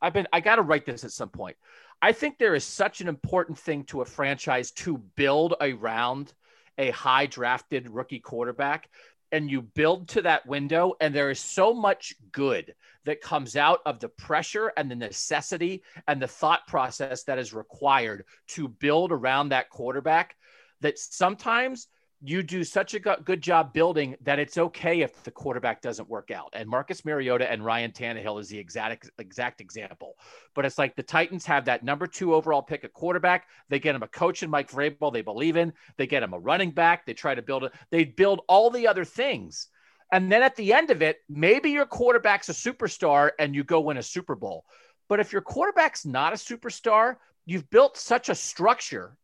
I've 0.00 0.12
been 0.12 0.28
I 0.32 0.40
got 0.40 0.56
to 0.56 0.62
write 0.62 0.86
this 0.86 1.04
at 1.04 1.10
some 1.10 1.28
point. 1.28 1.56
I 2.00 2.12
think 2.12 2.38
there 2.38 2.54
is 2.54 2.64
such 2.64 3.00
an 3.00 3.08
important 3.08 3.58
thing 3.58 3.84
to 3.84 4.00
a 4.02 4.04
franchise 4.04 4.70
to 4.72 4.98
build 4.98 5.54
around 5.60 6.32
a 6.78 6.90
high 6.90 7.26
drafted 7.26 7.90
rookie 7.90 8.20
quarterback 8.20 8.88
and 9.30 9.50
you 9.50 9.60
build 9.60 10.08
to 10.08 10.22
that 10.22 10.46
window 10.46 10.94
and 11.00 11.14
there 11.14 11.30
is 11.30 11.40
so 11.40 11.74
much 11.74 12.14
good 12.32 12.74
that 13.04 13.20
comes 13.20 13.56
out 13.56 13.80
of 13.84 14.00
the 14.00 14.08
pressure 14.08 14.72
and 14.76 14.90
the 14.90 14.96
necessity 14.96 15.82
and 16.06 16.20
the 16.20 16.28
thought 16.28 16.66
process 16.66 17.24
that 17.24 17.38
is 17.38 17.52
required 17.52 18.24
to 18.46 18.68
build 18.68 19.12
around 19.12 19.50
that 19.50 19.68
quarterback 19.70 20.34
that 20.80 20.98
sometimes 20.98 21.88
you 22.20 22.42
do 22.42 22.64
such 22.64 22.94
a 22.94 22.98
good 22.98 23.40
job 23.40 23.72
building 23.72 24.16
that 24.22 24.40
it's 24.40 24.58
okay 24.58 25.02
if 25.02 25.22
the 25.22 25.30
quarterback 25.30 25.80
doesn't 25.80 26.08
work 26.08 26.32
out. 26.32 26.48
And 26.52 26.68
Marcus 26.68 27.04
Mariota 27.04 27.50
and 27.50 27.64
Ryan 27.64 27.92
Tannehill 27.92 28.40
is 28.40 28.48
the 28.48 28.58
exact 28.58 29.08
exact 29.18 29.60
example. 29.60 30.16
But 30.54 30.64
it's 30.64 30.78
like 30.78 30.96
the 30.96 31.02
Titans 31.04 31.46
have 31.46 31.66
that 31.66 31.84
number 31.84 32.08
two 32.08 32.34
overall 32.34 32.62
pick 32.62 32.82
a 32.82 32.88
quarterback. 32.88 33.46
They 33.68 33.78
get 33.78 33.94
him 33.94 34.02
a 34.02 34.08
coach 34.08 34.42
in 34.42 34.50
Mike 34.50 34.70
Vrabel 34.70 35.12
they 35.12 35.22
believe 35.22 35.56
in. 35.56 35.72
They 35.96 36.08
get 36.08 36.24
him 36.24 36.34
a 36.34 36.38
running 36.38 36.72
back. 36.72 37.06
They 37.06 37.14
try 37.14 37.36
to 37.36 37.42
build 37.42 37.64
it. 37.64 37.72
They 37.90 38.04
build 38.04 38.40
all 38.48 38.70
the 38.70 38.88
other 38.88 39.04
things. 39.04 39.68
And 40.10 40.32
then 40.32 40.42
at 40.42 40.56
the 40.56 40.72
end 40.72 40.90
of 40.90 41.02
it, 41.02 41.18
maybe 41.28 41.70
your 41.70 41.86
quarterback's 41.86 42.48
a 42.48 42.52
superstar 42.52 43.30
and 43.38 43.54
you 43.54 43.62
go 43.62 43.80
win 43.80 43.98
a 43.98 44.02
Super 44.02 44.34
Bowl. 44.34 44.64
But 45.08 45.20
if 45.20 45.32
your 45.32 45.42
quarterback's 45.42 46.04
not 46.04 46.32
a 46.32 46.36
superstar, 46.36 47.16
you've 47.46 47.70
built 47.70 47.96
such 47.96 48.28
a 48.28 48.34
structure 48.34 49.16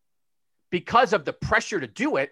because 0.70 1.12
of 1.12 1.24
the 1.24 1.33
pressure 1.33 1.80
to 1.80 1.87
do 1.87 2.16
it 2.16 2.30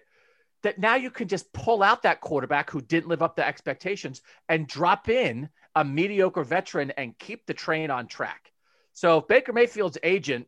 that 0.63 0.79
now 0.79 0.95
you 0.95 1.11
can 1.11 1.27
just 1.27 1.51
pull 1.53 1.83
out 1.83 2.03
that 2.03 2.21
quarterback 2.21 2.69
who 2.69 2.81
didn't 2.81 3.09
live 3.09 3.21
up 3.21 3.35
to 3.35 3.45
expectations 3.45 4.21
and 4.49 4.67
drop 4.67 5.09
in 5.09 5.49
a 5.75 5.83
mediocre 5.83 6.43
veteran 6.43 6.91
and 6.91 7.17
keep 7.17 7.45
the 7.45 7.53
train 7.53 7.91
on 7.91 8.07
track. 8.07 8.51
So 8.93 9.21
Baker 9.21 9.53
Mayfield's 9.53 9.97
agent, 10.03 10.47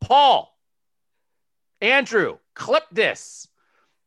Paul, 0.00 0.56
Andrew, 1.80 2.38
clip 2.54 2.84
this. 2.92 3.48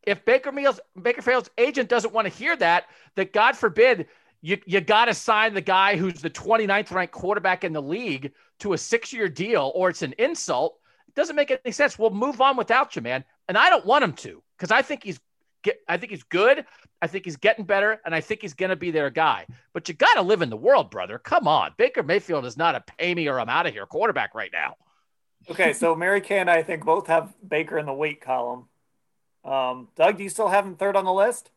If 0.04 0.24
Baker 0.24 0.52
Meals, 0.52 0.80
Baker 1.00 1.22
Mayfield's 1.22 1.50
agent 1.58 1.90
doesn't 1.90 2.14
want 2.14 2.28
to 2.28 2.34
hear 2.34 2.56
that, 2.56 2.86
that 3.16 3.34
God 3.34 3.58
forbid 3.58 4.08
you, 4.42 4.58
you 4.66 4.80
got 4.80 5.06
to 5.06 5.14
sign 5.14 5.54
the 5.54 5.62
guy 5.62 5.98
who's 5.98 6.22
the 6.22 6.30
29th 6.30 6.92
ranked 6.92 7.14
quarterback 7.14 7.64
in 7.64 7.74
the 7.74 7.82
league 7.82 8.32
to 8.60 8.74
a 8.74 8.78
six 8.78 9.12
year 9.12 9.28
deal, 9.28 9.72
or 9.76 9.90
it's 9.90 10.04
an 10.04 10.14
insult. 10.18 10.80
It 11.08 11.16
doesn't 11.16 11.36
make 11.36 11.52
any 11.52 11.74
sense. 11.74 12.00
We'll 12.00 12.12
move 12.12 12.40
on 12.40 12.56
without 12.56 12.96
you, 12.96 13.02
man. 13.02 13.26
And 13.50 13.58
I 13.58 13.70
don't 13.70 13.86
want 13.86 14.04
him 14.04 14.14
to 14.14 14.44
because 14.58 14.72
I 14.72 14.82
think 14.82 15.04
he's 15.04 15.20
get, 15.64 15.82
I 15.88 15.98
think 15.98 16.12
he's 16.12 16.24
good. 16.24 16.66
I 17.02 17.08
think 17.08 17.26
he's 17.26 17.38
getting 17.38 17.66
better, 17.66 18.02
and 18.06 18.16
I 18.16 18.22
think 18.22 18.42
he's 18.42 18.54
going 18.54 18.70
to 18.70 18.76
be 18.76 18.92
their 18.92 19.10
guy. 19.10 19.46
But 19.74 19.88
you 19.88 19.94
got 19.94 20.16
to 20.16 20.22
live 20.22 20.42
in 20.42 20.50
the 20.50 20.58
world, 20.58 20.90
brother. 20.90 21.20
Come 21.20 21.48
on, 21.48 21.74
Baker 21.78 22.04
Mayfield 22.04 22.46
is 22.46 22.58
not 22.58 22.76
a 22.76 22.82
pay 22.82 23.14
me 23.14 23.28
or 23.28 23.40
I'm 23.40 23.50
out 23.50 23.68
of 23.68 23.74
here 23.74 23.86
quarterback 23.86 24.34
right 24.34 24.52
now. 24.52 24.76
Okay, 25.50 25.74
so 25.74 25.96
Mary 25.96 26.22
Kay 26.22 26.40
and 26.40 26.50
I, 26.50 26.58
I 26.58 26.64
think 26.64 26.84
both 26.84 27.08
have 27.08 27.34
Baker 27.48 27.78
in 27.78 27.86
the 27.86 27.94
wait 27.94 28.20
column. 28.22 28.68
Um, 29.46 29.88
Doug, 29.96 30.18
do 30.18 30.24
you 30.24 30.30
still 30.30 30.50
have 30.50 30.66
him 30.66 30.76
third 30.76 30.96
on 30.96 31.06
the 31.06 31.14
list? 31.14 31.52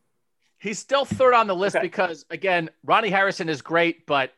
He's 0.59 0.79
still 0.79 1.05
third 1.05 1.35
on 1.35 1.47
the 1.47 1.57
list 1.57 1.77
okay. 1.77 1.83
because 1.83 2.25
again, 2.31 2.71
Ronnie 2.85 3.11
Harrison 3.11 3.49
is 3.49 3.63
great, 3.63 4.07
but 4.07 4.33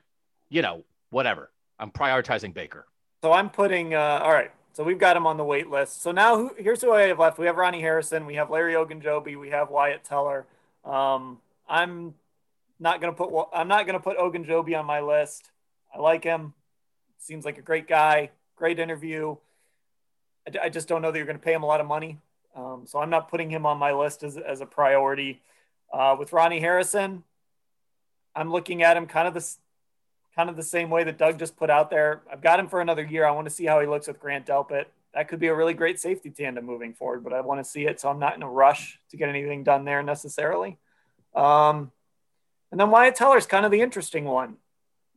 you 0.49 0.63
know, 0.63 0.85
whatever. 1.11 1.51
I'm 1.79 1.91
prioritizing 1.91 2.55
Baker. 2.55 2.87
So 3.23 3.33
I'm 3.33 3.51
putting. 3.51 3.95
Uh, 3.95 4.21
all 4.23 4.33
right. 4.33 4.53
So 4.73 4.85
we've 4.85 4.99
got 4.99 5.17
him 5.17 5.27
on 5.27 5.37
the 5.37 5.45
wait 5.45 5.69
list. 5.69 6.03
So 6.03 6.13
now 6.13 6.37
who, 6.37 6.55
here's 6.57 6.81
who 6.81 6.93
I 6.93 7.03
have 7.03 7.19
left. 7.19 7.39
We 7.39 7.47
have 7.47 7.57
Ronnie 7.57 7.81
Harrison. 7.81 8.27
We 8.27 8.37
have 8.37 8.51
Larry 8.51 8.75
Ogunjobi. 8.75 9.39
We 9.39 9.51
have 9.51 9.71
Wyatt 9.71 10.05
Teller. 10.05 10.47
Um, 10.85 11.39
I'm 11.69 12.15
not 12.81 13.01
gonna 13.01 13.13
put 13.13 13.31
I'm 13.53 13.69
not 13.69 13.87
gonna 13.87 14.01
put 14.01 14.17
Ogunjobi 14.19 14.79
on 14.79 14.87
my 14.87 15.01
list. 15.01 15.51
I 15.95 15.99
like 15.99 16.25
him. 16.25 16.55
Seems 17.19 17.45
like 17.45 17.59
a 17.59 17.63
great 17.63 17.87
guy. 17.87 18.31
Great 18.57 18.79
interview. 18.79 19.37
I, 20.47 20.67
I 20.67 20.69
just 20.69 20.89
don't 20.89 21.03
know 21.03 21.13
that 21.13 21.19
you're 21.19 21.27
going 21.27 21.39
to 21.39 21.45
pay 21.45 21.53
him 21.53 21.63
a 21.63 21.67
lot 21.67 21.81
of 21.81 21.87
money. 21.87 22.19
Um, 22.57 22.83
so 22.87 22.99
I'm 22.99 23.11
not 23.11 23.29
putting 23.29 23.51
him 23.51 23.65
on 23.65 23.79
my 23.79 23.93
list 23.93 24.23
as, 24.23 24.37
as 24.37 24.61
a 24.61 24.67
priority. 24.67 25.41
Uh, 25.93 26.17
with 26.19 26.33
Ronnie 26.33 26.61
Harrison, 26.61 27.23
I'm 28.35 28.51
looking 28.51 28.83
at 28.83 28.97
him 28.97 29.07
kind 29.07 29.29
of 29.29 29.35
the 29.35 29.55
kind 30.35 30.49
of 30.49 30.57
the 30.57 30.63
same 30.63 30.91
way 30.91 31.05
that 31.05 31.19
Doug 31.19 31.39
just 31.39 31.57
put 31.57 31.71
out 31.71 31.91
there. 31.91 32.23
I've 32.31 32.41
got 32.41 32.59
him 32.59 32.69
for 32.69 32.81
another 32.81 33.05
year. 33.05 33.27
I 33.27 33.31
want 33.33 33.47
to 33.47 33.55
see 33.55 33.67
how 33.67 33.81
he 33.81 33.87
looks 33.87 34.07
with 34.07 34.19
Grant 34.19 34.47
Delpit. 34.47 34.87
That 35.15 35.29
could 35.29 35.41
be 35.41 35.49
a 35.49 35.55
really 35.55 35.75
great 35.75 36.01
safety 36.01 36.31
tandem 36.31 36.65
moving 36.65 36.95
forward, 36.95 37.23
but 37.23 37.35
I 37.35 37.43
want 37.43 37.63
to 37.63 37.71
see 37.71 37.87
it. 37.87 38.01
So 38.01 38.09
I'm 38.09 38.19
not 38.19 38.35
in 38.35 38.43
a 38.43 38.49
rush 38.49 38.99
to 39.11 39.17
get 39.17 39.29
anything 39.29 39.63
done 39.63 39.85
there 39.85 40.03
necessarily. 40.03 40.79
Um, 41.35 41.93
and 42.71 42.81
then 42.81 42.91
Wyatt 42.91 43.15
Teller's 43.15 43.47
kind 43.47 43.67
of 43.67 43.71
the 43.71 43.83
interesting 43.83 44.25
one. 44.25 44.57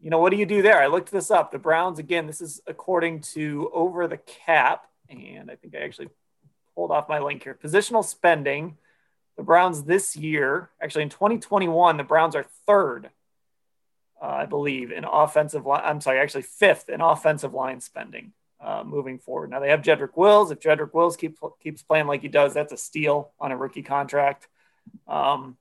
You 0.02 0.10
know, 0.10 0.20
what 0.20 0.32
do 0.32 0.38
you 0.38 0.46
do 0.46 0.62
there? 0.62 0.82
I 0.82 0.88
looked 0.88 1.12
this 1.12 1.32
up. 1.32 1.52
The 1.52 1.58
Browns, 1.60 1.98
again, 1.98 2.28
this 2.28 2.42
is 2.42 2.62
according 2.68 3.22
to 3.22 3.70
Over 3.74 4.08
the 4.08 4.18
Cap. 4.18 4.86
And 5.10 5.50
I 5.50 5.56
think 5.56 5.74
I 5.76 5.80
actually 5.80 6.10
pulled 6.76 6.92
off 6.92 7.08
my 7.08 7.20
link 7.20 7.44
here. 7.44 7.58
Positional 7.62 8.04
spending. 8.04 8.78
The 9.38 9.44
Browns 9.44 9.84
this 9.84 10.16
year, 10.16 10.70
actually 10.82 11.04
in 11.04 11.10
2021, 11.10 11.98
the 11.98 12.04
Browns 12.04 12.36
are 12.36 12.46
third 12.66 13.10
uh, 14.22 14.26
I 14.26 14.46
believe, 14.46 14.92
in 14.92 15.04
offensive 15.04 15.66
line. 15.66 15.82
I'm 15.84 16.02
sorry, 16.02 16.20
actually 16.20 16.44
fifth 16.44 16.90
in 16.90 17.02
offensive 17.02 17.54
line 17.54 17.82
spending 17.82 18.34
uh, 18.62 18.84
moving 18.86 19.20
forward. 19.20 19.50
Now 19.50 19.60
they 19.60 19.70
have 19.70 19.82
Jedrick 19.82 20.16
Wills. 20.16 20.52
If 20.52 20.60
Jedrick 20.60 20.94
Wills 20.94 21.18
keep, 21.18 21.38
keeps 21.62 21.84
playing 21.84 22.08
like 22.08 22.22
he 22.22 22.28
does, 22.28 22.54
that's 22.54 22.74
a 22.74 22.78
steal 22.78 23.32
on 23.40 23.52
a 23.52 23.58
rookie 23.58 23.84
contract. 23.84 24.48
Um, 25.08 25.58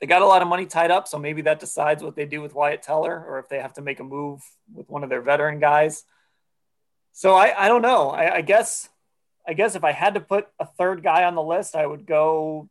they 0.00 0.06
got 0.06 0.22
a 0.22 0.26
lot 0.26 0.42
of 0.42 0.48
money 0.48 0.66
tied 0.66 0.90
up, 0.90 1.08
so 1.08 1.18
maybe 1.18 1.42
that 1.42 1.60
decides 1.60 2.02
what 2.02 2.16
they 2.16 2.26
do 2.26 2.40
with 2.40 2.54
Wyatt 2.54 2.82
Teller 2.82 3.24
or 3.26 3.38
if 3.38 3.48
they 3.48 3.60
have 3.60 3.74
to 3.74 3.82
make 3.82 4.00
a 4.00 4.04
move 4.04 4.42
with 4.74 4.88
one 4.88 5.02
of 5.02 5.10
their 5.10 5.22
veteran 5.22 5.58
guys. 5.58 6.04
So 7.12 7.34
I, 7.34 7.64
I 7.64 7.68
don't 7.68 7.82
know. 7.82 8.10
I, 8.10 8.36
I 8.36 8.40
guess 8.40 8.88
I 9.46 9.52
guess 9.54 9.74
if 9.74 9.84
I 9.84 9.92
had 9.92 10.14
to 10.14 10.20
put 10.20 10.46
a 10.58 10.66
third 10.66 11.02
guy 11.02 11.24
on 11.24 11.34
the 11.34 11.42
list, 11.42 11.74
I 11.74 11.84
would 11.84 12.06
go. 12.06 12.68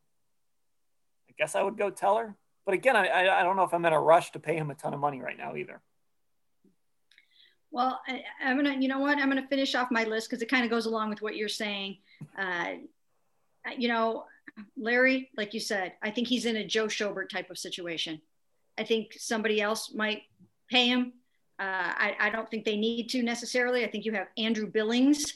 I 1.30 1.34
guess 1.38 1.56
I 1.56 1.64
would 1.64 1.78
go 1.78 1.90
Teller. 1.90 2.36
But 2.66 2.76
again, 2.76 2.96
I, 2.96 3.40
I 3.40 3.44
don't 3.44 3.56
know 3.56 3.64
if 3.64 3.74
I'm 3.74 3.86
in 3.86 3.94
a 3.94 4.00
rush 4.00 4.32
to 4.32 4.40
pay 4.40 4.56
him 4.56 4.70
a 4.70 4.76
ton 4.76 4.94
of 4.94 5.00
money 5.00 5.22
right 5.22 5.38
now 5.38 5.56
either. 5.56 5.82
Well, 7.72 8.00
I, 8.08 8.24
am 8.42 8.58
gonna, 8.58 8.76
you 8.80 8.88
know 8.88 9.00
what? 9.00 9.18
I'm 9.18 9.30
gonna 9.30 9.48
finish 9.48 9.76
off 9.76 9.92
my 9.92 10.04
list 10.04 10.30
because 10.30 10.42
it 10.42 10.50
kind 10.50 10.64
of 10.64 10.70
goes 10.70 10.86
along 10.86 11.10
with 11.10 11.22
what 11.22 11.36
you're 11.36 11.50
saying. 11.50 11.98
Uh, 12.38 12.74
you 13.78 13.88
know, 13.88 14.26
Larry, 14.78 15.30
like 15.38 15.54
you 15.54 15.60
said, 15.60 15.94
I 16.02 16.12
think 16.12 16.28
he's 16.28 16.46
in 16.46 16.58
a 16.58 16.66
Joe 16.66 16.88
Schobert 16.88 17.30
type 17.30 17.50
of 17.50 17.58
situation. 17.58 18.22
I 18.78 18.84
think 18.84 19.14
somebody 19.18 19.62
else 19.62 19.94
might 19.94 20.24
pay 20.70 20.88
him. 20.88 21.14
Uh, 21.60 21.94
I, 21.96 22.16
I 22.20 22.30
don't 22.30 22.50
think 22.50 22.66
they 22.66 22.78
need 22.78 23.10
to 23.10 23.22
necessarily. 23.22 23.84
I 23.84 23.92
think 23.92 24.06
you 24.06 24.14
have 24.14 24.28
Andrew 24.38 24.66
Billings 24.66 25.34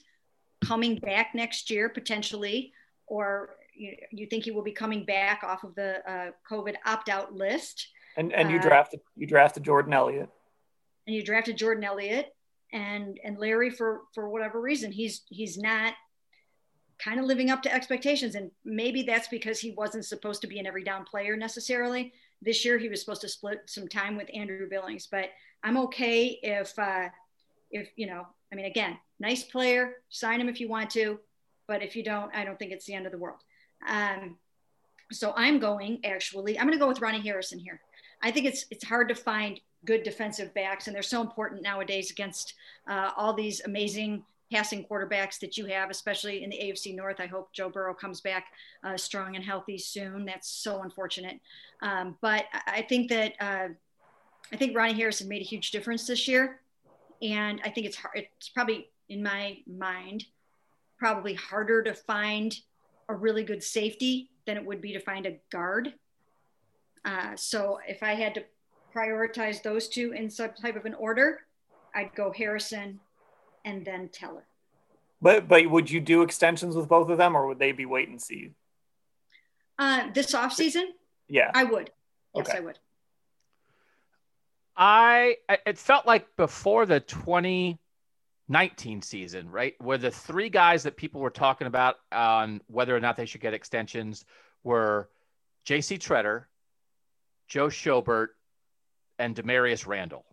coming 0.63 0.95
back 0.95 1.35
next 1.35 1.69
year 1.69 1.89
potentially, 1.89 2.71
or 3.05 3.55
you, 3.75 3.95
you 4.11 4.27
think 4.27 4.43
he 4.43 4.51
will 4.51 4.63
be 4.63 4.71
coming 4.71 5.05
back 5.05 5.43
off 5.43 5.63
of 5.63 5.75
the 5.75 5.99
uh, 6.09 6.31
COVID 6.49 6.75
opt-out 6.85 7.33
list. 7.33 7.87
And 8.17 8.31
and 8.33 8.51
you 8.51 8.59
uh, 8.59 8.61
drafted 8.61 8.99
you 9.15 9.27
drafted 9.27 9.63
Jordan 9.63 9.93
Elliott. 9.93 10.29
And 11.07 11.15
you 11.15 11.23
drafted 11.23 11.57
Jordan 11.57 11.83
Elliott, 11.83 12.33
and 12.71 13.19
and 13.23 13.37
Larry 13.37 13.69
for 13.69 14.01
for 14.13 14.29
whatever 14.29 14.59
reason 14.59 14.91
he's 14.91 15.23
he's 15.29 15.57
not 15.57 15.93
kind 16.99 17.19
of 17.19 17.25
living 17.25 17.49
up 17.49 17.61
to 17.61 17.73
expectations 17.73 18.35
and 18.35 18.51
maybe 18.63 19.03
that's 19.03 19.27
because 19.27 19.59
he 19.59 19.71
wasn't 19.71 20.05
supposed 20.05 20.41
to 20.41 20.47
be 20.47 20.59
an 20.59 20.67
every 20.67 20.83
down 20.83 21.03
player 21.03 21.35
necessarily 21.35 22.13
this 22.41 22.63
year 22.63 22.77
he 22.77 22.87
was 22.87 22.99
supposed 22.99 23.21
to 23.21 23.27
split 23.27 23.61
some 23.65 23.87
time 23.87 24.15
with 24.15 24.29
Andrew 24.33 24.69
Billings 24.69 25.07
but 25.07 25.29
I'm 25.63 25.77
okay 25.77 26.39
if 26.41 26.77
uh 26.77 27.09
if 27.71 27.89
you 27.95 28.07
know 28.07 28.25
I 28.51 28.55
mean 28.55 28.65
again 28.65 28.97
nice 29.19 29.43
player 29.43 29.95
sign 30.09 30.39
him 30.39 30.49
if 30.49 30.59
you 30.59 30.69
want 30.69 30.91
to 30.91 31.19
but 31.67 31.81
if 31.81 31.95
you 31.95 32.03
don't 32.03 32.33
I 32.35 32.45
don't 32.45 32.57
think 32.57 32.71
it's 32.71 32.85
the 32.85 32.93
end 32.93 33.05
of 33.05 33.11
the 33.11 33.17
world 33.17 33.39
um 33.87 34.37
so 35.11 35.33
I'm 35.35 35.59
going 35.59 35.99
actually 36.05 36.57
I'm 36.57 36.65
going 36.65 36.77
to 36.77 36.83
go 36.83 36.87
with 36.87 37.01
Ronnie 37.01 37.21
Harrison 37.21 37.59
here 37.59 37.79
I 38.23 38.31
think 38.31 38.45
it's 38.45 38.65
it's 38.71 38.85
hard 38.85 39.09
to 39.09 39.15
find 39.15 39.59
good 39.85 40.03
defensive 40.03 40.53
backs, 40.53 40.87
and 40.87 40.95
they're 40.95 41.03
so 41.03 41.21
important 41.21 41.61
nowadays 41.61 42.09
against 42.09 42.53
uh, 42.89 43.11
all 43.17 43.33
these 43.33 43.61
amazing 43.65 44.23
passing 44.51 44.85
quarterbacks 44.85 45.39
that 45.39 45.57
you 45.57 45.65
have, 45.65 45.89
especially 45.89 46.43
in 46.43 46.49
the 46.49 46.57
AFC 46.57 46.95
North. 46.95 47.19
I 47.19 47.25
hope 47.25 47.51
Joe 47.53 47.69
Burrow 47.69 47.93
comes 47.93 48.21
back 48.21 48.45
uh, 48.83 48.95
strong 48.95 49.35
and 49.35 49.43
healthy 49.43 49.77
soon. 49.77 50.25
That's 50.25 50.49
so 50.49 50.83
unfortunate. 50.83 51.39
Um, 51.81 52.17
but 52.21 52.45
I 52.65 52.83
think 52.83 53.09
that 53.09 53.33
uh, 53.41 53.69
I 54.51 54.55
think 54.55 54.75
Ronnie 54.75 54.93
Harrison 54.93 55.27
made 55.27 55.41
a 55.41 55.45
huge 55.45 55.71
difference 55.71 56.07
this 56.07 56.27
year, 56.27 56.61
and 57.21 57.59
I 57.65 57.69
think 57.69 57.87
it's 57.87 57.97
hard. 57.97 58.25
It's 58.37 58.49
probably 58.49 58.89
in 59.09 59.21
my 59.21 59.57
mind 59.67 60.25
probably 60.97 61.33
harder 61.33 61.83
to 61.83 61.93
find 61.93 62.55
a 63.09 63.15
really 63.15 63.43
good 63.43 63.63
safety 63.63 64.29
than 64.45 64.57
it 64.57 64.65
would 64.65 64.81
be 64.81 64.93
to 64.93 64.99
find 64.99 65.25
a 65.25 65.37
guard. 65.51 65.93
Uh, 67.05 67.35
so 67.35 67.79
if 67.87 68.01
I 68.03 68.13
had 68.13 68.33
to 68.35 68.43
prioritize 68.95 69.61
those 69.61 69.87
two 69.87 70.13
in 70.13 70.29
some 70.29 70.51
type 70.61 70.75
of 70.75 70.85
an 70.85 70.93
order, 70.93 71.41
I'd 71.95 72.13
go 72.15 72.31
Harrison 72.31 72.99
and 73.65 73.85
then 73.85 74.09
Teller. 74.09 74.45
But 75.21 75.47
but 75.47 75.69
would 75.69 75.89
you 75.89 76.01
do 76.01 76.21
extensions 76.21 76.75
with 76.75 76.89
both 76.89 77.09
of 77.09 77.17
them, 77.17 77.35
or 77.35 77.47
would 77.47 77.59
they 77.59 77.71
be 77.71 77.85
wait 77.85 78.09
and 78.09 78.21
see? 78.21 78.51
Uh, 79.79 80.11
this 80.13 80.33
off 80.33 80.53
season? 80.53 80.91
Yeah, 81.29 81.49
I 81.53 81.63
would. 81.63 81.91
Yes, 82.35 82.49
okay. 82.49 82.57
I 82.57 82.61
would. 82.61 82.79
I 84.75 85.37
it 85.65 85.77
felt 85.77 86.05
like 86.05 86.35
before 86.35 86.85
the 86.85 86.99
2019 88.53 89.01
season, 89.01 89.49
right, 89.49 89.73
where 89.79 89.97
the 89.97 90.11
three 90.11 90.49
guys 90.49 90.83
that 90.83 90.95
people 90.95 91.21
were 91.21 91.31
talking 91.31 91.65
about 91.65 91.95
on 92.11 92.61
whether 92.67 92.95
or 92.95 92.99
not 92.99 93.17
they 93.17 93.25
should 93.25 93.41
get 93.41 93.53
extensions 93.53 94.25
were 94.63 95.09
J.C. 95.65 95.97
Tretter, 95.97 96.45
Joe 97.47 97.67
Schobert, 97.67 98.27
and 99.17 99.35
Damarious 99.35 99.87
Randall. 99.87 100.23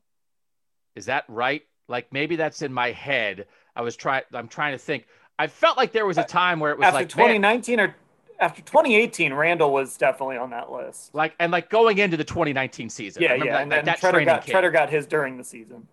Is 0.94 1.06
that 1.06 1.24
right? 1.28 1.62
Like 1.88 2.12
maybe 2.12 2.36
that's 2.36 2.60
in 2.60 2.74
my 2.74 2.90
head. 2.92 3.46
I 3.74 3.80
was 3.80 3.96
trying. 3.96 4.24
I'm 4.34 4.48
trying 4.48 4.72
to 4.72 4.78
think. 4.78 5.06
I 5.38 5.46
felt 5.46 5.78
like 5.78 5.92
there 5.92 6.04
was 6.04 6.18
a 6.18 6.22
uh, 6.22 6.26
time 6.26 6.60
where 6.60 6.72
it 6.72 6.78
was 6.78 6.84
after 6.88 6.98
like 6.98 7.08
2019 7.08 7.76
man, 7.76 7.86
or 7.86 7.96
after 8.38 8.60
2018, 8.60 9.32
Randall 9.32 9.72
was 9.72 9.96
definitely 9.96 10.36
on 10.36 10.50
that 10.50 10.70
list. 10.70 11.14
Like 11.14 11.34
and 11.40 11.50
like 11.50 11.70
going 11.70 11.96
into 11.96 12.18
the 12.18 12.24
2019 12.24 12.90
season. 12.90 13.22
Yeah, 13.22 13.34
yeah. 13.34 13.38
Like, 13.38 13.60
and 13.62 13.70
like 13.70 13.78
then 13.78 13.84
that 13.86 14.00
Tretter 14.00 14.24
got. 14.26 14.46
Tretter 14.46 14.72
got 14.72 14.90
his 14.90 15.06
during 15.06 15.38
the 15.38 15.44
season. 15.44 15.88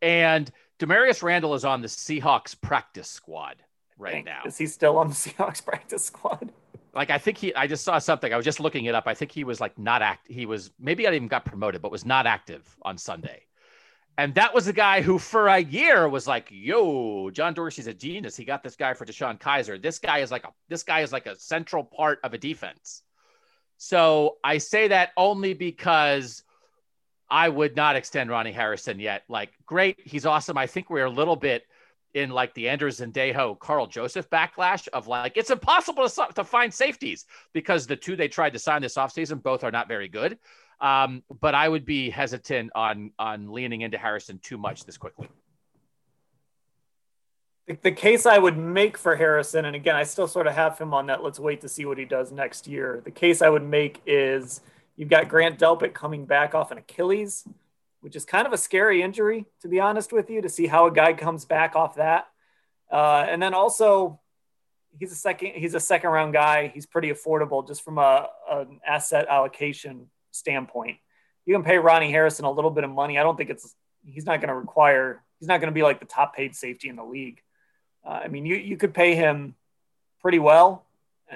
And 0.00 0.50
Damarious 0.82 1.22
Randall 1.22 1.54
is 1.54 1.64
on 1.64 1.80
the 1.80 1.86
Seahawks 1.86 2.60
practice 2.60 3.08
squad 3.08 3.62
right 3.96 4.24
now. 4.24 4.40
Is 4.44 4.58
he 4.58 4.66
still 4.66 4.98
on 4.98 5.08
the 5.08 5.14
Seahawks 5.14 5.64
practice 5.64 6.04
squad? 6.04 6.50
Like 6.92 7.08
I 7.10 7.18
think 7.18 7.38
he 7.38 7.54
I 7.54 7.68
just 7.68 7.84
saw 7.84 8.00
something. 8.00 8.32
I 8.32 8.36
was 8.36 8.44
just 8.44 8.58
looking 8.58 8.86
it 8.86 8.94
up. 8.94 9.04
I 9.06 9.14
think 9.14 9.30
he 9.30 9.44
was 9.44 9.60
like 9.60 9.78
not 9.78 10.02
act 10.02 10.26
he 10.26 10.44
was 10.44 10.72
maybe 10.80 11.06
I 11.06 11.14
even 11.14 11.28
got 11.28 11.44
promoted, 11.44 11.82
but 11.82 11.92
was 11.92 12.04
not 12.04 12.26
active 12.26 12.76
on 12.82 12.98
Sunday. 12.98 13.42
And 14.18 14.34
that 14.34 14.52
was 14.52 14.66
the 14.66 14.72
guy 14.72 15.02
who 15.02 15.18
for 15.18 15.48
a 15.48 15.60
year 15.60 16.08
was 16.08 16.26
like, 16.26 16.48
yo, 16.50 17.30
John 17.30 17.54
Dorsey's 17.54 17.86
a 17.86 17.94
genius. 17.94 18.36
He 18.36 18.44
got 18.44 18.62
this 18.62 18.76
guy 18.76 18.92
for 18.92 19.06
DeShone 19.06 19.38
Kizer. 19.40 19.80
This 19.80 20.00
guy 20.00 20.18
is 20.18 20.32
like 20.32 20.44
a 20.44 20.50
this 20.68 20.82
guy 20.82 21.00
is 21.00 21.12
like 21.12 21.26
a 21.26 21.38
central 21.38 21.84
part 21.84 22.18
of 22.24 22.34
a 22.34 22.38
defense. 22.38 23.02
So 23.76 24.38
I 24.42 24.58
say 24.58 24.88
that 24.88 25.10
only 25.16 25.54
because 25.54 26.42
I 27.32 27.48
would 27.48 27.74
not 27.74 27.96
extend 27.96 28.28
Ronnie 28.28 28.52
Harrison 28.52 29.00
yet. 29.00 29.22
Like, 29.26 29.52
great, 29.64 29.98
he's 30.04 30.26
awesome. 30.26 30.58
I 30.58 30.66
think 30.66 30.90
we're 30.90 31.06
a 31.06 31.10
little 31.10 31.34
bit 31.34 31.64
in 32.12 32.28
like 32.28 32.52
the 32.52 32.68
Andrew 32.68 32.90
Sendejo, 32.90 33.58
Karl 33.58 33.86
Joseph 33.86 34.28
backlash 34.28 34.86
of 34.88 35.06
like 35.06 35.38
it's 35.38 35.50
impossible 35.50 36.06
to, 36.06 36.28
to 36.34 36.44
find 36.44 36.72
safeties 36.72 37.24
because 37.54 37.86
the 37.86 37.96
two 37.96 38.16
they 38.16 38.28
tried 38.28 38.52
to 38.52 38.58
sign 38.58 38.82
this 38.82 38.96
offseason 38.96 39.42
both 39.42 39.64
are 39.64 39.70
not 39.70 39.88
very 39.88 40.08
good. 40.08 40.38
Um, 40.78 41.22
but 41.40 41.54
I 41.54 41.66
would 41.66 41.86
be 41.86 42.10
hesitant 42.10 42.70
on 42.74 43.12
on 43.18 43.50
leaning 43.50 43.80
into 43.80 43.96
Harrison 43.96 44.38
too 44.38 44.58
much 44.58 44.84
this 44.84 44.98
quickly. 44.98 45.28
The, 47.66 47.78
the 47.80 47.92
case 47.92 48.26
I 48.26 48.36
would 48.36 48.58
make 48.58 48.98
for 48.98 49.16
Harrison, 49.16 49.64
and 49.64 49.74
again, 49.74 49.96
I 49.96 50.02
still 50.02 50.28
sort 50.28 50.46
of 50.46 50.52
have 50.52 50.78
him 50.78 50.92
on 50.92 51.06
that. 51.06 51.24
Let's 51.24 51.38
wait 51.38 51.62
to 51.62 51.68
see 51.68 51.86
what 51.86 51.96
he 51.96 52.04
does 52.04 52.30
next 52.30 52.68
year. 52.68 53.00
The 53.02 53.10
case 53.10 53.40
I 53.40 53.48
would 53.48 53.62
make 53.64 54.02
is 54.04 54.60
you've 54.96 55.08
got 55.08 55.28
Grant 55.28 55.58
Delpit 55.58 55.94
coming 55.94 56.26
back 56.26 56.54
off 56.54 56.70
an 56.70 56.78
Achilles 56.78 57.46
which 58.02 58.16
is 58.16 58.24
kind 58.24 58.46
of 58.46 58.52
a 58.52 58.58
scary 58.58 59.00
injury, 59.00 59.46
to 59.60 59.68
be 59.68 59.80
honest 59.80 60.12
with 60.12 60.28
you, 60.28 60.42
to 60.42 60.48
see 60.48 60.66
how 60.66 60.86
a 60.86 60.92
guy 60.92 61.12
comes 61.12 61.44
back 61.44 61.76
off 61.76 61.94
that. 61.94 62.26
Uh, 62.90 63.24
and 63.28 63.40
then 63.40 63.54
also, 63.54 64.20
he's 64.98 65.12
a 65.12 65.16
second 65.16 65.52
he's 65.54 65.74
a 65.74 65.80
second 65.80 66.10
round 66.10 66.32
guy. 66.34 66.66
He's 66.66 66.84
pretty 66.84 67.10
affordable 67.10 67.66
just 67.66 67.82
from 67.82 67.98
a 67.98 68.28
an 68.50 68.80
asset 68.86 69.26
allocation 69.30 70.10
standpoint. 70.32 70.98
You 71.46 71.54
can 71.54 71.62
pay 71.62 71.78
Ronnie 71.78 72.10
Harrison 72.10 72.44
a 72.44 72.50
little 72.50 72.72
bit 72.72 72.84
of 72.84 72.90
money. 72.90 73.18
I 73.18 73.22
don't 73.22 73.36
think 73.36 73.50
it's 73.50 73.74
he's 74.04 74.26
not 74.26 74.40
going 74.40 74.48
to 74.48 74.56
require 74.56 75.22
he's 75.38 75.48
not 75.48 75.60
going 75.60 75.70
to 75.70 75.74
be 75.74 75.84
like 75.84 76.00
the 76.00 76.06
top 76.06 76.34
paid 76.34 76.56
safety 76.56 76.88
in 76.88 76.96
the 76.96 77.04
league. 77.04 77.40
Uh, 78.04 78.20
I 78.24 78.28
mean, 78.28 78.44
you 78.44 78.56
you 78.56 78.76
could 78.76 78.92
pay 78.92 79.14
him 79.14 79.54
pretty 80.20 80.40
well 80.40 80.84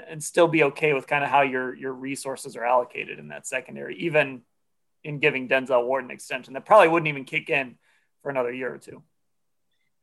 and 0.08 0.22
still 0.22 0.48
be 0.48 0.64
okay 0.64 0.92
with 0.92 1.06
kind 1.06 1.24
of 1.24 1.30
how 1.30 1.42
your 1.42 1.74
your 1.74 1.92
resources 1.92 2.56
are 2.56 2.64
allocated 2.64 3.18
in 3.18 3.28
that 3.28 3.46
secondary, 3.46 3.96
even 3.96 4.42
in 5.04 5.18
giving 5.18 5.48
Denzel 5.48 5.86
Ward 5.86 6.04
an 6.04 6.10
extension 6.10 6.54
that 6.54 6.64
probably 6.64 6.88
wouldn't 6.88 7.08
even 7.08 7.24
kick 7.24 7.48
in 7.48 7.76
for 8.22 8.30
another 8.30 8.52
year 8.52 8.74
or 8.74 8.78
two. 8.78 9.02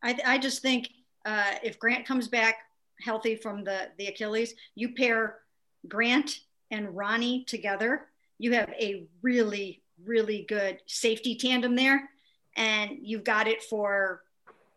I, 0.01 0.17
I 0.25 0.37
just 0.37 0.61
think 0.61 0.89
uh, 1.25 1.55
if 1.61 1.79
Grant 1.79 2.05
comes 2.05 2.27
back 2.27 2.55
healthy 3.01 3.35
from 3.35 3.63
the, 3.63 3.89
the 3.97 4.07
Achilles, 4.07 4.53
you 4.75 4.93
pair 4.93 5.39
Grant 5.87 6.39
and 6.71 6.95
Ronnie 6.95 7.43
together, 7.45 8.07
you 8.37 8.53
have 8.53 8.69
a 8.79 9.07
really, 9.21 9.81
really 10.03 10.45
good 10.47 10.79
safety 10.85 11.35
tandem 11.35 11.75
there. 11.75 12.09
And 12.55 12.97
you've 13.01 13.23
got 13.23 13.47
it 13.47 13.63
for 13.63 14.21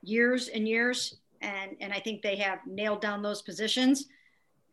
years 0.03 0.49
and 0.49 0.67
years. 0.67 1.17
And, 1.41 1.77
and 1.81 1.93
I 1.93 2.01
think 2.01 2.23
they 2.23 2.37
have 2.37 2.61
nailed 2.67 3.01
down 3.01 3.23
those 3.23 3.43
positions. 3.43 4.07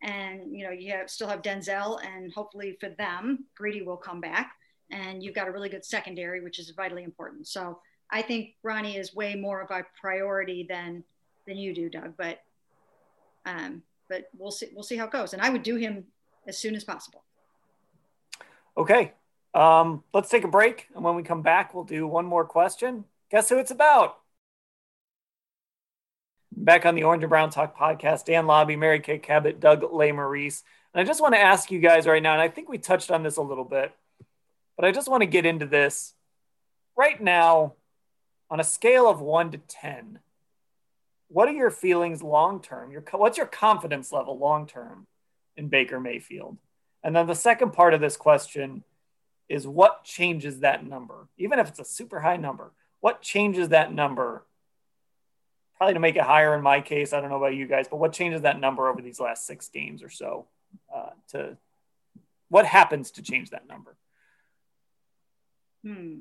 And, 0.04 0.56
you 0.56 0.64
know, 0.64 0.70
you 0.70 0.92
have, 0.92 1.10
still 1.10 1.28
have 1.28 1.42
Denzel, 1.42 1.98
and 2.04 2.32
hopefully 2.32 2.76
for 2.78 2.90
them, 2.90 3.46
Greedy 3.56 3.82
will 3.82 3.96
come 3.96 4.20
back 4.20 4.52
and 4.90 5.22
you've 5.22 5.34
got 5.34 5.48
a 5.48 5.50
really 5.50 5.68
good 5.68 5.84
secondary, 5.84 6.40
which 6.40 6.58
is 6.58 6.70
vitally 6.70 7.04
important. 7.04 7.48
So 7.48 7.80
I 8.10 8.22
think 8.22 8.54
Ronnie 8.62 8.96
is 8.96 9.14
way 9.14 9.34
more 9.34 9.60
of 9.60 9.70
a 9.70 9.84
priority 10.00 10.66
than 10.68 11.04
than 11.46 11.56
you 11.56 11.74
do, 11.74 11.90
Doug. 11.90 12.14
But 12.16 12.42
um, 13.46 13.82
but 14.08 14.28
we'll 14.38 14.50
see 14.50 14.68
we'll 14.74 14.84
see 14.84 14.96
how 14.96 15.06
it 15.06 15.10
goes. 15.10 15.32
And 15.32 15.42
I 15.42 15.50
would 15.50 15.62
do 15.62 15.76
him 15.76 16.04
as 16.46 16.58
soon 16.58 16.74
as 16.74 16.84
possible. 16.84 17.22
Okay. 18.76 19.12
Um, 19.54 20.02
let's 20.12 20.30
take 20.30 20.42
a 20.42 20.48
break, 20.48 20.88
and 20.96 21.04
when 21.04 21.14
we 21.14 21.22
come 21.22 21.42
back, 21.42 21.74
we'll 21.74 21.84
do 21.84 22.08
one 22.08 22.26
more 22.26 22.44
question. 22.44 23.04
Guess 23.30 23.48
who 23.48 23.58
it's 23.58 23.70
about? 23.70 24.18
Back 26.56 26.86
on 26.86 26.94
the 26.94 27.04
Orange 27.04 27.22
and 27.22 27.30
Brown 27.30 27.50
Talk 27.50 27.76
podcast, 27.76 28.24
Dan 28.24 28.46
Labbe, 28.46 28.78
Mary 28.78 29.00
Kay 29.00 29.18
Cabot, 29.18 29.60
Doug 29.60 29.82
Lesmerises. 29.82 30.62
And 30.92 31.00
I 31.00 31.04
just 31.04 31.20
want 31.20 31.34
to 31.34 31.40
ask 31.40 31.70
you 31.70 31.80
guys 31.80 32.06
right 32.06 32.22
now, 32.22 32.32
and 32.32 32.42
I 32.42 32.48
think 32.48 32.68
we 32.68 32.78
touched 32.78 33.10
on 33.10 33.22
this 33.22 33.36
a 33.36 33.42
little 33.42 33.64
bit 33.64 33.92
but 34.76 34.84
I 34.84 34.90
just 34.90 35.08
want 35.08 35.22
to 35.22 35.26
get 35.26 35.46
into 35.46 35.66
this 35.66 36.14
right 36.96 37.20
now 37.20 37.74
on 38.50 38.60
a 38.60 38.64
scale 38.64 39.08
of 39.08 39.20
one 39.20 39.50
to 39.52 39.58
10. 39.58 40.18
What 41.28 41.48
are 41.48 41.52
your 41.52 41.70
feelings 41.70 42.22
long 42.22 42.60
term? 42.60 42.90
Your, 42.90 43.02
what's 43.12 43.38
your 43.38 43.46
confidence 43.46 44.12
level 44.12 44.38
long 44.38 44.66
term 44.66 45.06
in 45.56 45.68
Baker 45.68 46.00
Mayfield? 46.00 46.58
And 47.02 47.14
then 47.14 47.26
the 47.26 47.34
second 47.34 47.72
part 47.72 47.94
of 47.94 48.00
this 48.00 48.16
question 48.16 48.84
is 49.48 49.66
what 49.66 50.04
changes 50.04 50.60
that 50.60 50.86
number? 50.86 51.28
Even 51.36 51.58
if 51.58 51.68
it's 51.68 51.78
a 51.78 51.84
super 51.84 52.20
high 52.20 52.36
number, 52.36 52.72
what 53.00 53.20
changes 53.20 53.68
that 53.68 53.92
number? 53.92 54.44
Probably 55.76 55.94
to 55.94 56.00
make 56.00 56.16
it 56.16 56.22
higher 56.22 56.54
in 56.54 56.62
my 56.62 56.80
case. 56.80 57.12
I 57.12 57.20
don't 57.20 57.30
know 57.30 57.36
about 57.36 57.54
you 57.54 57.66
guys, 57.66 57.88
but 57.88 57.96
what 57.96 58.12
changes 58.12 58.42
that 58.42 58.60
number 58.60 58.88
over 58.88 59.02
these 59.02 59.18
last 59.18 59.46
six 59.46 59.68
games 59.68 60.02
or 60.02 60.08
so? 60.08 60.46
Uh, 60.94 61.10
to 61.28 61.56
what 62.48 62.66
happens 62.66 63.12
to 63.12 63.22
change 63.22 63.50
that 63.50 63.66
number? 63.68 63.96
Hmm. 65.84 66.18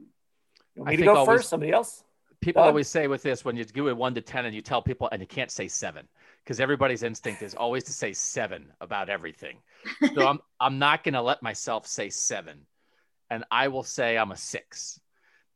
You 0.75 0.81
want 0.81 0.89
me 0.89 0.97
to 0.97 1.03
go 1.03 1.15
always, 1.15 1.37
first? 1.37 1.49
Somebody 1.49 1.71
else? 1.71 2.03
People 2.41 2.61
Doug? 2.61 2.69
always 2.69 2.87
say 2.87 3.07
with 3.07 3.21
this 3.21 3.45
when 3.45 3.55
you 3.55 3.63
do 3.63 3.87
it 3.89 3.95
one 3.95 4.15
to 4.15 4.21
10 4.21 4.45
and 4.45 4.55
you 4.55 4.61
tell 4.61 4.81
people, 4.81 5.07
and 5.11 5.21
you 5.21 5.27
can't 5.27 5.51
say 5.51 5.67
seven 5.67 6.07
because 6.43 6.59
everybody's 6.59 7.03
instinct 7.03 7.41
is 7.41 7.53
always 7.55 7.83
to 7.85 7.93
say 7.93 8.11
seven 8.11 8.65
about 8.81 9.09
everything. 9.09 9.57
So 10.13 10.27
I'm, 10.27 10.39
I'm 10.59 10.79
not 10.79 11.03
going 11.03 11.13
to 11.13 11.21
let 11.21 11.41
myself 11.41 11.87
say 11.87 12.09
seven. 12.09 12.65
And 13.29 13.45
I 13.49 13.69
will 13.69 13.83
say 13.83 14.17
I'm 14.17 14.31
a 14.31 14.37
six. 14.37 14.99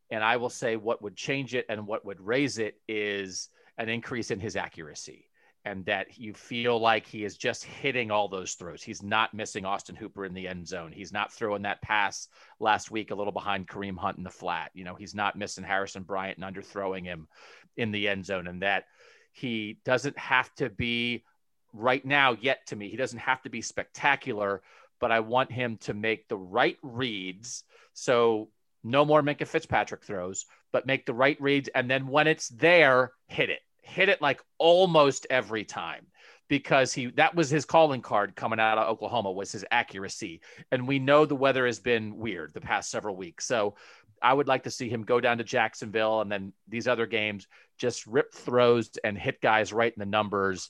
And 0.10 0.24
I 0.24 0.38
will 0.38 0.50
say 0.50 0.78
what 0.78 1.02
would 1.02 1.16
change 1.16 1.56
it 1.56 1.66
and 1.68 1.86
what 1.86 2.06
would 2.06 2.22
raise 2.22 2.58
it 2.58 2.80
is 2.88 3.50
an 3.78 3.90
increase 3.90 4.32
in 4.32 4.40
his 4.40 4.56
accuracy 4.56 5.28
and 5.68 5.86
that 5.86 6.18
you 6.18 6.34
feel 6.34 6.80
like 6.80 7.06
he 7.06 7.26
is 7.26 7.36
just 7.36 7.66
hitting 7.66 8.10
all 8.10 8.30
those 8.30 8.54
throws. 8.54 8.82
He's 8.82 9.04
not 9.04 9.34
missing 9.34 9.66
Austin 9.66 9.98
Hooper 9.98 10.24
in 10.24 10.34
the 10.34 10.48
end 10.48 10.66
zone. 10.66 10.94
He's 10.94 11.12
not 11.12 11.34
throwing 11.34 11.64
that 11.64 11.82
pass 11.82 12.30
last 12.62 12.90
week 12.90 13.12
a 13.12 13.16
little 13.16 13.34
behind 13.34 13.68
Kareem 13.68 13.98
Hunt 13.98 14.18
in 14.18 14.24
the 14.24 14.30
flat. 14.30 14.72
You 14.74 14.86
know, 14.86 14.96
he's 14.96 15.14
not 15.14 15.36
missing 15.36 15.66
Harrison 15.66 16.04
Bryant 16.04 16.38
and 16.38 16.56
underthrowing 16.56 17.04
him 17.04 17.28
in 17.76 17.92
the 17.92 18.08
end 18.08 18.26
zone 18.26 18.48
and 18.48 18.62
that 18.62 18.86
he 19.34 19.80
doesn't 19.84 20.18
have 20.18 20.54
to 20.56 20.70
be 20.70 21.26
right 21.74 22.06
now 22.06 22.38
yet 22.40 22.66
to 22.68 22.76
me. 22.78 22.90
He 22.90 22.98
doesn't 22.98 23.20
have 23.20 23.42
to 23.44 23.50
be 23.50 23.62
spectacular, 23.62 24.62
but 25.02 25.12
I 25.12 25.20
want 25.20 25.52
him 25.52 25.78
to 25.82 25.94
make 25.94 26.30
the 26.30 26.38
right 26.38 26.78
reads. 26.82 27.66
So 27.94 28.48
no 28.86 29.04
more 29.04 29.22
Minkah 29.22 29.46
Fitzpatrick 29.48 30.06
throws, 30.06 30.46
but 30.72 30.88
make 30.88 31.06
the 31.06 31.14
right 31.14 31.40
reads. 31.42 31.68
And 31.76 31.92
then 31.92 32.08
when 32.08 32.28
it's 32.28 32.48
there, 32.48 33.12
hit 33.28 33.50
it 33.50 33.60
hit 33.88 34.10
it 34.10 34.22
like 34.22 34.42
almost 34.58 35.26
every 35.30 35.64
time 35.64 36.06
because 36.50 36.94
he 36.94 37.08
that 37.12 37.36
was 37.36 37.50
his 37.50 37.66
calling 37.66 38.02
card 38.02 38.36
coming 38.36 38.60
out 38.60 38.78
of 38.78 38.88
Oklahoma 38.88 39.32
was 39.32 39.52
his 39.52 39.66
accuracy. 39.72 40.42
And 40.72 40.88
we 40.88 41.00
know 41.00 41.26
the 41.26 41.36
weather 41.36 41.66
has 41.66 41.80
been 41.80 42.18
weird 42.18 42.54
the 42.54 42.62
past 42.62 42.90
several 42.90 43.16
weeks. 43.16 43.46
So 43.46 43.76
I 44.22 44.34
would 44.34 44.48
like 44.48 44.64
to 44.64 44.72
see 44.72 44.90
him 44.90 45.04
go 45.04 45.20
down 45.20 45.38
to 45.38 45.44
Jacksonville 45.44 46.22
and 46.22 46.32
then 46.32 46.54
these 46.68 46.88
other 46.88 47.06
games 47.06 47.48
just 47.78 48.08
rip 48.08 48.34
throws 48.34 48.90
and 49.04 49.18
hit 49.18 49.42
guys 49.42 49.74
right 49.74 49.94
in 49.94 50.00
the 50.00 50.06
numbers. 50.06 50.70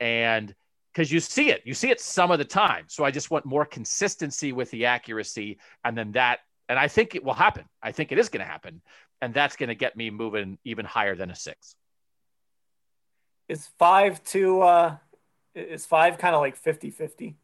And 0.00 0.54
because 0.92 1.12
you 1.12 1.20
see 1.20 1.50
it, 1.50 1.62
you 1.64 1.74
see 1.74 1.90
it 1.90 2.00
some 2.00 2.30
of 2.30 2.38
the 2.38 2.44
time. 2.44 2.86
So 2.88 3.04
I 3.04 3.10
just 3.10 3.30
want 3.30 3.44
more 3.44 3.64
consistency 3.64 4.52
with 4.52 4.70
the 4.70 4.86
accuracy. 4.86 5.58
And 5.84 5.96
then 5.96 6.12
that, 6.12 6.40
and 6.68 6.78
I 6.78 6.88
think 6.88 7.14
it 7.14 7.22
will 7.22 7.34
happen. 7.34 7.64
I 7.80 7.92
think 7.92 8.10
it 8.10 8.18
is 8.18 8.28
going 8.28 8.44
to 8.44 8.50
happen. 8.50 8.82
And 9.22 9.32
that's 9.32 9.54
going 9.54 9.68
to 9.68 9.74
get 9.74 9.96
me 9.96 10.10
moving 10.10 10.58
even 10.64 10.84
higher 10.84 11.14
than 11.14 11.30
a 11.30 11.36
six 11.36 11.76
is 13.50 13.66
five 13.78 14.22
to 14.24 14.62
uh 14.62 14.96
is 15.54 15.84
five 15.84 16.16
kind 16.18 16.34
of 16.34 16.40
like 16.40 16.56
50 16.56 16.90
50 16.90 17.36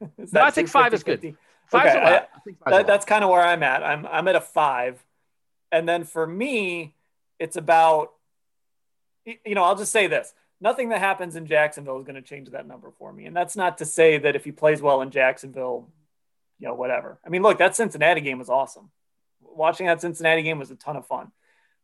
no, 0.32 0.40
i 0.40 0.50
think 0.50 0.68
five 0.68 0.90
50, 0.90 0.96
is 0.96 1.02
good. 1.04 1.20
50? 1.20 1.36
Five's 1.68 1.96
okay, 1.96 1.98
I, 1.98 2.26
I 2.64 2.70
that, 2.70 2.86
that's 2.86 3.04
kind 3.04 3.24
of 3.24 3.30
where 3.30 3.42
i'm 3.42 3.62
at. 3.62 3.82
I'm 3.82 4.06
i'm 4.06 4.28
at 4.28 4.36
a 4.36 4.40
five. 4.40 5.02
And 5.72 5.88
then 5.88 6.04
for 6.04 6.26
me 6.26 6.94
it's 7.38 7.56
about 7.56 8.12
you 9.24 9.54
know 9.54 9.62
i'll 9.62 9.76
just 9.76 9.92
say 9.92 10.06
this. 10.06 10.32
Nothing 10.60 10.88
that 10.88 11.00
happens 11.00 11.36
in 11.36 11.46
jacksonville 11.46 11.98
is 11.98 12.04
going 12.04 12.16
to 12.16 12.22
change 12.22 12.50
that 12.50 12.66
number 12.66 12.90
for 12.98 13.12
me. 13.12 13.26
And 13.26 13.36
that's 13.36 13.56
not 13.56 13.78
to 13.78 13.84
say 13.84 14.18
that 14.18 14.36
if 14.36 14.44
he 14.44 14.52
plays 14.52 14.80
well 14.82 15.02
in 15.02 15.10
jacksonville 15.10 15.88
you 16.58 16.66
know 16.66 16.74
whatever. 16.74 17.18
I 17.24 17.28
mean 17.28 17.42
look 17.42 17.58
that 17.58 17.76
cincinnati 17.76 18.20
game 18.20 18.38
was 18.38 18.48
awesome. 18.48 18.90
Watching 19.40 19.86
that 19.86 20.00
cincinnati 20.00 20.42
game 20.42 20.58
was 20.58 20.70
a 20.70 20.76
ton 20.76 20.96
of 20.96 21.06
fun. 21.06 21.32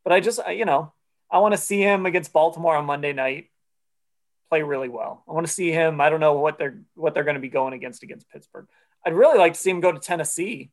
But 0.05 0.13
i 0.13 0.21
just 0.21 0.41
you 0.49 0.65
know 0.65 0.93
i 1.31 1.39
want 1.39 1.55
to 1.55 1.59
see 1.59 1.81
him 1.81 2.07
against 2.07 2.33
baltimore 2.33 2.77
on 2.77 2.85
monday 2.85 3.13
night 3.13 3.49
play 4.53 4.61
really 4.61 4.91
well. 4.91 5.25
I 5.27 5.33
want 5.33 5.47
to 5.47 5.53
see 5.53 5.73
him. 5.73 5.99
I 5.99 6.11
don't 6.11 6.21
know 6.21 6.35
what 6.35 6.59
they're 6.59 6.83
what 6.95 7.15
they're 7.15 7.25
going 7.25 7.37
to 7.37 7.41
be 7.41 7.49
going 7.49 7.73
against 7.73 8.03
against 8.03 8.29
Pittsburgh. 8.29 8.67
I'd 9.03 9.15
really 9.15 9.39
like 9.39 9.55
to 9.55 9.59
see 9.59 9.71
him 9.71 9.81
go 9.81 9.91
to 9.91 9.99
Tennessee. 9.99 10.71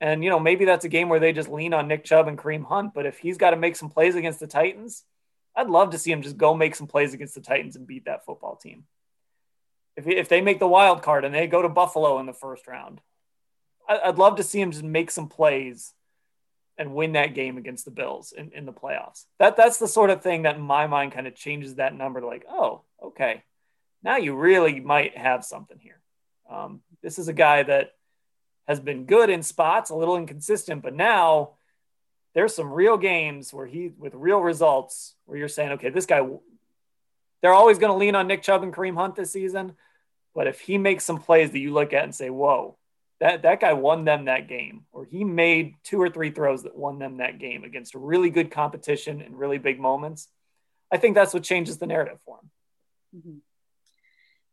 And 0.00 0.24
you 0.24 0.30
know, 0.30 0.40
maybe 0.40 0.64
that's 0.64 0.86
a 0.86 0.88
game 0.88 1.10
where 1.10 1.20
they 1.20 1.34
just 1.34 1.50
lean 1.50 1.74
on 1.74 1.86
Nick 1.86 2.02
Chubb 2.02 2.28
and 2.28 2.38
Kareem 2.38 2.64
Hunt. 2.64 2.94
But 2.94 3.04
if 3.04 3.18
he's 3.18 3.36
got 3.36 3.50
to 3.50 3.58
make 3.58 3.76
some 3.76 3.90
plays 3.90 4.14
against 4.14 4.40
the 4.40 4.46
Titans, 4.46 5.04
I'd 5.54 5.68
love 5.68 5.90
to 5.90 5.98
see 5.98 6.10
him 6.10 6.22
just 6.22 6.38
go 6.38 6.54
make 6.54 6.74
some 6.74 6.86
plays 6.86 7.12
against 7.12 7.34
the 7.34 7.42
Titans 7.42 7.76
and 7.76 7.86
beat 7.86 8.06
that 8.06 8.24
football 8.24 8.56
team. 8.56 8.84
If, 9.98 10.06
if 10.06 10.30
they 10.30 10.40
make 10.40 10.58
the 10.58 10.66
wild 10.66 11.02
card 11.02 11.26
and 11.26 11.34
they 11.34 11.46
go 11.46 11.60
to 11.60 11.68
Buffalo 11.68 12.20
in 12.20 12.26
the 12.26 12.32
first 12.32 12.66
round, 12.66 13.02
I'd 13.86 14.16
love 14.16 14.36
to 14.36 14.42
see 14.42 14.62
him 14.62 14.70
just 14.70 14.82
make 14.82 15.10
some 15.10 15.28
plays 15.28 15.92
and 16.78 16.94
win 16.94 17.12
that 17.12 17.34
game 17.34 17.58
against 17.58 17.84
the 17.84 17.90
Bills 17.90 18.32
in, 18.32 18.52
in 18.54 18.64
the 18.64 18.72
playoffs. 18.72 19.26
That 19.38 19.58
that's 19.58 19.76
the 19.76 19.88
sort 19.88 20.08
of 20.08 20.22
thing 20.22 20.42
that 20.42 20.56
in 20.56 20.62
my 20.62 20.86
mind 20.86 21.12
kind 21.12 21.26
of 21.26 21.34
changes 21.34 21.74
that 21.74 21.94
number 21.94 22.22
to 22.22 22.26
like, 22.26 22.46
oh, 22.48 22.84
okay, 23.10 23.44
now 24.02 24.16
you 24.16 24.34
really 24.34 24.80
might 24.80 25.16
have 25.16 25.44
something 25.44 25.78
here. 25.78 26.00
Um, 26.50 26.80
this 27.02 27.18
is 27.18 27.28
a 27.28 27.32
guy 27.32 27.62
that 27.62 27.92
has 28.66 28.80
been 28.80 29.04
good 29.04 29.30
in 29.30 29.42
spots, 29.42 29.90
a 29.90 29.94
little 29.94 30.16
inconsistent, 30.16 30.82
but 30.82 30.94
now 30.94 31.50
there's 32.34 32.54
some 32.54 32.72
real 32.72 32.96
games 32.96 33.52
where 33.52 33.66
he 33.66 33.92
with 33.98 34.14
real 34.14 34.40
results 34.40 35.14
where 35.26 35.38
you're 35.38 35.48
saying, 35.48 35.72
okay, 35.72 35.90
this 35.90 36.06
guy. 36.06 36.26
They're 37.42 37.54
always 37.54 37.78
going 37.78 37.90
to 37.90 37.96
lean 37.96 38.16
on 38.16 38.26
Nick 38.26 38.42
Chubb 38.42 38.62
and 38.62 38.70
Kareem 38.70 38.96
Hunt 38.96 39.16
this 39.16 39.32
season, 39.32 39.72
but 40.34 40.46
if 40.46 40.60
he 40.60 40.76
makes 40.76 41.04
some 41.04 41.16
plays 41.16 41.50
that 41.52 41.58
you 41.58 41.72
look 41.72 41.94
at 41.94 42.04
and 42.04 42.14
say, 42.14 42.28
whoa, 42.28 42.76
that 43.20 43.42
that 43.42 43.60
guy 43.60 43.72
won 43.72 44.04
them 44.04 44.26
that 44.26 44.46
game, 44.46 44.84
or 44.92 45.04
he 45.04 45.24
made 45.24 45.74
two 45.82 46.00
or 46.00 46.10
three 46.10 46.30
throws 46.30 46.64
that 46.64 46.76
won 46.76 46.98
them 46.98 47.16
that 47.16 47.38
game 47.38 47.64
against 47.64 47.94
really 47.94 48.30
good 48.30 48.50
competition 48.50 49.22
in 49.22 49.36
really 49.36 49.58
big 49.58 49.80
moments. 49.80 50.28
I 50.92 50.96
think 50.96 51.14
that's 51.14 51.32
what 51.32 51.42
changes 51.42 51.78
the 51.78 51.86
narrative 51.86 52.18
for 52.24 52.38
him. 52.38 52.50
Mm-hmm. 53.16 53.38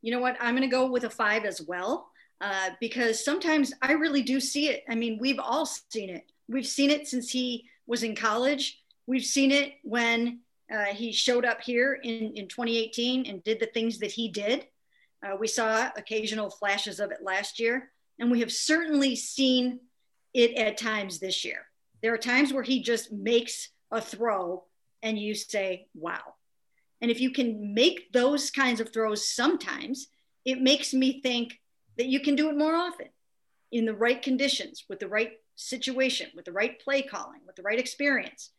You 0.02 0.12
know 0.12 0.20
what? 0.20 0.38
I'm 0.40 0.56
going 0.56 0.70
to 0.70 0.74
go 0.74 0.90
with 0.90 1.04
a 1.04 1.10
five 1.10 1.46
as 1.46 1.62
well, 1.62 2.10
uh, 2.42 2.70
because 2.80 3.24
sometimes 3.24 3.74
I 3.82 3.94
really 3.94 4.22
do 4.22 4.40
see 4.40 4.70
it. 4.70 4.84
I 4.88 4.96
mean, 4.96 5.18
we've 5.20 5.40
all 5.40 5.66
seen 5.66 6.10
it. 6.10 6.32
We've 6.48 6.68
seen 6.68 6.92
it 6.92 7.08
since 7.08 7.30
he 7.30 7.66
was 7.88 8.04
in 8.04 8.16
college. 8.16 8.80
We've 9.06 9.24
seen 9.24 9.52
it 9.52 9.74
when 9.84 10.40
uh, 10.72 10.86
he 10.86 11.12
showed 11.12 11.46
up 11.46 11.62
here 11.62 11.94
in, 11.94 12.34
in 12.36 12.48
2018 12.48 13.26
and 13.26 13.44
did 13.44 13.60
the 13.60 13.66
things 13.68 14.00
that 14.00 14.12
he 14.12 14.30
did. 14.30 14.68
Uh, 15.26 15.36
we 15.36 15.48
saw 15.48 15.90
occasional 15.96 16.50
flashes 16.50 17.00
of 17.00 17.12
it 17.12 17.24
last 17.24 17.60
year. 17.60 17.92
And 18.20 18.32
we 18.32 18.40
have 18.42 18.52
certainly 18.52 19.16
seen 19.16 19.80
it 20.34 20.56
at 20.58 20.78
times 20.78 21.20
this 21.20 21.46
year. 21.46 21.66
There 22.02 22.14
are 22.14 22.18
times 22.18 22.54
where 22.54 22.64
he 22.64 22.82
just 22.82 23.12
makes 23.12 23.70
a 23.92 24.02
throw 24.02 24.64
and 25.02 25.18
you 25.18 25.36
say, 25.36 25.88
wow. 25.94 26.36
And 27.02 27.12
if 27.12 27.20
you 27.20 27.32
can 27.32 27.74
make 27.74 28.12
those 28.12 28.50
kinds 28.52 28.80
of 28.80 28.92
throws 28.92 29.28
sometimes, 29.28 30.08
it 30.46 30.62
makes 30.62 30.94
me 30.94 31.22
think 31.22 31.60
that 31.98 32.08
you 32.08 32.20
can 32.20 32.36
do 32.36 32.50
it 32.50 32.58
more 32.58 32.76
often 32.76 33.08
in 33.72 33.86
the 33.86 33.94
right 33.94 34.22
conditions, 34.22 34.86
with 34.90 35.00
the 35.00 35.08
right 35.08 35.34
situation, 35.56 36.28
with 36.36 36.46
the 36.46 36.52
right 36.52 36.80
play 36.80 37.02
calling, 37.02 37.42
with 37.46 37.56
the 37.56 37.64
right 37.64 37.80
experience. 37.80 38.52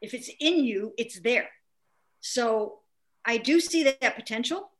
If 0.00 0.12
it's 0.12 0.30
in 0.40 0.64
you, 0.64 0.92
it's 0.98 1.20
there. 1.20 1.48
So 2.20 2.80
I 3.24 3.36
do 3.38 3.60
see 3.60 3.84
that, 3.84 4.00
that 4.00 4.16
potential. 4.16 4.70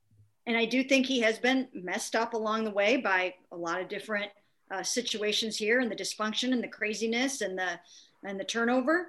And 0.46 0.56
I 0.56 0.64
do 0.64 0.84
think 0.84 1.06
he 1.06 1.20
has 1.20 1.38
been 1.38 1.68
messed 1.72 2.14
up 2.14 2.34
along 2.34 2.64
the 2.64 2.70
way 2.70 2.96
by 2.96 3.34
a 3.50 3.56
lot 3.56 3.80
of 3.80 3.88
different 3.88 4.30
uh, 4.70 4.82
situations 4.82 5.56
here 5.56 5.80
and 5.80 5.90
the 5.90 5.96
dysfunction 5.96 6.52
and 6.52 6.62
the 6.62 6.68
craziness 6.68 7.40
and 7.40 7.58
the 7.58 7.78
and 8.24 8.40
the 8.40 8.44
turnover. 8.44 9.08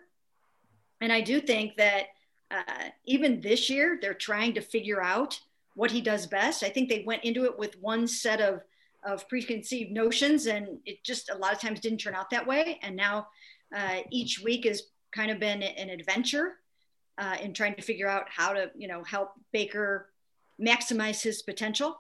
And 1.02 1.12
I 1.12 1.22
do 1.22 1.40
think 1.40 1.78
that 1.78 2.08
uh, 2.52 2.90
even 3.06 3.42
this 3.42 3.70
year 3.70 3.98
they're 4.02 4.14
trying 4.14 4.54
to 4.54 4.62
figure 4.62 5.02
out 5.02 5.40
what 5.76 5.92
he 5.92 6.02
does 6.02 6.26
best. 6.26 6.64
I 6.64 6.70
think 6.70 6.90
they 6.90 7.04
went 7.06 7.24
into 7.24 7.46
it 7.46 7.58
with 7.58 7.80
one 7.82 8.08
set 8.08 8.42
of 8.42 8.62
of 9.04 9.28
preconceived 9.30 9.92
notions, 9.92 10.48
and 10.48 10.80
it 10.86 11.04
just 11.04 11.30
a 11.30 11.38
lot 11.38 11.54
of 11.54 11.60
times 11.60 11.80
didn't 11.80 12.00
turn 12.00 12.16
out 12.16 12.30
that 12.32 12.46
way. 12.46 12.80
And 12.82 12.96
now 12.96 13.28
uh, 13.76 14.00
each 14.12 14.42
week 14.44 14.66
has 14.66 14.84
kind 15.12 15.32
of 15.32 15.40
been 15.40 15.62
an 15.62 15.90
adventure 15.90 16.56
uh, 17.18 17.38
in 17.42 17.54
trying 17.54 17.76
to 17.76 17.82
figure 17.82 18.10
out 18.10 18.26
how 18.28 18.54
to 18.54 18.72
you 18.76 18.88
know 18.88 19.04
help 19.04 19.34
Baker 19.52 20.10
maximize 20.60 21.22
his 21.22 21.44
potential, 21.44 21.98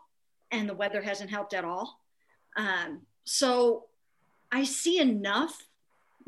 and 0.51 0.67
the 0.67 0.73
weather 0.73 1.01
hasn't 1.01 1.29
helped 1.29 1.53
at 1.53 1.65
all. 1.65 1.99
Um, 2.55 3.01
so 3.25 3.85
I 4.51 4.63
see 4.63 4.99
enough 4.99 5.67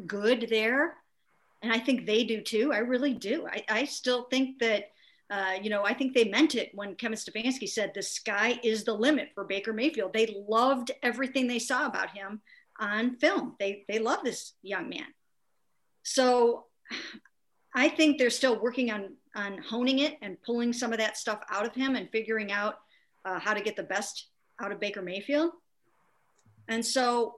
good 0.06 0.48
there, 0.50 0.96
and 1.62 1.72
I 1.72 1.80
think 1.80 2.06
they 2.06 2.24
do 2.24 2.42
too. 2.42 2.72
I 2.74 2.80
really 2.80 3.14
do. 3.14 3.48
I, 3.48 3.64
I 3.70 3.86
still 3.86 4.24
think 4.24 4.60
that. 4.60 4.92
Uh, 5.32 5.60
you 5.62 5.70
know, 5.70 5.86
I 5.86 5.94
think 5.94 6.16
they 6.16 6.24
meant 6.24 6.56
it 6.56 6.72
when 6.74 6.96
Kevin 6.96 7.16
Stefanski 7.16 7.70
said 7.70 7.92
the 7.94 8.02
sky 8.02 8.60
is 8.64 8.84
the 8.84 8.96
limit 8.96 9.30
for 9.36 9.44
Baker 9.44 9.72
Mayfield. 9.72 10.12
They 10.12 10.44
loved 10.48 10.90
everything 11.04 11.46
they 11.46 11.60
saw 11.60 11.86
about 11.86 12.18
him 12.18 12.42
on 12.80 13.16
film. 13.18 13.56
They 13.60 13.86
they 13.88 14.00
love 14.00 14.24
this 14.24 14.54
young 14.64 14.90
man. 14.90 15.06
So 16.02 16.66
I 17.76 17.90
think 17.90 18.18
they're 18.18 18.32
still 18.32 18.60
working 18.60 18.90
on 18.90 19.16
on 19.36 19.60
honing 19.60 20.00
it 20.00 20.18
and 20.24 20.42
pulling 20.42 20.74
some 20.74 20.92
of 20.92 21.00
that 21.00 21.18
stuff 21.18 21.42
out 21.50 21.68
of 21.68 21.76
him 21.76 21.96
and 21.96 22.10
figuring 22.10 22.52
out 22.52 22.80
uh, 23.26 23.40
how 23.40 23.54
to 23.54 23.62
get 23.62 23.76
the 23.76 23.84
best 23.84 24.28
out 24.60 24.72
of 24.72 24.80
Baker 24.80 25.02
Mayfield. 25.02 25.52
And 26.68 26.86
so, 26.86 27.36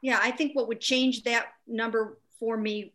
yeah, 0.00 0.18
I 0.20 0.30
think 0.30 0.54
what 0.54 0.68
would 0.68 0.80
change 0.80 1.22
that 1.24 1.46
number 1.66 2.18
for 2.38 2.56
me, 2.56 2.92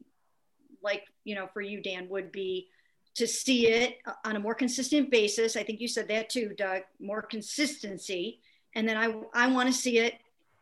like, 0.83 1.05
you 1.23 1.35
know, 1.35 1.47
for 1.53 1.61
you, 1.61 1.81
Dan, 1.81 2.09
would 2.09 2.31
be 2.31 2.67
to 3.15 3.27
see 3.27 3.67
it 3.67 3.97
on 4.25 4.35
a 4.35 4.39
more 4.39 4.55
consistent 4.55 5.11
basis. 5.11 5.55
I 5.55 5.63
think 5.63 5.79
you 5.79 5.87
said 5.87 6.07
that 6.07 6.29
too, 6.29 6.53
Doug, 6.57 6.81
more 6.99 7.21
consistency. 7.21 8.39
And 8.75 8.87
then 8.87 8.97
I, 8.97 9.13
I 9.33 9.47
want 9.47 9.67
to 9.67 9.73
see 9.73 9.99
it 9.99 10.15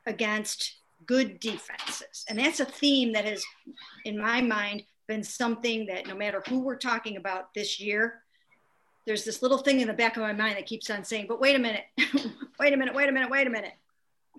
against 0.06 0.76
good 1.06 1.40
defenses. 1.40 2.26
And 2.28 2.38
that's 2.38 2.60
a 2.60 2.66
theme 2.66 3.14
that 3.14 3.26
has, 3.26 3.44
in 4.06 4.18
my 4.18 4.42
mind, 4.42 4.84
been 5.08 5.24
something 5.24 5.86
that 5.88 6.08
no 6.08 6.16
matter 6.16 6.44
who 6.48 6.60
we're 6.60 6.78
talking 6.78 7.18
about 7.18 7.54
this 7.54 7.80
year, 7.80 8.22
there's 9.06 9.26
this 9.26 9.42
little 9.42 9.58
thing 9.58 9.80
in 9.80 9.88
the 9.88 9.94
back 9.94 10.16
of 10.16 10.22
my 10.22 10.34
mind 10.34 10.58
that 10.58 10.66
keeps 10.66 10.90
on 10.90 11.04
saying, 11.04 11.26
but 11.28 11.40
wait 11.40 11.56
a 11.56 11.60
minute, 11.60 11.84
wait 12.60 12.74
a 12.74 12.78
minute, 12.78 12.94
wait 12.94 13.10
a 13.10 13.12
minute, 13.12 13.30
wait 13.30 13.48
a 13.48 13.50
minute. 13.50 13.74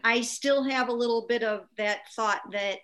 I 0.05 0.21
still 0.21 0.63
have 0.65 0.89
a 0.89 0.93
little 0.93 1.27
bit 1.29 1.43
of 1.43 1.67
that 1.77 2.11
thought 2.13 2.41
that 2.53 2.79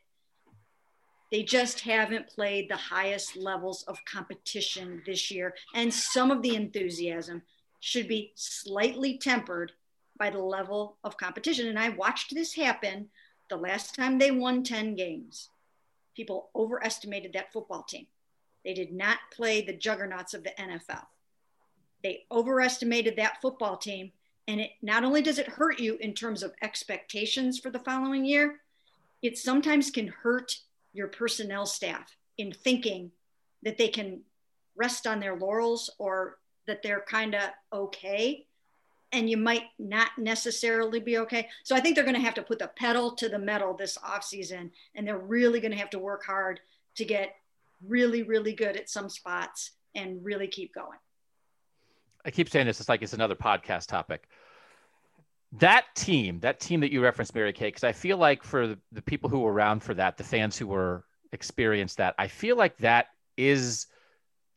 They 1.31 1.43
just 1.43 1.81
haven't 1.81 2.29
played 2.29 2.69
the 2.69 2.77
highest 2.77 3.37
levels 3.37 3.83
of 3.83 4.05
competition 4.05 5.03
this 5.05 5.31
year. 5.31 5.55
And 5.75 5.93
some 5.93 6.31
of 6.31 6.43
the 6.43 6.55
enthusiasm 6.55 7.43
should 7.81 8.09
be 8.09 8.33
slightly 8.35 9.19
tempered 9.19 9.73
by 10.19 10.31
the 10.31 10.43
level 10.43 10.97
of 11.05 11.17
competition. 11.17 11.69
And 11.69 11.79
I 11.79 11.91
watched 11.91 12.35
this 12.35 12.55
happen 12.55 13.09
the 13.51 13.57
last 13.57 13.95
time 13.95 14.19
they 14.19 14.31
won 14.31 14.63
10 14.63 14.95
games. 14.95 15.51
People 16.17 16.51
overestimated 16.57 17.35
that 17.35 17.53
football 17.53 17.83
team. 17.83 18.07
They 18.65 18.75
did 18.75 18.93
not 18.93 19.19
play 19.33 19.63
the 19.63 19.73
juggernauts 19.73 20.35
of 20.35 20.43
the 20.45 20.53
NFL. 20.59 21.05
They 22.03 22.25
overestimated 22.33 23.17
that 23.17 23.41
football 23.41 23.77
team. 23.77 24.13
And 24.49 24.61
it 24.61 24.71
not 24.81 25.05
only 25.05 25.21
does 25.21 25.39
it 25.39 25.47
hurt 25.47 25.79
you 25.79 25.97
in 26.01 26.15
terms 26.15 26.43
of 26.43 26.55
expectations 26.63 27.59
for 27.59 27.71
the 27.71 27.79
following 27.79 28.25
year, 28.25 28.61
it 29.23 29.37
sometimes 29.37 29.91
can 29.91 30.09
hurt 30.09 30.57
your 30.99 31.09
personnel 31.09 31.65
staff 31.65 32.17
in 32.37 32.53
thinking 32.53 33.13
that 33.63 33.79
they 33.79 33.89
can 33.89 34.21
rest 34.77 35.07
on 35.07 35.21
their 35.21 35.37
laurels 35.37 35.91
or 35.99 36.39
that 36.67 36.83
they're 36.83 37.05
kind 37.09 37.35
of 37.35 37.43
okay 37.73 38.45
and 39.13 39.31
you 39.31 39.37
might 39.37 39.63
not 39.79 40.11
necessarily 40.19 41.01
be 41.01 41.17
okay. 41.19 41.49
So 41.63 41.75
I 41.75 41.81
think 41.81 41.95
they're 41.95 42.05
going 42.05 42.17
to 42.17 42.21
have 42.21 42.35
to 42.35 42.43
put 42.43 42.59
the 42.59 42.71
pedal 42.77 43.13
to 43.13 43.29
the 43.29 43.39
metal 43.39 43.75
this 43.75 43.97
offseason, 43.97 44.71
and 44.95 45.07
they're 45.07 45.17
really 45.17 45.61
going 45.61 45.73
to 45.73 45.79
have 45.79 45.89
to 45.91 45.99
work 45.99 46.27
hard 46.27 46.61
to 46.97 47.07
get 47.07 47.35
really, 47.87 48.23
really 48.23 48.53
good 48.53 48.77
at 48.77 48.91
some 48.91 49.09
spots 49.09 49.71
and 49.95 50.23
really 50.23 50.47
keep 50.47 50.75
going. 50.75 50.99
I 52.27 52.31
keep 52.31 52.51
saying 52.51 52.67
this, 52.67 52.81
it's 52.81 52.89
like 52.91 53.01
it's 53.01 53.15
another 53.15 53.35
podcast 53.35 53.87
topic. 53.87 54.29
That 55.53 55.85
team, 55.95 56.41
that 56.41 56.61
team 56.61 56.81
that 56.81 56.93
you 56.93 57.03
referenced, 57.03 57.35
Mary 57.35 57.53
Kay, 57.53 57.69
because 57.69 57.85
I 57.85 57.93
feel 57.93 58.19
like 58.19 58.43
for 58.43 58.77
the, 58.93 59.03
people 59.03 59.31
who 59.31 59.41
were 59.41 59.53
around 59.53 59.83
for 59.83 59.95
that, 59.95 60.19
the 60.19 60.25
fans 60.25 60.59
who 60.59 60.67
were 60.67 61.05
experienced 61.33 61.97
that, 61.97 62.15
I 62.19 62.29
feel 62.29 62.57
like 62.57 62.77
that 62.79 63.07
is 63.37 63.87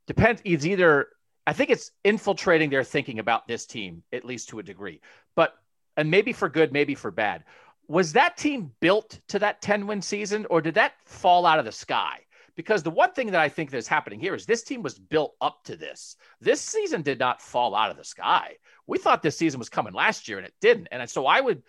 depends. 0.06 0.42
It's 0.44 0.66
either 0.66 1.08
I 1.48 1.54
think 1.54 1.70
it's 1.70 1.92
infiltrating 2.04 2.70
their 2.70 2.84
thinking 2.84 3.20
about 3.20 3.48
this 3.48 3.66
team, 3.66 4.04
at 4.14 4.26
least 4.26 4.50
to 4.50 4.60
a 4.60 4.64
degree. 4.64 5.02
But, 5.36 5.56
and 5.98 6.12
maybe 6.12 6.34
for 6.34 6.50
good, 6.50 6.72
maybe 6.72 6.96
for 6.96 7.12
bad. 7.12 7.44
Was 7.88 8.14
that 8.14 8.38
team 8.38 8.72
built 8.80 9.20
to 9.30 9.40
that 9.40 9.62
10 9.62 9.88
win 9.88 10.02
season 10.02 10.46
or 10.50 10.62
did 10.62 10.76
that 10.76 10.94
fall 11.06 11.46
out 11.46 11.60
of 11.60 11.66
the 11.66 11.72
sky? 11.72 12.20
Because 12.56 12.84
the 12.84 12.92
one 12.92 13.14
thing 13.14 13.32
that 13.32 13.42
I 13.42 13.50
think 13.50 13.72
that's 13.72 13.88
happening 13.88 14.20
here 14.20 14.36
is 14.36 14.46
this 14.46 14.64
team 14.64 14.84
was 14.84 14.98
built 14.98 15.36
up 15.42 15.64
to 15.66 15.76
this. 15.76 16.16
This 16.40 16.62
season 16.62 17.02
did 17.02 17.20
not 17.20 17.42
fall 17.42 17.74
out 17.76 17.92
of 17.92 17.98
the 17.98 18.04
sky. 18.04 18.58
We 18.88 18.98
thought 18.98 19.22
this 19.22 19.38
season 19.38 19.60
was 19.60 19.70
coming 19.70 19.94
last 19.94 20.28
year 20.28 20.38
and 20.38 20.46
it 20.46 20.54
didn't. 20.62 20.90
And 20.92 21.10
so 21.10 21.26
I 21.26 21.42
would, 21.42 21.64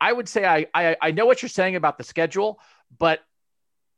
I 0.00 0.12
would 0.12 0.28
say 0.28 0.44
I, 0.44 0.66
I, 0.74 0.96
I 1.00 1.10
know 1.10 1.26
what 1.26 1.42
you're 1.42 1.48
saying 1.48 1.76
about 1.76 1.98
the 1.98 2.04
schedule, 2.04 2.60
but, 2.98 3.20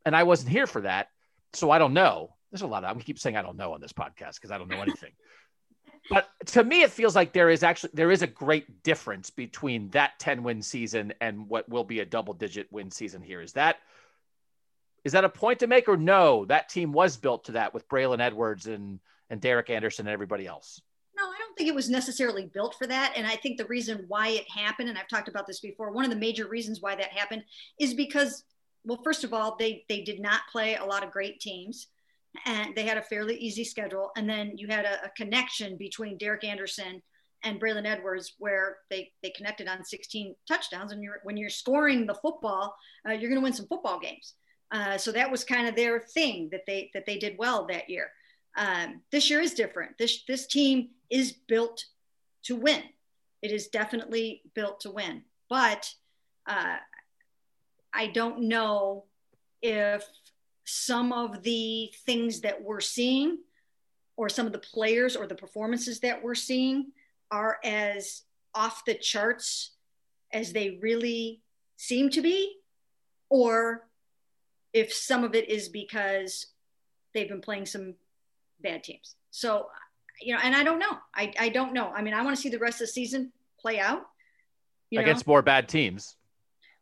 and 0.07 0.17
I 0.17 0.23
wasn't 0.23 0.51
here 0.51 0.67
for 0.67 0.83
that. 0.83 1.09
So 1.53 1.71
I 1.71 1.79
don't 1.79 1.95
know 1.95 2.35
there's 2.51 2.63
a 2.63 2.67
lot 2.67 2.85
of 2.85 2.91
I'm 2.91 2.95
gonna 2.95 3.05
keep 3.05 3.19
saying 3.19 3.37
I 3.37 3.43
don't 3.43 3.57
know 3.57 3.73
on 3.73 3.81
this 3.81 3.93
podcast 3.93 4.35
because 4.35 4.51
I 4.51 4.59
don't 4.59 4.69
know 4.69 4.81
anything. 4.81 5.13
but 6.11 6.29
to 6.47 6.65
me, 6.65 6.83
it 6.83 6.91
feels 6.91 7.15
like 7.15 7.33
there 7.33 7.51
is 7.51 7.63
actually 7.63 7.91
there 7.95 8.11
is 8.11 8.23
a 8.23 8.27
great 8.27 8.83
difference 8.83 9.31
between 9.31 9.91
that 9.91 10.19
10 10.19 10.43
win 10.43 10.63
season 10.63 11.13
and 11.21 11.49
what 11.49 11.69
will 11.69 11.85
be 11.85 12.01
a 12.01 12.05
double 12.05 12.35
digit 12.35 12.67
win 12.71 12.91
season 12.91 13.23
here. 13.23 13.41
Is 13.41 13.53
that 13.53 13.77
is 15.05 15.13
that 15.13 15.25
a 15.25 15.29
point 15.29 15.61
to 15.61 15.67
make 15.67 15.89
or 15.89 15.97
no? 15.97 16.45
That 16.45 16.69
team 16.69 16.93
was 16.93 17.17
built 17.17 17.45
to 17.45 17.53
that 17.53 17.73
with 17.73 17.89
Braylon 17.89 18.21
Edwards 18.21 18.67
and 18.67 19.01
and 19.31 19.41
Derek 19.41 19.71
Anderson 19.71 20.07
and 20.07 20.13
everybody 20.13 20.47
else. 20.47 20.81
No, 21.17 21.25
I 21.25 21.39
don't 21.39 21.57
think 21.57 21.69
it 21.69 21.75
was 21.75 21.89
necessarily 21.89 22.47
built 22.47 22.75
for 22.77 22.87
that. 22.89 23.13
And 23.15 23.27
I 23.27 23.37
think 23.37 23.59
the 23.59 23.67
reason 23.67 24.05
why 24.09 24.29
it 24.29 24.51
happened, 24.51 24.89
and 24.89 24.99
I've 24.99 25.09
talked 25.09 25.29
about 25.29 25.47
this 25.47 25.61
before, 25.61 25.93
one 25.93 26.05
of 26.05 26.11
the 26.11 26.17
major 26.17 26.49
reasons 26.49 26.81
why 26.81 26.97
that 26.97 27.13
happened 27.13 27.45
is 27.79 27.95
because, 27.95 28.45
well, 28.85 29.01
first 29.05 29.23
of 29.23 29.33
all, 29.33 29.57
they 29.59 29.85
they 29.89 30.03
did 30.03 30.21
not 30.21 30.41
play 30.51 30.77
a 30.77 30.85
lot 30.85 31.05
of 31.05 31.13
great 31.13 31.41
teams 31.41 31.89
and 32.47 32.75
they 32.75 32.85
had 32.85 32.99
a 32.99 33.03
fairly 33.03 33.37
easy 33.37 33.65
schedule. 33.65 34.11
And 34.17 34.29
then 34.29 34.57
you 34.57 34.69
had 34.69 34.85
a, 34.85 35.05
a 35.07 35.11
connection 35.17 35.77
between 35.77 36.19
Derek 36.19 36.45
Anderson 36.45 37.03
and 37.43 37.61
Braylon 37.61 37.87
Edwards, 37.87 38.35
where 38.39 38.79
they 38.91 39.13
they 39.23 39.31
connected 39.31 39.69
on 39.69 39.85
16 39.85 40.35
touchdowns. 40.47 40.93
And 40.93 41.03
you're 41.03 41.21
when 41.23 41.37
you're 41.37 41.51
scoring 41.51 42.07
the 42.07 42.15
football, 42.15 42.75
uh, 43.09 43.13
you're 43.13 43.31
going 43.31 43.41
to 43.41 43.45
win 43.45 43.53
some 43.53 43.67
football 43.67 43.99
games. 43.99 44.35
Uh, 44.73 44.97
so 44.97 45.11
that 45.13 45.31
was 45.31 45.45
kind 45.45 45.69
of 45.69 45.75
their 45.75 46.01
thing 46.01 46.49
that 46.53 46.65
they 46.67 46.91
that 46.95 47.07
they 47.07 47.19
did 47.19 47.37
well 47.39 47.67
that 47.67 47.91
year. 47.91 48.11
Um, 48.57 49.03
this 49.11 49.31
year 49.31 49.41
is 49.41 49.55
different. 49.55 49.99
This 49.99 50.23
this 50.27 50.47
team 50.47 50.91
is 51.11 51.33
built 51.33 51.85
to 52.45 52.57
win. 52.57 52.83
It 53.43 53.53
is 53.53 53.69
definitely 53.69 54.43
built 54.55 54.81
to 54.81 54.91
win. 54.91 55.23
But 55.49 55.93
uh, 56.47 56.77
I 57.93 58.07
don't 58.09 58.43
know 58.43 59.05
if 59.63 60.05
some 60.65 61.13
of 61.13 61.43
the 61.43 61.93
things 62.07 62.41
that 62.43 62.63
we're 62.63 62.81
seeing 62.81 63.39
or 64.17 64.29
some 64.29 64.47
of 64.47 64.53
the 64.53 64.59
players 64.59 65.17
or 65.17 65.27
the 65.27 65.35
performances 65.35 66.01
that 66.01 66.23
we're 66.23 66.35
seeing 66.35 66.93
are 67.31 67.59
as 67.65 68.23
off 68.55 68.85
the 68.85 68.95
charts 68.95 69.73
as 70.33 70.53
they 70.53 70.79
really 70.83 71.43
seem 71.77 72.11
to 72.11 72.21
be 72.21 72.57
or 73.29 73.89
if 74.73 74.93
some 74.93 75.25
of 75.25 75.35
it 75.35 75.49
is 75.49 75.69
because 75.69 76.47
they've 77.15 77.29
been 77.29 77.41
playing 77.41 77.67
some 77.67 77.95
bad 78.63 78.85
teams 78.85 79.17
so 79.31 79.67
you 80.21 80.35
know 80.35 80.41
and 80.43 80.55
i 80.55 80.63
don't 80.63 80.79
know 80.79 80.99
i, 81.15 81.33
I 81.39 81.49
don't 81.49 81.73
know 81.73 81.91
i 81.95 82.03
mean 82.03 82.15
i 82.15 82.23
want 82.23 82.37
to 82.37 82.43
see 82.43 82.49
the 82.49 82.59
rest 82.59 82.77
of 82.77 82.87
the 82.87 82.93
season 82.93 83.33
play 83.59 83.79
out 83.79 84.03
against 84.93 85.27
know? 85.27 85.33
more 85.33 85.43
bad 85.43 85.69
teams 85.69 86.17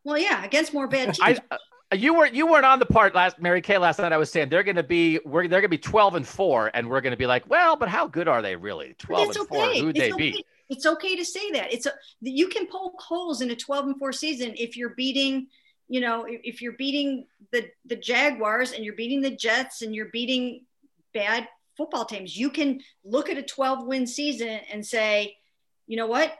well 0.05 0.19
yeah 0.19 0.45
against 0.45 0.75
more 0.75 0.89
bad 0.89 1.15
teams 1.15 1.39
I, 1.51 1.59
you 1.95 2.15
weren't 2.15 2.35
you 2.35 2.47
weren't 2.47 2.67
on 2.67 2.79
the 2.79 2.87
part 2.87 3.15
last 3.15 3.41
Mary 3.41 3.63
Kay 3.63 3.79
last 3.79 3.99
night. 3.99 4.13
I 4.13 4.19
was 4.19 4.31
saying 4.31 4.51
they're 4.51 4.63
going 4.63 4.77
to 4.77 4.83
be 4.83 5.21
we're 5.25 5.49
they're 5.49 5.61
going 5.61 5.63
to 5.63 5.69
be 5.69 5.79
twelve 5.79 6.15
and 6.17 6.27
four, 6.27 6.71
and 6.75 6.89
we're 6.89 7.01
going 7.01 7.13
to 7.13 7.17
be 7.17 7.27
like, 7.27 7.49
well, 7.49 7.77
but 7.77 7.89
how 7.89 8.07
good 8.07 8.29
are 8.29 8.43
they 8.43 8.57
really? 8.57 8.95
Twelve 8.99 9.29
and 9.29 9.39
okay. 9.39 9.81
four, 9.81 9.91
it's 9.91 9.99
they 9.99 10.13
okay. 10.13 10.33
be? 10.33 10.45
It's 10.69 10.85
okay 10.85 11.17
to 11.17 11.25
say 11.25 11.51
that. 11.53 11.73
It's 11.73 11.87
a 11.87 11.93
you 12.21 12.49
can 12.49 12.67
poke 12.67 13.01
holes 13.01 13.41
in 13.41 13.51
a 13.51 13.57
twelve 13.57 13.87
and 13.87 13.99
four 13.99 14.13
season 14.13 14.53
if 14.57 14.77
you're 14.77 14.91
beating, 14.91 15.47
you 15.89 16.01
know, 16.01 16.27
if 16.29 16.61
you're 16.61 16.73
beating 16.73 17.27
the 17.53 17.69
the 17.87 17.97
Jaguars 17.97 18.73
and 18.73 18.85
you're 18.85 18.95
beating 18.95 19.21
the 19.21 19.31
Jets 19.31 19.83
and 19.83 19.95
you're 19.95 20.11
beating 20.13 20.65
bad 21.15 21.49
football 21.77 22.05
teams. 22.05 22.37
You 22.37 22.51
can 22.51 22.81
look 23.05 23.31
at 23.31 23.39
a 23.39 23.43
twelve 23.43 23.87
win 23.87 24.07
season 24.07 24.61
and 24.71 24.85
say, 24.85 25.37
you 25.87 25.97
know 25.97 26.07
what, 26.07 26.37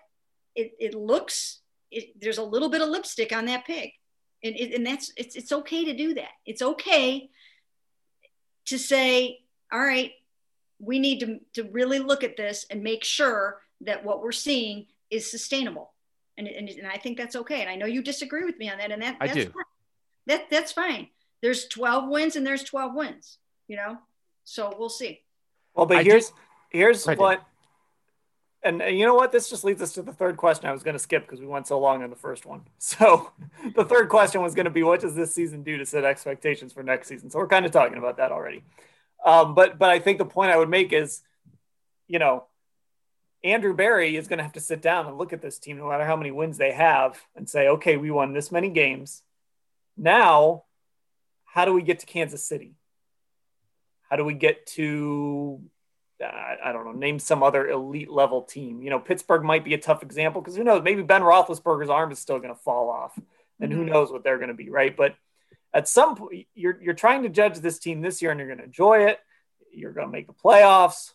it 0.55 0.73
it 0.79 0.95
looks 0.95 1.61
it, 1.91 2.21
there's 2.21 2.39
a 2.39 2.43
little 2.43 2.69
bit 2.69 2.83
of 2.83 2.89
lipstick 2.89 3.35
on 3.35 3.47
that 3.47 3.67
pig. 3.67 3.91
And, 4.45 4.55
it, 4.55 4.75
and 4.75 4.87
that's 4.87 5.13
it's, 5.17 5.35
it's 5.35 5.51
okay 5.51 5.87
to 5.87 5.97
do 5.97 6.15
that. 6.15 6.31
It's 6.45 6.63
okay 6.63 7.31
to 8.67 8.79
say 8.79 9.39
all 9.73 9.81
right 9.81 10.13
we 10.79 10.99
need 10.99 11.21
to, 11.21 11.41
to 11.55 11.69
really 11.71 11.99
look 11.99 12.23
at 12.23 12.37
this 12.37 12.67
and 12.71 12.83
make 12.83 13.05
sure 13.05 13.61
that 13.81 14.05
what 14.05 14.23
we're 14.23 14.33
seeing 14.33 14.87
is 15.11 15.31
sustainable 15.31 15.93
and, 16.39 16.49
and, 16.49 16.69
and 16.69 16.87
i 16.87 16.97
think 16.97 17.19
that's 17.19 17.37
okay 17.37 17.61
and 17.61 17.69
i 17.69 17.77
know 17.77 17.87
you 17.87 18.03
disagree 18.03 18.45
with 18.45 18.59
me 18.59 18.71
on 18.71 18.79
that 18.79 18.91
and 18.91 19.03
that, 19.03 19.17
that's 19.21 19.33
I 19.33 19.35
do. 19.35 19.45
Fine. 19.45 19.65
that 20.27 20.51
that's 20.51 20.73
fine 20.73 21.09
there's 21.43 21.67
12 21.69 22.09
wins 22.09 22.37
and 22.37 22.47
there's 22.47 22.63
12 22.65 22.95
wins 22.95 23.39
you 23.67 23.77
know 23.77 23.99
so 24.45 24.75
we'll 24.79 24.89
see 24.89 25.21
well 25.75 25.87
but 25.87 25.99
I 25.99 26.03
here's 26.03 26.29
do. 26.29 26.35
here's 26.71 27.05
what 27.07 27.43
and, 28.63 28.83
you 28.83 29.07
know 29.07 29.15
what? 29.15 29.31
This 29.31 29.49
just 29.49 29.63
leads 29.63 29.81
us 29.81 29.93
to 29.93 30.03
the 30.03 30.13
third 30.13 30.37
question 30.37 30.69
I 30.69 30.73
was 30.73 30.83
going 30.83 30.95
to 30.95 30.99
skip 30.99 31.23
because 31.23 31.41
we 31.41 31.47
went 31.47 31.69
so 31.69 31.79
long 31.79 32.03
on 32.03 32.11
the 32.11 32.17
first 32.17 32.45
one. 32.45 32.63
So 32.79 33.31
the 33.77 33.85
third 33.85 34.09
question 34.09 34.43
was 34.43 34.55
going 34.55 34.65
to 34.65 34.71
be, 34.71 34.83
what 34.83 35.01
does 35.01 35.15
this 35.15 35.33
season 35.33 35.63
do 35.63 35.77
to 35.77 35.87
set 35.87 36.05
expectations 36.05 36.73
for 36.73 36.83
next 36.83 37.07
season? 37.07 37.31
So 37.31 37.39
we're 37.39 37.47
kind 37.47 37.65
of 37.65 37.71
talking 37.71 37.99
about 37.99 38.17
that 38.17 38.33
already. 38.33 38.65
Um, 39.25 39.55
but 39.55 39.79
but 39.79 39.91
I 39.91 39.99
think 39.99 40.19
the 40.19 40.25
point 40.25 40.51
I 40.51 40.57
would 40.57 40.69
make 40.69 40.93
is, 40.93 41.23
you 42.09 42.19
know, 42.19 42.45
Andrew 43.45 43.75
Berry 43.75 44.17
is 44.17 44.27
going 44.27 44.39
to 44.39 44.43
have 44.43 44.55
to 44.55 44.61
sit 44.61 44.83
down 44.83 45.07
and 45.07 45.17
look 45.17 45.33
at 45.33 45.41
this 45.41 45.59
team, 45.59 45.79
no 45.79 45.89
matter 45.89 46.05
how 46.05 46.17
many 46.17 46.31
wins 46.31 46.59
they 46.59 46.73
have, 46.73 47.21
and 47.37 47.49
say, 47.49 47.69
okay, 47.69 47.97
we 47.97 48.11
won 48.11 48.33
this 48.33 48.51
many 48.51 48.69
games. 48.69 49.23
Now, 49.97 50.65
how 51.45 51.65
do 51.65 51.73
we 51.73 51.83
get 51.83 52.01
to 52.01 52.07
Kansas 52.07 52.45
City? 52.45 52.75
How 54.11 54.17
do 54.17 54.25
we 54.25 54.35
get 54.35 54.67
to 54.69 55.61
I 56.21 56.73
don't 56.73 56.85
know, 56.85 56.93
name 56.93 57.19
some 57.19 57.43
other 57.43 57.69
elite 57.69 58.11
level 58.11 58.43
team. 58.43 58.83
You 58.83 58.91
know, 58.91 58.99
Pittsburgh 58.99 59.45
might 59.45 59.65
be 59.65 59.75
a 59.75 59.79
tough 59.79 60.03
example 60.03 60.41
because 60.41 60.57
who 60.57 60.65
knows? 60.65 60.83
Maybe 60.83 61.03
Ben 61.03 61.23
Roethlisberger's 61.23 61.91
arm 61.91 62.11
is 62.11 62.19
still 62.19 62.39
going 62.39 62.55
to 62.55 62.61
fall 62.61 62.91
off, 62.91 63.17
and 63.61 63.71
mm-hmm. 63.71 63.81
who 63.81 63.85
knows 63.85 64.11
what 64.11 64.25
they're 64.25 64.39
going 64.39 64.49
to 64.49 64.55
be, 64.55 64.69
right? 64.69 64.97
But 64.97 65.15
at 65.73 65.89
some 65.89 66.17
point, 66.17 66.47
you're 66.55 66.81
you're 66.83 66.95
trying 66.95 67.23
to 67.23 67.29
judge 67.29 67.59
this 67.59 67.79
team 67.79 68.01
this 68.01 68.21
year, 68.21 68.33
and 68.33 68.41
you're 68.41 68.49
going 68.49 68.59
to 68.59 68.65
enjoy 68.65 69.05
it. 69.05 69.21
You're 69.73 69.93
going 69.93 70.09
to 70.09 70.13
make 70.13 70.27
the 70.27 70.33
playoffs. 70.33 71.13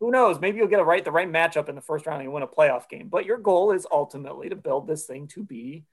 Who 0.00 0.10
knows? 0.10 0.40
Maybe 0.40 0.58
you'll 0.58 0.68
get 0.68 0.80
a 0.80 0.84
right 0.84 1.04
the 1.04 1.12
right 1.12 1.30
matchup 1.30 1.68
in 1.68 1.74
the 1.74 1.80
first 1.80 2.06
round 2.06 2.20
and 2.20 2.28
you 2.28 2.32
win 2.32 2.42
a 2.42 2.48
playoff 2.48 2.88
game. 2.88 3.08
But 3.08 3.26
your 3.26 3.36
goal 3.36 3.72
is 3.72 3.86
ultimately 3.90 4.48
to 4.48 4.56
build 4.56 4.86
this 4.86 5.04
thing 5.04 5.28
to 5.28 5.44
be 5.44 5.84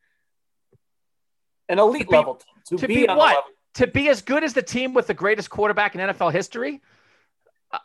an 1.70 1.80
elite 1.80 2.04
to 2.04 2.08
be, 2.08 2.16
level 2.16 2.36
team. 2.36 2.64
To, 2.68 2.78
to 2.78 2.88
be, 2.88 2.96
be 2.96 3.08
what? 3.08 3.44
To 3.76 3.88
be 3.88 4.10
as 4.10 4.22
good 4.22 4.44
as 4.44 4.54
the 4.54 4.62
team 4.62 4.94
with 4.94 5.08
the 5.08 5.14
greatest 5.14 5.50
quarterback 5.50 5.94
in 5.94 6.02
NFL 6.02 6.32
history? 6.32 6.82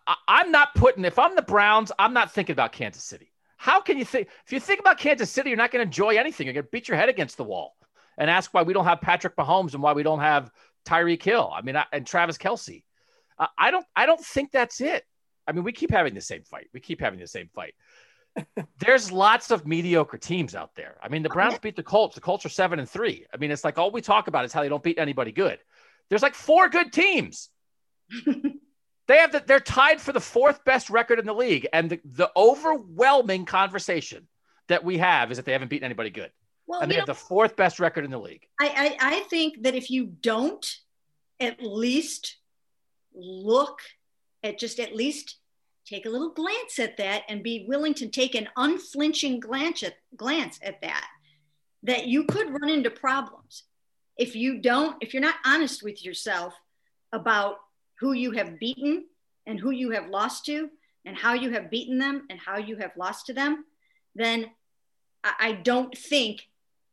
I, 0.06 0.42
am 0.42 0.52
not 0.52 0.74
putting, 0.76 1.04
if 1.04 1.18
I'm 1.18 1.34
the 1.34 1.42
Browns, 1.42 1.90
I'm 1.98 2.14
not 2.14 2.32
thinking 2.32 2.52
about 2.52 2.72
Kansas 2.72 3.02
City. 3.02 3.32
How 3.56 3.80
can 3.80 3.98
you 3.98 4.04
think, 4.04 4.28
if 4.46 4.52
you 4.52 4.60
think 4.60 4.78
about 4.78 4.98
Kansas 4.98 5.28
City, 5.28 5.50
you're 5.50 5.56
not 5.56 5.72
going 5.72 5.80
to 5.80 5.86
enjoy 5.86 6.16
anything. 6.16 6.46
You're 6.46 6.54
going 6.54 6.64
to 6.64 6.70
beat 6.70 6.88
your 6.88 6.96
head 6.96 7.08
against 7.08 7.36
the 7.36 7.44
wall 7.44 7.74
and 8.16 8.30
ask 8.30 8.54
why 8.54 8.62
we 8.62 8.72
don't 8.72 8.84
have 8.84 9.00
Patrick 9.00 9.36
Mahomes 9.36 9.74
and 9.74 9.82
why 9.82 9.92
we 9.92 10.04
don't 10.04 10.20
have 10.20 10.50
Tyreek 10.86 11.22
Hill. 11.22 11.52
I 11.52 11.62
mean, 11.62 11.76
I, 11.76 11.84
and 11.92 12.06
Travis 12.06 12.38
Kelce. 12.38 12.84
Uh, 13.38 13.46
I 13.58 13.70
don't. 13.70 13.86
I 13.96 14.06
don't 14.06 14.20
think 14.20 14.52
that's 14.52 14.80
it. 14.80 15.04
I 15.46 15.52
mean, 15.52 15.64
we 15.64 15.72
keep 15.72 15.90
having 15.90 16.14
the 16.14 16.20
same 16.20 16.42
fight. 16.44 16.68
We 16.72 16.80
keep 16.80 17.00
having 17.00 17.18
the 17.18 17.26
same 17.26 17.48
fight. 17.54 17.74
There's 18.78 19.12
lots 19.12 19.50
of 19.50 19.66
mediocre 19.66 20.18
teams 20.18 20.54
out 20.54 20.74
there. 20.74 20.96
I 21.02 21.08
mean, 21.08 21.22
the 21.22 21.28
oh, 21.30 21.34
Browns 21.34 21.58
beat 21.58 21.76
the 21.76 21.82
Colts. 21.82 22.14
The 22.14 22.20
Colts 22.20 22.46
are 22.46 22.50
seven 22.50 22.78
and 22.78 22.88
three. 22.88 23.26
I 23.32 23.36
mean, 23.36 23.50
it's 23.50 23.64
like 23.64 23.78
all 23.78 23.90
we 23.90 24.00
talk 24.00 24.28
about 24.28 24.44
is 24.44 24.52
how 24.52 24.62
they 24.62 24.68
don't 24.68 24.82
beat 24.82 24.98
anybody 24.98 25.32
good. 25.32 25.58
There's 26.08 26.22
like 26.22 26.34
four 26.34 26.68
good 26.68 26.92
teams. 26.92 27.48
they 28.26 29.16
have 29.18 29.32
that. 29.32 29.46
They're 29.46 29.60
tied 29.60 30.00
for 30.00 30.12
the 30.12 30.20
fourth 30.20 30.64
best 30.64 30.90
record 30.90 31.18
in 31.18 31.26
the 31.26 31.34
league, 31.34 31.66
and 31.72 31.90
the, 31.90 32.00
the 32.04 32.30
overwhelming 32.36 33.44
conversation 33.44 34.28
that 34.68 34.84
we 34.84 34.98
have 34.98 35.30
is 35.30 35.38
that 35.38 35.46
they 35.46 35.52
haven't 35.52 35.68
beaten 35.68 35.84
anybody 35.84 36.10
good. 36.10 36.30
Well, 36.66 36.80
and 36.80 36.90
they 36.90 36.96
have 36.96 37.06
know, 37.06 37.14
the 37.14 37.18
fourth 37.18 37.56
best 37.56 37.80
record 37.80 38.04
in 38.04 38.10
the 38.10 38.18
league. 38.18 38.46
I, 38.60 38.96
I 39.00 39.16
I 39.16 39.20
think 39.20 39.62
that 39.62 39.74
if 39.74 39.90
you 39.90 40.06
don't 40.06 40.64
at 41.40 41.62
least 41.62 42.36
look 43.14 43.80
at 44.42 44.58
just 44.58 44.80
at 44.80 44.96
least 44.96 45.36
take 45.84 46.06
a 46.06 46.10
little 46.10 46.30
glance 46.30 46.78
at 46.78 46.96
that 46.96 47.22
and 47.28 47.42
be 47.42 47.64
willing 47.68 47.94
to 47.94 48.08
take 48.08 48.34
an 48.34 48.48
unflinching 48.56 49.40
glance 49.40 49.82
at, 49.82 49.94
glance 50.16 50.58
at 50.62 50.80
that, 50.80 51.06
that 51.82 52.06
you 52.06 52.24
could 52.24 52.50
run 52.60 52.70
into 52.70 52.90
problems. 52.90 53.64
If 54.16 54.36
you 54.36 54.60
don't, 54.60 54.96
if 55.00 55.12
you're 55.12 55.22
not 55.22 55.36
honest 55.44 55.82
with 55.82 56.04
yourself 56.04 56.54
about 57.12 57.56
who 57.98 58.12
you 58.12 58.32
have 58.32 58.58
beaten 58.58 59.06
and 59.46 59.58
who 59.58 59.70
you 59.70 59.90
have 59.90 60.08
lost 60.08 60.44
to 60.46 60.70
and 61.04 61.16
how 61.16 61.34
you 61.34 61.50
have 61.50 61.70
beaten 61.70 61.98
them 61.98 62.26
and 62.30 62.38
how 62.38 62.58
you 62.58 62.76
have 62.76 62.92
lost 62.96 63.26
to 63.26 63.32
them, 63.32 63.64
then 64.14 64.50
I 65.24 65.52
don't 65.52 65.96
think, 65.96 66.48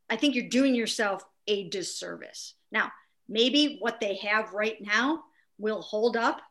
I 0.09 0.15
think 0.15 0.35
you're 0.35 0.49
doing 0.49 0.75
yourself 0.75 1.23
a 1.47 1.67
disservice. 1.69 2.53
Now, 2.71 2.91
maybe 3.27 3.77
what 3.79 3.99
they 3.99 4.15
have 4.17 4.53
right 4.53 4.77
now 4.79 5.23
will 5.57 5.81
hold 5.81 6.15
up 6.15 6.41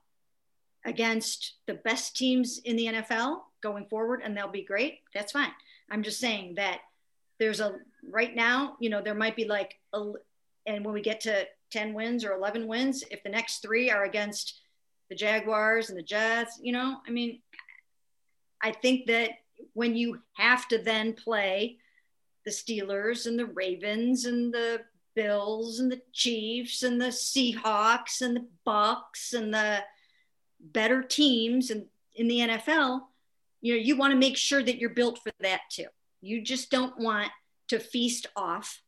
against 0.89 1.55
the 1.67 1.75
best 1.75 2.17
teams 2.17 2.59
in 2.65 2.77
the 2.77 2.87
NFL 2.87 3.41
going 3.63 3.87
forward 3.87 4.23
and 4.25 4.37
they'll 4.37 4.49
be 4.49 4.65
great, 4.65 5.01
that's 5.15 5.33
fine. 5.33 5.53
I'm 5.91 6.03
just 6.03 6.19
saying 6.19 6.55
that 6.57 6.81
there's 7.39 7.61
a 7.61 7.77
right 8.11 8.35
now, 8.35 8.77
you 8.81 8.91
know, 8.91 9.03
there 9.03 9.15
might 9.15 9.37
be 9.37 9.45
like 9.45 9.79
a, 9.93 10.13
and 10.67 10.85
when 10.85 10.95
we 10.95 11.03
get 11.03 11.21
to 11.23 11.47
10 11.71 11.93
wins 11.95 12.25
or 12.25 12.33
11 12.33 12.67
wins, 12.67 13.05
if 13.11 13.23
the 13.23 13.29
next 13.29 13.61
three 13.61 13.91
are 13.91 14.05
against 14.05 14.61
the 15.11 15.15
Jaguars 15.15 15.91
and 15.91 15.99
the 15.99 16.03
Jets, 16.03 16.59
you 16.63 16.73
know, 16.73 16.99
I 17.07 17.11
mean, 17.11 17.41
I 18.63 18.73
think 18.73 19.07
that 19.07 19.31
when 19.75 19.95
you 19.95 20.21
have 20.35 20.67
to 20.69 20.79
then 20.79 21.13
play 21.13 21.79
the 22.45 22.51
Steelers 22.51 23.27
and 23.27 23.39
the 23.39 23.47
Ravens 23.47 24.25
and 24.25 24.53
the 24.53 24.81
Bills 25.15 25.81
and 25.81 25.91
the 25.91 26.01
Chiefs 26.13 26.83
and 26.83 27.01
the 27.01 27.07
Seahawks 27.07 28.21
and 28.21 28.37
the 28.37 28.47
Bucs 28.67 29.33
and 29.33 29.53
the 29.53 29.81
better 30.73 31.03
teams 31.03 31.71
in, 31.71 31.87
in 32.15 32.29
the 32.29 32.39
NFL, 32.41 33.03
you 33.61 33.75
know, 33.75 33.81
you 33.81 33.97
want 33.97 34.13
to 34.13 34.19
make 34.19 34.37
sure 34.37 34.63
that 34.63 34.79
you're 34.79 34.91
built 34.91 35.19
for 35.23 35.33
that 35.41 35.61
too. 35.71 35.87
You 36.21 36.43
just 36.43 36.71
don't 36.71 36.99
want 36.99 37.31
to 37.69 37.79
feast 37.79 38.27
off 38.37 38.83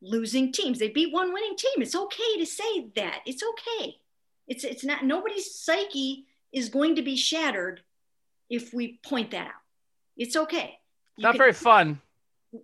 losing 0.00 0.52
teams. 0.52 0.78
They 0.78 0.88
beat 0.88 1.12
one 1.12 1.32
winning 1.32 1.56
team. 1.56 1.82
It's 1.82 1.96
okay 1.96 2.38
to 2.38 2.46
say 2.46 2.88
that. 2.96 3.20
It's 3.26 3.42
okay. 3.42 3.96
It's 4.46 4.64
it's 4.64 4.84
not 4.84 5.04
nobody's 5.04 5.54
psyche 5.54 6.26
is 6.52 6.68
going 6.68 6.96
to 6.96 7.02
be 7.02 7.16
shattered 7.16 7.80
if 8.50 8.72
we 8.74 9.00
point 9.02 9.30
that 9.30 9.46
out. 9.46 9.62
It's 10.16 10.36
okay. 10.36 10.78
You 11.16 11.22
not 11.22 11.32
can, 11.32 11.38
very 11.38 11.52
fun. 11.52 12.00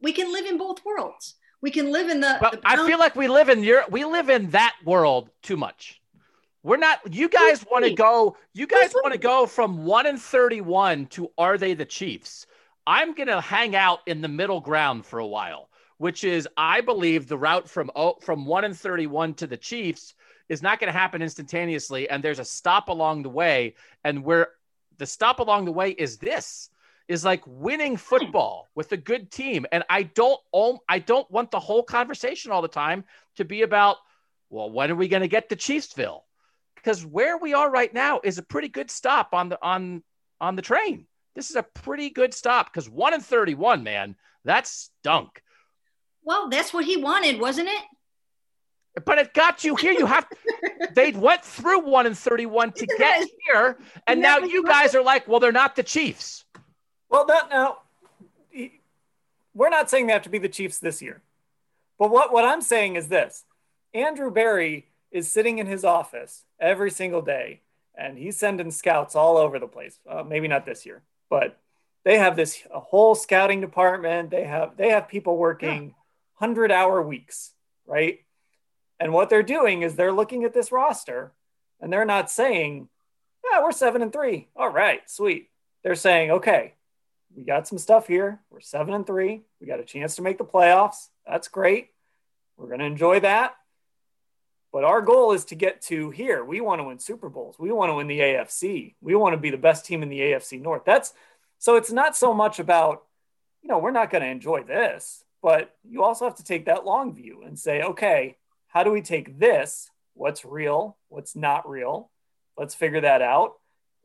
We 0.03 0.13
can 0.13 0.33
live 0.33 0.47
in 0.47 0.59
both 0.59 0.85
worlds. 0.85 1.35
We 1.63 1.71
can 1.71 1.91
live 1.93 2.09
in 2.09 2.21
the. 2.21 2.39
Well, 2.41 2.53
the 2.53 2.61
I 2.65 2.87
feel 2.87 2.99
like 2.99 3.17
we 3.17 3.29
live 3.29 3.49
in 3.49 3.63
your 3.63 3.85
we 3.91 4.05
live 4.05 4.29
in 4.31 4.51
that 4.51 4.77
world 4.85 5.31
too 5.43 5.57
much. 5.57 6.00
We're 6.63 6.77
not. 6.77 6.99
You 7.11 7.29
guys 7.29 7.65
want 7.71 7.85
to 7.85 7.95
go. 7.95 8.37
You 8.53 8.67
guys 8.67 8.93
want 8.95 9.13
to 9.13 9.19
go 9.19 9.47
from 9.47 9.85
one 9.85 10.07
and 10.07 10.21
thirty-one 10.21 11.07
to 11.07 11.31
are 11.39 11.57
they 11.57 11.75
the 11.75 11.87
Chiefs? 11.87 12.47
I'm 12.87 13.15
gonna 13.15 13.41
hang 13.41 13.75
out 13.75 14.01
in 14.07 14.21
the 14.21 14.29
middle 14.29 14.61
ground 14.61 15.07
for 15.07 15.21
a 15.21 15.27
while, 15.27 15.71
which 15.99 16.23
is 16.25 16.47
I 16.57 16.83
believe 16.83 17.29
the 17.29 17.39
route 17.39 17.69
from 17.69 17.91
oh, 17.97 18.17
from 18.21 18.45
one 18.45 18.65
and 18.65 18.77
thirty-one 18.77 19.35
to 19.35 19.47
the 19.47 19.57
Chiefs 19.57 20.15
is 20.51 20.63
not 20.63 20.81
going 20.81 20.93
to 20.93 20.99
happen 20.99 21.23
instantaneously, 21.23 22.11
and 22.11 22.23
there's 22.23 22.41
a 22.41 22.45
stop 22.45 22.89
along 22.89 23.23
the 23.23 23.31
way, 23.31 23.77
and 24.03 24.25
where 24.25 24.49
the 24.99 25.07
stop 25.07 25.39
along 25.39 25.65
the 25.65 25.73
way 25.73 25.91
is 25.91 26.19
this 26.19 26.69
is 27.09 27.25
like 27.25 27.43
winning 27.47 27.97
football 27.97 28.69
with 28.75 28.93
a 28.93 28.97
good 28.97 29.31
team, 29.31 29.65
and 29.73 29.83
I 29.89 30.03
don't 30.03 30.41
I 30.89 30.99
don't 30.99 31.31
want 31.31 31.53
the 31.53 31.61
whole 31.61 31.85
conversation 31.85 32.53
all 32.53 32.63
the 32.63 32.69
time 32.69 33.05
to 33.37 33.45
be 33.45 33.63
about 33.63 33.97
well, 34.51 34.69
when 34.69 34.91
are 34.91 34.97
we 34.97 35.09
going 35.09 35.23
to 35.23 35.29
get 35.29 35.49
to 35.49 35.57
Chiefsville? 35.57 36.23
Because 36.83 37.05
where 37.05 37.37
we 37.37 37.55
are 37.55 37.71
right 37.71 37.93
now 37.93 38.21
is 38.23 38.39
a 38.39 38.43
pretty 38.43 38.69
good 38.69 38.91
stop 38.91 39.35
on 39.35 39.51
the 39.51 39.59
on 39.63 40.03
on 40.41 40.57
the 40.57 40.63
train. 40.63 41.07
This 41.35 41.51
is 41.51 41.57
a 41.57 41.63
pretty 41.63 42.11
good 42.11 42.35
stop 42.35 42.73
because 42.73 42.89
one 42.89 43.15
and 43.15 43.25
thirty-one, 43.25 43.83
man, 43.83 44.17
that's 44.45 44.91
stunk. 45.01 45.43
Well, 46.23 46.49
that's 46.49 46.73
what 46.73 46.85
he 46.85 46.97
wanted, 46.97 47.41
wasn't 47.41 47.69
it? 47.69 49.05
But 49.05 49.19
it 49.19 49.35
got 49.35 49.63
you 49.65 49.77
here. 49.77 49.93
You 49.93 50.07
have 50.07 50.27
they 50.95 51.13
went 51.13 51.45
through 51.45 51.81
one 51.81 52.07
and 52.07 52.19
thirty-one 52.19 52.73
to 52.73 52.87
get 52.87 53.29
here, 53.47 53.79
and 54.07 54.21
now 54.21 54.39
you 54.39 54.65
guys 54.65 54.95
are 54.95 55.03
like, 55.03 55.29
well, 55.29 55.41
they're 55.41 55.53
not 55.53 55.77
the 55.77 55.83
Chiefs. 55.83 56.45
Well, 57.09 57.27
that 57.27 57.51
now 57.51 57.79
we're 59.55 59.71
not 59.71 59.91
saying 59.91 60.07
they 60.07 60.13
have 60.13 60.23
to 60.23 60.31
be 60.31 60.39
the 60.39 60.49
Chiefs 60.49 60.79
this 60.79 61.01
year, 61.01 61.23
but 61.99 62.11
what 62.11 62.33
what 62.33 62.45
I'm 62.45 62.61
saying 62.61 62.97
is 62.97 63.09
this: 63.09 63.45
Andrew 63.95 64.31
Berry 64.31 64.90
is 65.11 65.31
sitting 65.31 65.59
in 65.59 65.67
his 65.67 65.85
office 65.85 66.45
every 66.59 66.91
single 66.91 67.23
day 67.23 67.61
and 67.97 68.17
he's 68.17 68.39
sending 68.39 68.71
scouts 68.71 69.15
all 69.15 69.37
over 69.37 69.59
the 69.59 69.67
place. 69.67 69.99
Uh, 70.09 70.23
maybe 70.23 70.49
not 70.49 70.65
this 70.65 70.87
year, 70.87 71.03
but 71.29 71.59
they 72.05 72.19
have 72.19 72.37
this 72.37 72.63
a 72.73 72.81
whole 72.81 73.15
scouting 73.15 73.61
department. 73.61 74.31
They 74.31 74.45
have 74.45 74.77
they 74.77 74.91
have 74.91 75.09
people 75.09 75.37
working 75.37 75.83
yeah. 75.83 75.93
hundred 76.35 76.73
hour 76.73 77.03
weeks, 77.03 77.53
right? 77.87 78.21
And 78.99 79.13
what 79.13 79.31
they're 79.31 79.43
doing 79.43 79.83
is 79.83 79.97
they're 79.97 80.13
looking 80.13 80.45
at 80.45 80.55
this 80.55 80.73
roster 80.73 81.33
and 81.81 81.93
they're 81.93 82.05
not 82.05 82.31
saying, 82.31 82.89
"Yeah, 83.45 83.63
we're 83.63 83.73
seven 83.73 84.03
and 84.03 84.13
three. 84.13 84.49
All 84.57 84.71
right, 84.71 85.09
sweet." 85.11 85.51
They're 85.83 85.95
saying, 85.95 86.31
"Okay, 86.31 86.75
we 87.37 87.45
got 87.45 87.69
some 87.69 87.79
stuff 87.79 88.07
here. 88.07 88.41
We're 88.51 88.61
seven 88.61 88.95
and 88.95 89.07
three. 89.07 89.43
We 89.61 89.67
got 89.67 89.81
a 89.81 89.85
chance 89.85 90.17
to 90.17 90.23
make 90.23 90.39
the 90.39 90.45
playoffs. 90.45 91.09
That's 91.27 91.49
great. 91.49 91.91
We're 92.57 92.69
going 92.69 92.81
to 92.81 92.87
enjoy 92.87 93.21
that. 93.21 93.55
But 94.73 94.85
our 94.85 95.03
goal 95.03 95.33
is 95.33 95.45
to 95.47 95.55
get 95.57 95.83
to 95.83 96.11
here. 96.11 96.45
We 96.45 96.61
want 96.61 96.81
to 96.81 96.85
win 96.85 96.99
Super 96.99 97.29
Bowls. 97.29 97.57
We 97.59 97.73
want 97.73 97.91
to 97.91 97.95
win 97.95 98.07
the 98.07 98.21
AFC. 98.21 98.95
We 99.01 99.17
want 99.17 99.33
to 99.33 99.37
be 99.37 99.51
the 99.51 99.57
best 99.57 99.85
team 99.85 100.03
in 100.03 100.09
the 100.09 100.21
AFC 100.21 100.61
North. 100.61 100.85
That's 100.85 101.13
so 101.59 101.77
it's 101.77 101.93
not 101.93 102.17
so 102.17 102.33
much 102.33 102.59
about, 102.59 103.03
you 103.63 103.69
know, 103.69 103.79
we're 103.79 103.91
not 103.91 104.11
going 104.11 104.23
to 104.23 104.31
enjoy 104.31 104.63
this, 104.63 105.25
but 105.43 105.75
you 105.85 106.03
also 106.03 106.25
have 106.25 106.37
to 106.37 106.45
take 106.45 106.67
that 106.67 106.87
long 106.87 107.15
view 107.15 107.43
and 107.45 107.59
say, 107.59 107.83
okay, 107.83 108.37
how 108.69 108.85
do 108.85 108.91
we 108.91 109.03
take 109.03 109.39
this? 109.39 109.91
What's 110.15 110.45
real? 110.45 110.97
What's 111.09 111.35
not 111.35 111.69
real? 111.69 112.11
Let's 112.57 112.75
figure 112.75 113.01
that 113.01 113.23
out. 113.23 113.55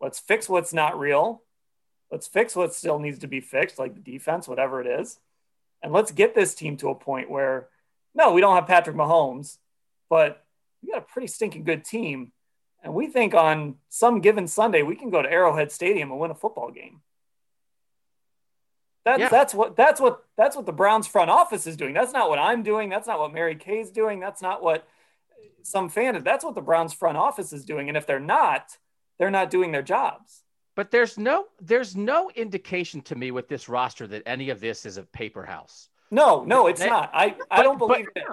Let's 0.01 0.19
fix 0.19 0.49
what's 0.49 0.73
not 0.73 0.99
real. 0.99 1.43
Let's 2.11 2.27
fix 2.27 2.55
what 2.55 2.73
still 2.73 2.99
needs 2.99 3.19
to 3.19 3.27
be 3.27 3.39
fixed, 3.39 3.79
like 3.79 3.93
the 3.93 3.99
defense, 3.99 4.47
whatever 4.47 4.81
it 4.81 4.87
is. 4.87 5.19
And 5.81 5.93
let's 5.93 6.11
get 6.11 6.35
this 6.35 6.55
team 6.55 6.77
to 6.77 6.89
a 6.89 6.95
point 6.95 7.29
where, 7.29 7.67
no, 8.13 8.33
we 8.33 8.41
don't 8.41 8.55
have 8.55 8.67
Patrick 8.67 8.95
Mahomes, 8.95 9.57
but 10.09 10.44
we 10.85 10.93
got 10.93 11.03
a 11.03 11.05
pretty 11.05 11.27
stinking 11.27 11.63
good 11.63 11.83
team. 11.83 12.31
And 12.83 12.93
we 12.93 13.07
think 13.07 13.33
on 13.33 13.75
some 13.89 14.21
given 14.21 14.47
Sunday, 14.47 14.83
we 14.83 14.95
can 14.95 15.09
go 15.09 15.21
to 15.21 15.31
Arrowhead 15.31 15.71
Stadium 15.71 16.11
and 16.11 16.19
win 16.19 16.31
a 16.31 16.35
football 16.35 16.71
game. 16.71 17.01
That's, 19.03 19.19
yeah. 19.19 19.29
that's 19.29 19.53
what 19.53 19.75
that's 19.75 19.99
what 20.01 20.23
that's 20.35 20.55
what 20.55 20.65
the 20.65 20.73
Browns 20.73 21.05
front 21.05 21.29
office 21.29 21.67
is 21.67 21.77
doing. 21.77 21.93
That's 21.93 22.11
not 22.11 22.29
what 22.29 22.39
I'm 22.39 22.63
doing. 22.63 22.89
That's 22.89 23.07
not 23.07 23.19
what 23.19 23.33
Mary 23.33 23.55
Kay's 23.55 23.91
doing. 23.91 24.19
That's 24.19 24.41
not 24.41 24.63
what 24.63 24.87
some 25.61 25.89
fan. 25.89 26.23
That's 26.23 26.43
what 26.43 26.55
the 26.55 26.61
Browns 26.61 26.93
front 26.93 27.17
office 27.17 27.53
is 27.53 27.65
doing. 27.65 27.87
And 27.87 27.97
if 27.97 28.07
they're 28.07 28.19
not, 28.19 28.77
they're 29.19 29.31
not 29.31 29.51
doing 29.51 29.71
their 29.71 29.83
jobs. 29.83 30.41
But 30.75 30.89
there's 30.91 31.17
no 31.17 31.45
there's 31.61 31.95
no 31.95 32.31
indication 32.35 33.01
to 33.03 33.15
me 33.15 33.29
with 33.31 33.47
this 33.47 33.69
roster 33.69 34.07
that 34.07 34.23
any 34.25 34.49
of 34.49 34.59
this 34.59 34.85
is 34.85 34.97
a 34.97 35.03
paper 35.03 35.45
house. 35.45 35.89
No, 36.09 36.43
no, 36.43 36.67
it's 36.67 36.81
they, 36.81 36.89
not. 36.89 37.11
I, 37.13 37.35
I 37.49 37.63
don't 37.63 37.77
believe 37.77 38.07
but, 38.13 38.23
it. 38.23 38.27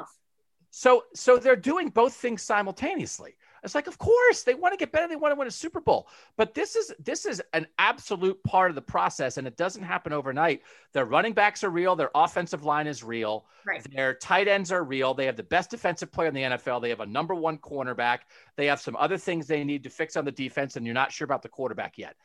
So 0.75 1.05
so 1.15 1.37
they're 1.37 1.55
doing 1.55 1.91
both 1.91 2.15
things 2.15 2.41
simultaneously. 2.43 3.37
It's 3.63 3.75
like, 3.75 3.87
of 3.87 3.99
course, 3.99 4.43
they 4.43 4.55
want 4.55 4.73
to 4.73 4.79
get 4.79 4.91
better. 4.91 5.07
They 5.07 5.17
want 5.17 5.33
to 5.33 5.39
win 5.39 5.47
a 5.47 5.51
Super 5.51 5.83
Bowl. 5.83 6.09
But 6.39 6.55
this 6.55 6.75
is 6.77 6.93
this 6.99 7.27
is 7.27 7.43
an 7.53 7.67
absolute 7.79 8.43
part 8.43 8.71
of 8.71 8.75
the 8.75 8.83
process, 8.83 9.37
and 9.37 9.47
it 9.47 9.59
doesn't 9.59 9.83
happen 9.83 10.15
overnight. 10.15 10.63
Their 10.95 11.05
running 11.05 11.35
backs 11.35 11.63
are 11.63 11.69
real. 11.69 11.95
Their 11.95 12.11
offensive 12.15 12.65
line 12.65 12.87
is 12.87 13.05
real. 13.05 13.45
Right. 13.67 13.87
Their 13.93 14.15
tight 14.15 14.49
ends 14.49 14.73
are 14.73 14.83
real. 14.83 15.13
They 15.13 15.27
have 15.27 15.37
the 15.37 15.43
best 15.43 15.71
defensive 15.71 16.11
player 16.11 16.29
in 16.29 16.35
the 16.35 16.43
NFL. 16.43 16.81
They 16.81 16.89
have 16.89 17.01
a 17.01 17.07
number 17.07 17.35
one 17.35 17.59
cornerback. 17.59 18.21
They 18.57 18.67
have 18.67 18.81
some 18.81 18.97
other 18.97 19.19
things 19.19 19.47
they 19.47 19.63
need 19.63 19.85
to 19.85 19.91
fix 19.91 20.17
on 20.17 20.25
the 20.25 20.33
defense, 20.33 20.77
and 20.77 20.87
you're 20.87 20.95
not 20.95 21.13
sure 21.13 21.27
about 21.27 21.43
the 21.43 21.51
quarterback 21.51 21.99
yet. 21.99 22.17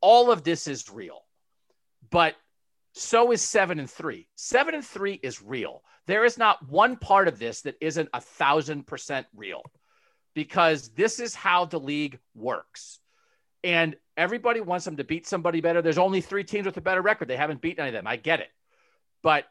All 0.00 0.32
of 0.32 0.44
this 0.44 0.66
is 0.66 0.90
real, 0.90 1.20
but 2.10 2.36
so 2.94 3.32
is 3.32 3.42
seven 3.42 3.78
and 3.78 3.90
three. 3.90 4.28
Seven 4.34 4.74
and 4.74 4.84
three 4.84 5.20
is 5.22 5.42
real. 5.42 5.82
There 6.06 6.24
is 6.24 6.38
not 6.38 6.68
one 6.68 6.96
part 6.96 7.28
of 7.28 7.38
this 7.38 7.62
that 7.62 7.76
isn't 7.80 8.08
a 8.12 8.20
thousand 8.20 8.86
percent 8.86 9.26
real 9.34 9.62
because 10.34 10.88
this 10.90 11.20
is 11.20 11.34
how 11.34 11.64
the 11.64 11.80
league 11.80 12.18
works. 12.34 12.98
And 13.62 13.96
everybody 14.16 14.60
wants 14.60 14.84
them 14.84 14.96
to 14.96 15.04
beat 15.04 15.26
somebody 15.26 15.60
better. 15.60 15.82
There's 15.82 15.98
only 15.98 16.20
three 16.20 16.44
teams 16.44 16.66
with 16.66 16.76
a 16.76 16.80
better 16.80 17.02
record. 17.02 17.28
They 17.28 17.36
haven't 17.36 17.60
beaten 17.60 17.80
any 17.80 17.88
of 17.88 17.94
them. 17.94 18.06
I 18.06 18.16
get 18.16 18.40
it. 18.40 18.48
But 19.22 19.46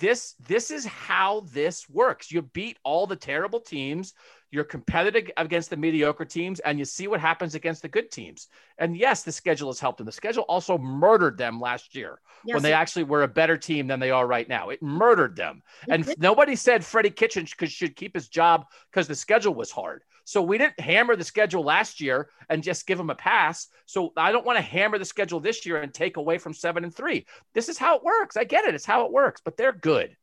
this 0.00 0.34
this 0.46 0.70
is 0.70 0.86
how 0.86 1.40
this 1.52 1.88
works. 1.88 2.30
You 2.32 2.42
beat 2.42 2.78
all 2.84 3.06
the 3.06 3.16
terrible 3.16 3.60
teams. 3.60 4.14
You're 4.54 4.62
competitive 4.62 5.32
against 5.36 5.68
the 5.68 5.76
mediocre 5.76 6.24
teams, 6.24 6.60
and 6.60 6.78
you 6.78 6.84
see 6.84 7.08
what 7.08 7.18
happens 7.18 7.56
against 7.56 7.82
the 7.82 7.88
good 7.88 8.12
teams. 8.12 8.46
And 8.78 8.96
yes, 8.96 9.24
the 9.24 9.32
schedule 9.32 9.68
has 9.68 9.80
helped 9.80 9.98
them. 9.98 10.06
The 10.06 10.12
schedule 10.12 10.44
also 10.44 10.78
murdered 10.78 11.36
them 11.36 11.60
last 11.60 11.96
year 11.96 12.20
yes, 12.44 12.54
when 12.54 12.62
they 12.62 12.72
actually 12.72 13.02
were 13.02 13.24
a 13.24 13.28
better 13.28 13.56
team 13.56 13.88
than 13.88 13.98
they 13.98 14.12
are 14.12 14.28
right 14.28 14.48
now. 14.48 14.68
It 14.68 14.80
murdered 14.80 15.34
them. 15.34 15.60
And 15.88 16.08
nobody 16.18 16.54
said 16.54 16.84
Freddie 16.84 17.10
Kitchens 17.10 17.52
should 17.64 17.96
keep 17.96 18.14
his 18.14 18.28
job 18.28 18.66
because 18.92 19.08
the 19.08 19.16
schedule 19.16 19.54
was 19.54 19.72
hard. 19.72 20.04
So 20.22 20.40
we 20.40 20.56
didn't 20.56 20.78
hammer 20.78 21.16
the 21.16 21.24
schedule 21.24 21.64
last 21.64 22.00
year 22.00 22.30
and 22.48 22.62
just 22.62 22.86
give 22.86 22.96
them 22.96 23.10
a 23.10 23.14
pass. 23.16 23.66
So 23.86 24.12
I 24.16 24.30
don't 24.30 24.46
want 24.46 24.58
to 24.58 24.62
hammer 24.62 24.98
the 24.98 25.04
schedule 25.04 25.40
this 25.40 25.66
year 25.66 25.82
and 25.82 25.92
take 25.92 26.16
away 26.16 26.38
from 26.38 26.54
seven 26.54 26.84
and 26.84 26.94
three. 26.94 27.26
This 27.54 27.68
is 27.68 27.76
how 27.76 27.96
it 27.96 28.04
works. 28.04 28.36
I 28.36 28.44
get 28.44 28.64
it. 28.64 28.74
It's 28.76 28.86
how 28.86 29.04
it 29.04 29.12
works, 29.12 29.42
but 29.44 29.56
they're 29.56 29.72
good. 29.72 30.16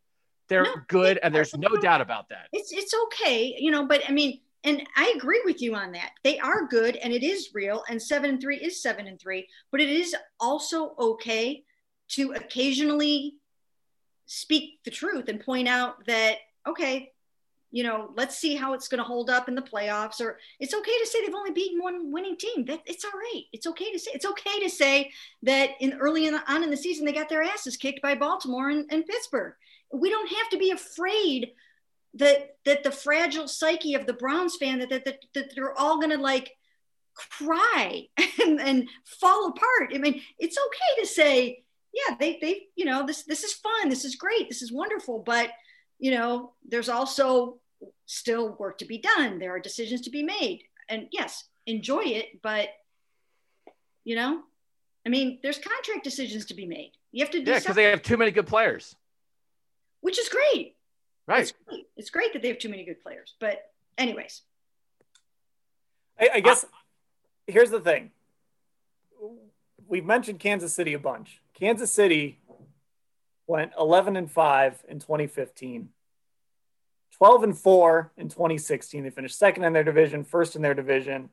They're 0.51 0.63
no, 0.63 0.75
good, 0.89 1.17
and 1.23 1.33
there's 1.33 1.55
no 1.55 1.77
doubt 1.77 2.01
about 2.01 2.27
that. 2.27 2.49
It's 2.51 2.73
it's 2.73 2.93
okay, 3.05 3.55
you 3.57 3.71
know. 3.71 3.87
But 3.87 4.01
I 4.09 4.11
mean, 4.11 4.41
and 4.65 4.83
I 4.97 5.13
agree 5.15 5.41
with 5.45 5.61
you 5.61 5.75
on 5.75 5.93
that. 5.93 6.11
They 6.25 6.39
are 6.39 6.67
good, 6.67 6.97
and 6.97 7.13
it 7.13 7.23
is 7.23 7.51
real. 7.53 7.85
And 7.87 8.01
seven 8.01 8.31
and 8.31 8.41
three 8.41 8.57
is 8.57 8.83
seven 8.83 9.07
and 9.07 9.17
three. 9.17 9.47
But 9.71 9.79
it 9.79 9.87
is 9.87 10.13
also 10.41 10.93
okay 10.99 11.63
to 12.09 12.33
occasionally 12.33 13.35
speak 14.25 14.79
the 14.83 14.91
truth 14.91 15.29
and 15.29 15.39
point 15.39 15.69
out 15.69 16.05
that 16.07 16.39
okay, 16.67 17.13
you 17.71 17.83
know, 17.83 18.11
let's 18.17 18.37
see 18.37 18.55
how 18.55 18.73
it's 18.73 18.89
going 18.89 18.97
to 18.97 19.05
hold 19.05 19.29
up 19.29 19.47
in 19.47 19.55
the 19.55 19.61
playoffs. 19.61 20.19
Or 20.19 20.37
it's 20.59 20.73
okay 20.73 20.99
to 20.99 21.07
say 21.07 21.25
they've 21.25 21.33
only 21.33 21.51
beaten 21.51 21.81
one 21.81 22.11
winning 22.11 22.35
team. 22.35 22.65
That 22.65 22.81
it's 22.85 23.05
all 23.05 23.17
right. 23.17 23.43
It's 23.53 23.67
okay 23.67 23.89
to 23.93 23.99
say. 23.99 24.11
It's 24.13 24.25
okay 24.25 24.59
to 24.59 24.69
say 24.69 25.11
that 25.43 25.69
in 25.79 25.93
early 25.93 26.27
in 26.27 26.33
the, 26.33 26.51
on 26.51 26.61
in 26.61 26.69
the 26.69 26.75
season 26.75 27.05
they 27.05 27.13
got 27.13 27.29
their 27.29 27.41
asses 27.41 27.77
kicked 27.77 28.01
by 28.01 28.15
Baltimore 28.15 28.69
and, 28.69 28.85
and 28.91 29.05
Pittsburgh. 29.05 29.53
We 29.93 30.09
don't 30.09 30.31
have 30.31 30.49
to 30.49 30.57
be 30.57 30.71
afraid 30.71 31.51
that 32.15 32.57
that 32.65 32.83
the 32.83 32.91
fragile 32.91 33.47
psyche 33.47 33.95
of 33.95 34.05
the 34.05 34.13
Browns 34.13 34.55
fan 34.55 34.79
that 34.79 34.89
that 34.89 35.05
that, 35.05 35.19
that 35.33 35.55
they're 35.55 35.77
all 35.77 35.97
going 35.97 36.11
to 36.11 36.17
like 36.17 36.51
cry 37.15 38.07
and, 38.41 38.59
and 38.59 38.89
fall 39.05 39.47
apart. 39.47 39.91
I 39.93 39.97
mean, 39.97 40.21
it's 40.39 40.57
okay 40.57 41.01
to 41.01 41.07
say, 41.07 41.63
yeah, 41.93 42.15
they 42.19 42.37
they 42.41 42.63
you 42.75 42.85
know 42.85 43.05
this 43.05 43.23
this 43.23 43.43
is 43.43 43.53
fun. 43.53 43.89
This 43.89 44.05
is 44.05 44.15
great. 44.15 44.49
This 44.49 44.61
is 44.61 44.71
wonderful, 44.71 45.19
but 45.19 45.49
you 45.99 46.11
know, 46.11 46.53
there's 46.67 46.89
also 46.89 47.59
still 48.05 48.55
work 48.59 48.79
to 48.79 48.85
be 48.85 48.97
done. 48.97 49.39
There 49.39 49.55
are 49.55 49.59
decisions 49.59 50.01
to 50.01 50.09
be 50.09 50.23
made. 50.23 50.63
And 50.89 51.07
yes, 51.11 51.45
enjoy 51.65 52.03
it, 52.03 52.41
but 52.41 52.69
you 54.03 54.15
know, 54.15 54.41
I 55.05 55.09
mean, 55.09 55.39
there's 55.43 55.57
contract 55.57 56.03
decisions 56.03 56.45
to 56.45 56.53
be 56.53 56.65
made. 56.65 56.91
You 57.11 57.23
have 57.23 57.31
to 57.31 57.43
do 57.43 57.51
Yeah, 57.51 57.59
because 57.59 57.75
they 57.75 57.85
have 57.85 58.01
too 58.01 58.17
many 58.17 58.31
good 58.31 58.47
players. 58.47 58.95
Which 60.01 60.19
is 60.19 60.29
great. 60.29 60.75
Right. 61.27 61.41
It's 61.41 61.53
great. 61.67 61.87
it's 61.95 62.09
great, 62.09 62.33
that 62.33 62.41
they 62.41 62.49
have 62.49 62.59
too 62.59 62.69
many 62.69 62.83
good 62.83 63.01
players. 63.01 63.35
But 63.39 63.71
anyways. 63.97 64.41
I, 66.19 66.29
I 66.35 66.39
guess 66.39 66.65
here's 67.47 67.69
the 67.69 67.79
thing. 67.79 68.11
We've 69.87 70.05
mentioned 70.05 70.39
Kansas 70.39 70.73
City 70.73 70.93
a 70.93 70.99
bunch. 70.99 71.41
Kansas 71.53 71.91
City 71.91 72.39
went 73.47 73.71
11 73.77 74.15
and 74.15 74.31
5 74.31 74.83
in 74.87 74.99
2015. 74.99 75.89
12 77.17 77.43
and 77.43 77.57
4 77.57 78.11
in 78.17 78.29
2016. 78.29 79.03
They 79.03 79.09
finished 79.09 79.37
second 79.37 79.63
in 79.63 79.73
their 79.73 79.83
division, 79.83 80.23
first 80.23 80.55
in 80.55 80.61
their 80.61 80.73
division. 80.73 81.29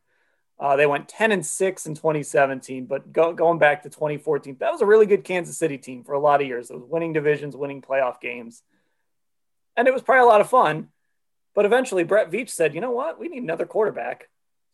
Uh, 0.60 0.76
they 0.76 0.86
went 0.86 1.08
10 1.08 1.30
and 1.30 1.46
6 1.46 1.86
in 1.86 1.94
2017, 1.94 2.86
but 2.86 3.12
go, 3.12 3.32
going 3.32 3.58
back 3.58 3.84
to 3.84 3.90
2014, 3.90 4.56
that 4.58 4.72
was 4.72 4.80
a 4.80 4.86
really 4.86 5.06
good 5.06 5.22
Kansas 5.22 5.56
City 5.56 5.78
team 5.78 6.02
for 6.02 6.12
a 6.12 6.18
lot 6.18 6.40
of 6.40 6.46
years. 6.48 6.70
It 6.70 6.74
was 6.74 6.84
winning 6.88 7.12
divisions, 7.12 7.56
winning 7.56 7.80
playoff 7.80 8.20
games. 8.20 8.62
And 9.76 9.86
it 9.86 9.94
was 9.94 10.02
probably 10.02 10.22
a 10.22 10.26
lot 10.26 10.40
of 10.40 10.50
fun. 10.50 10.88
But 11.54 11.64
eventually, 11.64 12.02
Brett 12.02 12.30
Veach 12.30 12.50
said, 12.50 12.74
you 12.74 12.80
know 12.80 12.90
what? 12.90 13.20
We 13.20 13.28
need 13.28 13.42
another 13.42 13.66
quarterback. 13.66 14.28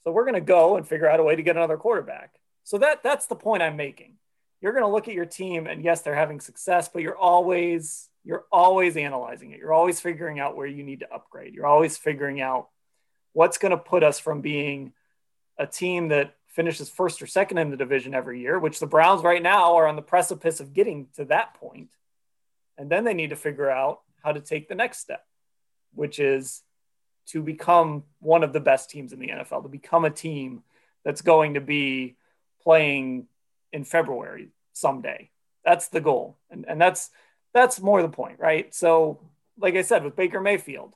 So 0.04 0.12
we're 0.12 0.24
going 0.24 0.34
to 0.34 0.40
go 0.40 0.76
and 0.76 0.86
figure 0.86 1.08
out 1.08 1.20
a 1.20 1.22
way 1.22 1.36
to 1.36 1.42
get 1.42 1.56
another 1.56 1.76
quarterback. 1.76 2.34
So 2.62 2.78
that 2.78 3.02
that's 3.02 3.26
the 3.26 3.36
point 3.36 3.62
I'm 3.62 3.76
making 3.76 4.16
you're 4.64 4.72
going 4.72 4.82
to 4.82 4.90
look 4.90 5.08
at 5.08 5.14
your 5.14 5.26
team 5.26 5.66
and 5.66 5.84
yes, 5.84 6.00
they're 6.00 6.14
having 6.14 6.40
success, 6.40 6.88
but 6.88 7.02
you're 7.02 7.18
always 7.18 8.08
you're 8.24 8.46
always 8.50 8.96
analyzing 8.96 9.50
it. 9.50 9.58
You're 9.58 9.74
always 9.74 10.00
figuring 10.00 10.40
out 10.40 10.56
where 10.56 10.66
you 10.66 10.82
need 10.82 11.00
to 11.00 11.14
upgrade. 11.14 11.52
You're 11.54 11.66
always 11.66 11.98
figuring 11.98 12.40
out 12.40 12.68
what's 13.34 13.58
going 13.58 13.72
to 13.72 13.76
put 13.76 14.02
us 14.02 14.18
from 14.18 14.40
being 14.40 14.94
a 15.58 15.66
team 15.66 16.08
that 16.08 16.34
finishes 16.48 16.88
first 16.88 17.20
or 17.20 17.26
second 17.26 17.58
in 17.58 17.70
the 17.70 17.76
division 17.76 18.14
every 18.14 18.40
year, 18.40 18.58
which 18.58 18.78
the 18.78 18.86
Browns 18.86 19.22
right 19.22 19.42
now 19.42 19.76
are 19.76 19.86
on 19.86 19.96
the 19.96 20.02
precipice 20.02 20.60
of 20.60 20.72
getting 20.72 21.08
to 21.16 21.24
that 21.26 21.54
point. 21.54 21.90
And 22.78 22.90
then 22.90 23.04
they 23.04 23.14
need 23.14 23.30
to 23.30 23.36
figure 23.36 23.70
out 23.70 24.00
how 24.22 24.32
to 24.32 24.40
take 24.40 24.68
the 24.68 24.74
next 24.74 24.98
step, 24.98 25.24
which 25.94 26.18
is 26.18 26.62
to 27.26 27.42
become 27.42 28.04
one 28.20 28.44
of 28.44 28.52
the 28.52 28.60
best 28.60 28.90
teams 28.90 29.12
in 29.12 29.18
the 29.18 29.28
NFL, 29.28 29.62
to 29.62 29.68
become 29.68 30.04
a 30.04 30.10
team 30.10 30.62
that's 31.04 31.22
going 31.22 31.54
to 31.54 31.60
be 31.60 32.16
playing 32.62 33.26
in 33.72 33.84
February 33.84 34.50
someday. 34.72 35.30
That's 35.64 35.88
the 35.88 36.00
goal. 36.00 36.36
And, 36.50 36.64
and 36.68 36.80
that's 36.80 37.10
that's 37.52 37.80
more 37.80 38.02
the 38.02 38.08
point, 38.08 38.40
right? 38.40 38.74
So, 38.74 39.20
like 39.58 39.76
I 39.76 39.82
said, 39.82 40.04
with 40.04 40.16
Baker 40.16 40.40
Mayfield, 40.40 40.92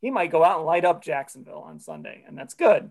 he 0.00 0.10
might 0.10 0.32
go 0.32 0.42
out 0.42 0.58
and 0.58 0.66
light 0.66 0.84
up 0.84 1.04
Jacksonville 1.04 1.64
on 1.66 1.78
Sunday, 1.78 2.24
and 2.26 2.36
that's 2.36 2.54
good. 2.54 2.90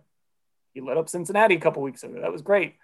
He 0.74 0.82
lit 0.82 0.98
up 0.98 1.10
Cincinnati 1.10 1.56
a 1.56 1.60
couple 1.60 1.82
weeks 1.82 2.04
ago. 2.04 2.22
That 2.22 2.32
was 2.32 2.42
great. 2.42 2.76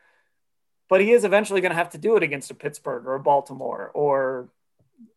But 0.87 1.01
he 1.01 1.11
is 1.11 1.23
eventually 1.23 1.61
going 1.61 1.71
to 1.71 1.77
have 1.77 1.91
to 1.91 1.97
do 1.97 2.15
it 2.15 2.23
against 2.23 2.51
a 2.51 2.55
Pittsburgh 2.55 3.05
or 3.05 3.15
a 3.15 3.19
Baltimore, 3.19 3.89
or, 3.93 4.49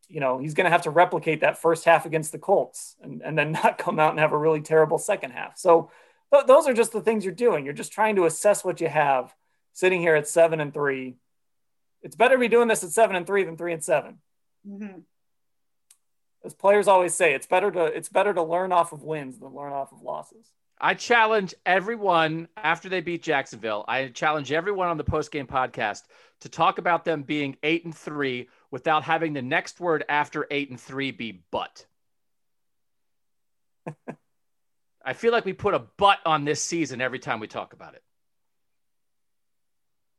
you 0.09 0.21
know, 0.21 0.39
he's 0.39 0.55
going 0.55 0.65
to 0.65 0.71
have 0.71 0.83
to 0.83 0.91
replicate 0.91 1.41
that 1.41 1.59
first 1.59 1.85
half 1.85 2.07
against 2.07 2.33
the 2.33 2.39
Colts 2.39 2.97
and, 3.03 3.23
and 3.23 3.37
then 3.37 3.53
not 3.65 3.79
come 3.79 3.99
out 3.99 4.11
and 4.11 4.19
have 4.19 4.33
a 4.33 4.39
really 4.39 4.61
terrible 4.61 4.99
second 4.99 5.33
half. 5.33 5.59
So, 5.59 5.91
th- 6.33 6.47
those 6.47 6.67
are 6.67 6.75
just 6.75 6.93
the 6.93 7.03
things 7.03 7.25
you're 7.25 7.35
doing. 7.35 7.65
You're 7.65 7.75
just 7.75 7.93
trying 7.93 8.17
to 8.17 8.25
assess 8.25 8.65
what 8.65 8.81
you 8.81 8.89
have 8.89 9.35
sitting 9.73 10.01
here 10.01 10.17
at 10.17 10.27
seven 10.27 10.61
and 10.61 10.73
three. 10.73 11.17
It's 12.03 12.17
better 12.17 12.35
to 12.37 12.41
be 12.41 12.49
doing 12.49 12.69
this 12.69 12.85
at 12.85 12.91
seven 12.91 13.17
and 13.17 13.27
three 13.27 13.45
than 13.45 13.57
three 13.57 13.73
and 13.73 13.85
7 13.85 14.19
mm-hmm. 14.67 15.01
As 16.45 16.55
players 16.55 16.89
always 16.89 17.15
say, 17.15 17.35
it's 17.35 17.47
better 17.47 17.71
to 17.71 17.85
it's 17.87 18.09
better 18.09 18.33
to 18.33 18.43
learn 18.43 18.73
off 18.73 18.93
of 18.93 19.03
wins 19.03 19.39
than 19.39 19.55
learn 19.55 19.73
off 19.73 19.93
of 19.93 20.03
losses. 20.03 20.47
I 20.81 20.95
challenge 20.95 21.55
everyone 21.67 22.49
after 22.57 22.89
they 22.89 23.01
beat 23.01 23.23
Jacksonville. 23.23 23.85
I 23.89 24.09
challenge 24.09 24.53
everyone 24.53 24.89
on 24.89 24.97
the 24.97 25.05
post 25.05 25.33
game 25.33 25.47
podcast 25.47 26.03
to 26.41 26.49
talk 26.49 26.79
about 26.79 27.05
them 27.05 27.23
being 27.23 27.57
eight 27.63 27.85
and 27.85 27.95
three 27.95 28.49
without 28.71 29.03
having 29.03 29.33
the 29.33 29.43
next 29.43 29.81
word 29.81 30.05
after 30.09 30.47
eight 30.51 30.71
and 30.71 30.81
three 30.81 31.11
be 31.11 31.43
but. 31.51 31.85
I 35.05 35.15
feel 35.15 35.33
like 35.33 35.45
we 35.45 35.53
put 35.53 35.75
a 35.75 35.83
but 35.97 36.19
on 36.25 36.45
this 36.45 36.63
season 36.63 37.01
every 37.01 37.19
time 37.19 37.41
we 37.41 37.49
talk 37.49 37.73
about 37.73 37.95
it. 37.95 38.03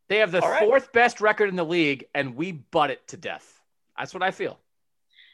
They 0.07 0.17
have 0.17 0.31
the 0.31 0.41
right. 0.41 0.59
fourth 0.59 0.91
best 0.91 1.21
record 1.21 1.49
in 1.49 1.55
the 1.55 1.63
league, 1.63 2.05
and 2.15 2.35
we 2.35 2.51
butt 2.51 2.89
it 2.89 3.07
to 3.09 3.17
death. 3.17 3.61
That's 3.95 4.13
what 4.13 4.23
I 4.23 4.31
feel. 4.31 4.59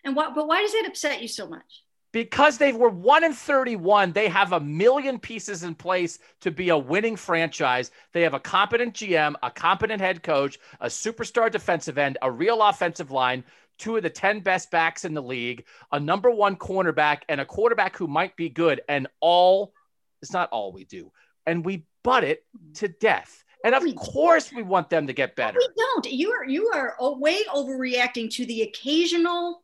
And 0.04 0.16
what? 0.16 0.36
But 0.36 0.48
why 0.48 0.62
does 0.62 0.74
it 0.74 0.86
upset 0.86 1.22
you 1.22 1.30
so 1.30 1.48
much? 1.48 1.85
Because 2.16 2.58
they 2.58 2.72
were 2.72 2.88
one 2.88 3.26
in 3.26 3.34
thirty-one. 3.34 4.14
They 4.14 4.30
have 4.30 4.54
a 4.54 4.60
million 4.62 5.20
pieces 5.20 5.64
in 5.64 5.76
place 5.76 6.18
to 6.40 6.50
be 6.50 6.70
a 6.70 6.78
winning 6.78 7.18
franchise. 7.18 7.92
They 8.14 8.22
have 8.22 8.34
a 8.34 8.40
competent 8.40 8.94
GM, 8.94 9.36
a 9.44 9.52
competent 9.52 10.00
head 10.00 10.24
coach, 10.24 10.58
a 10.80 10.88
superstar 10.88 11.52
defensive 11.52 11.98
end, 11.98 12.18
a 12.22 12.32
real 12.32 12.62
offensive 12.62 13.12
line, 13.12 13.44
two 13.78 13.98
of 13.98 14.04
the 14.04 14.10
10 14.10 14.40
best 14.40 14.72
backs 14.72 15.04
in 15.04 15.14
the 15.14 15.22
league, 15.22 15.66
a 15.92 16.00
number 16.00 16.32
one 16.32 16.56
cornerback, 16.56 17.24
and 17.28 17.42
a 17.42 17.46
quarterback 17.46 17.98
who 17.98 18.08
might 18.08 18.34
be 18.38 18.48
good. 18.48 18.80
And 18.88 19.08
all, 19.20 19.74
it's 20.22 20.32
not 20.32 20.48
all 20.52 20.72
we 20.72 20.86
do. 20.86 21.12
And 21.46 21.66
we 21.66 21.86
butt 22.02 22.24
it 22.24 22.46
to 22.76 22.88
death. 22.88 23.44
And 23.66 23.76
of 23.76 23.84
course, 23.98 24.54
we 24.54 24.64
want 24.64 24.90
them 24.90 25.08
to 25.08 25.12
get 25.12 25.36
better. 25.36 25.60
we 25.60 25.68
don't. 25.76 26.10
You 26.10 26.32
are 26.32 26.46
you 26.46 26.72
are 26.74 26.96
way 27.20 27.44
overreacting 27.54 28.34
to 28.36 28.46
the 28.46 28.62
occasional 28.62 29.64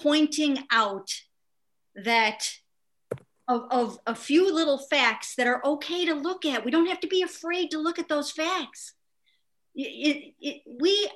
pointing 0.00 0.60
out 0.70 1.10
that 1.94 2.58
of, 3.48 3.66
of 3.70 3.98
a 4.06 4.14
few 4.14 4.54
little 4.54 4.78
facts 4.78 5.34
that 5.34 5.46
are 5.46 5.64
okay 5.64 6.06
to 6.06 6.14
look 6.14 6.44
at. 6.44 6.64
We 6.64 6.70
don't 6.70 6.86
have 6.86 7.00
to 7.00 7.08
be 7.08 7.22
afraid 7.22 7.70
to 7.72 7.78
look 7.78 7.98
at 7.98 8.08
those 8.08 8.30
facts. 8.30 8.94
It, 9.74 10.34
it, 10.40 10.62
we 10.66 11.10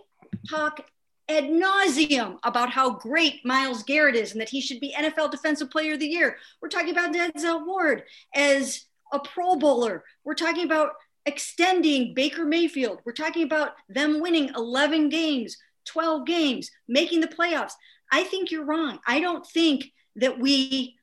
talk 0.49 0.81
ad 1.29 1.45
nauseum 1.45 2.39
about 2.43 2.70
how 2.70 2.91
great 2.91 3.45
Myles 3.45 3.83
Garrett 3.83 4.16
is 4.16 4.33
and 4.33 4.41
that 4.41 4.49
he 4.49 4.61
should 4.61 4.81
be 4.81 4.95
NFL 4.99 5.31
Defensive 5.31 5.70
Player 5.70 5.95
of 5.95 6.01
the 6.01 6.07
Year. 6.07 6.37
We're 6.61 6.68
talking 6.68 6.91
about 6.91 7.14
Denzel 7.14 7.66
Ward 7.66 8.03
as 8.35 8.85
a 9.12 9.20
Pro 9.20 9.57
Bowler. 9.57 10.05
We're 10.25 10.35
talking 10.35 10.64
about 10.64 10.91
extending 11.27 12.14
Baker 12.14 12.45
Mayfield. 12.45 13.01
We're 13.05 13.12
talking 13.12 13.45
about 13.45 13.72
them 13.89 14.20
winning 14.20 14.51
11 14.57 15.09
games, 15.09 15.57
12 15.87 16.27
games, 16.27 16.70
making 16.89 17.20
the 17.20 17.29
playoffs. 17.29 17.72
I 18.12 18.25
think 18.25 18.51
you're 18.51 18.64
wrong. 18.64 18.99
I 19.07 19.20
don't 19.20 19.47
think 19.47 19.93
that 20.17 20.39
we 20.39 20.97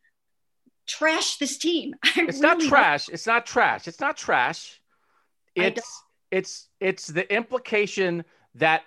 trash 0.88 1.38
this 1.38 1.58
team. 1.58 1.96
I 2.04 2.10
it's 2.18 2.40
really 2.40 2.42
not 2.42 2.60
trash. 2.60 3.10
It's 3.10 3.28
not 3.28 3.46
trash. 3.46 3.88
It's 3.88 4.00
not 4.00 4.18
trash. 4.18 4.82
It's 5.56 6.04
it's 6.32 6.70
it's 6.80 7.08
the 7.08 7.32
implication 7.34 8.24
that 8.56 8.84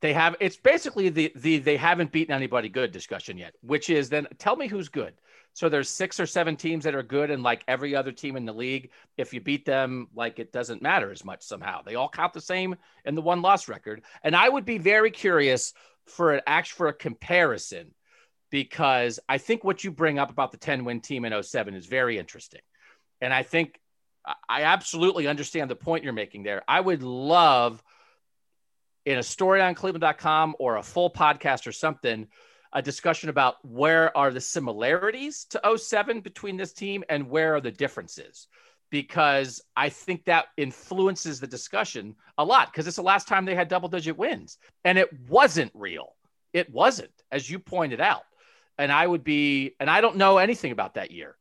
they 0.00 0.12
have 0.12 0.36
it's 0.40 0.56
basically 0.56 1.08
the 1.08 1.32
the 1.34 1.58
they 1.58 1.76
haven't 1.76 2.12
beaten 2.12 2.34
anybody 2.34 2.68
good 2.68 2.92
discussion 2.92 3.36
yet, 3.36 3.54
which 3.62 3.90
is 3.90 4.08
then 4.08 4.26
tell 4.38 4.56
me 4.56 4.68
who's 4.68 4.88
good. 4.88 5.14
So 5.54 5.68
there's 5.68 5.88
six 5.88 6.20
or 6.20 6.26
seven 6.26 6.54
teams 6.54 6.84
that 6.84 6.94
are 6.94 7.02
good, 7.02 7.32
and 7.32 7.42
like 7.42 7.64
every 7.66 7.96
other 7.96 8.12
team 8.12 8.36
in 8.36 8.44
the 8.44 8.52
league, 8.52 8.90
if 9.16 9.34
you 9.34 9.40
beat 9.40 9.64
them, 9.64 10.06
like 10.14 10.38
it 10.38 10.52
doesn't 10.52 10.82
matter 10.82 11.10
as 11.10 11.24
much 11.24 11.42
somehow. 11.42 11.82
They 11.82 11.96
all 11.96 12.08
count 12.08 12.32
the 12.32 12.40
same 12.40 12.76
in 13.04 13.16
the 13.16 13.22
one 13.22 13.42
loss 13.42 13.68
record. 13.68 14.02
And 14.22 14.36
I 14.36 14.48
would 14.48 14.64
be 14.64 14.78
very 14.78 15.10
curious 15.10 15.72
for 16.06 16.32
an 16.32 16.42
act 16.46 16.68
for 16.68 16.86
a 16.86 16.92
comparison 16.92 17.92
because 18.50 19.20
I 19.28 19.38
think 19.38 19.64
what 19.64 19.84
you 19.84 19.90
bring 19.90 20.18
up 20.18 20.30
about 20.30 20.52
the 20.52 20.58
10 20.58 20.84
win 20.84 21.00
team 21.00 21.24
in 21.24 21.42
07 21.42 21.74
is 21.74 21.86
very 21.86 22.18
interesting. 22.18 22.60
And 23.20 23.32
I 23.32 23.42
think 23.42 23.78
I- 24.48 24.62
absolutely 24.62 25.26
understand 25.26 25.70
the 25.70 25.76
point 25.76 26.04
you're 26.04 26.12
making 26.12 26.42
there. 26.42 26.62
I 26.68 26.80
would 26.80 27.02
love 27.02 27.82
in 29.04 29.18
a 29.18 29.22
story 29.22 29.60
on 29.60 29.74
cleveland.com 29.74 30.56
or 30.58 30.76
a 30.76 30.82
full 30.82 31.10
podcast 31.10 31.66
or 31.66 31.72
something 31.72 32.28
a 32.72 32.82
discussion 32.82 33.30
about 33.30 33.54
where 33.64 34.14
are 34.16 34.30
the 34.30 34.40
similarities 34.40 35.46
to 35.46 35.78
07 35.78 36.20
between 36.20 36.58
this 36.58 36.74
team 36.74 37.02
and 37.08 37.30
where 37.30 37.54
are 37.54 37.60
the 37.62 37.70
differences 37.70 38.46
because 38.90 39.62
I 39.76 39.88
think 39.88 40.24
that 40.24 40.46
influences 40.56 41.40
the 41.40 41.46
discussion 41.46 42.16
a 42.36 42.44
lot 42.44 42.70
because 42.72 42.86
it's 42.86 42.96
the 42.96 43.02
last 43.02 43.28
time 43.28 43.44
they 43.44 43.54
had 43.54 43.68
double 43.68 43.88
digit 43.88 44.16
wins 44.16 44.58
and 44.84 44.98
it 44.98 45.08
wasn't 45.28 45.72
real. 45.74 46.14
It 46.52 46.70
wasn't, 46.70 47.12
as 47.30 47.48
you 47.48 47.58
pointed 47.58 48.00
out. 48.00 48.22
And 48.78 48.92
I 48.92 49.06
would 49.06 49.24
be, 49.24 49.74
and 49.80 49.90
I 49.90 50.00
don't 50.00 50.16
know 50.16 50.38
anything 50.38 50.72
about 50.72 50.94
that 50.94 51.10
year. 51.10 51.36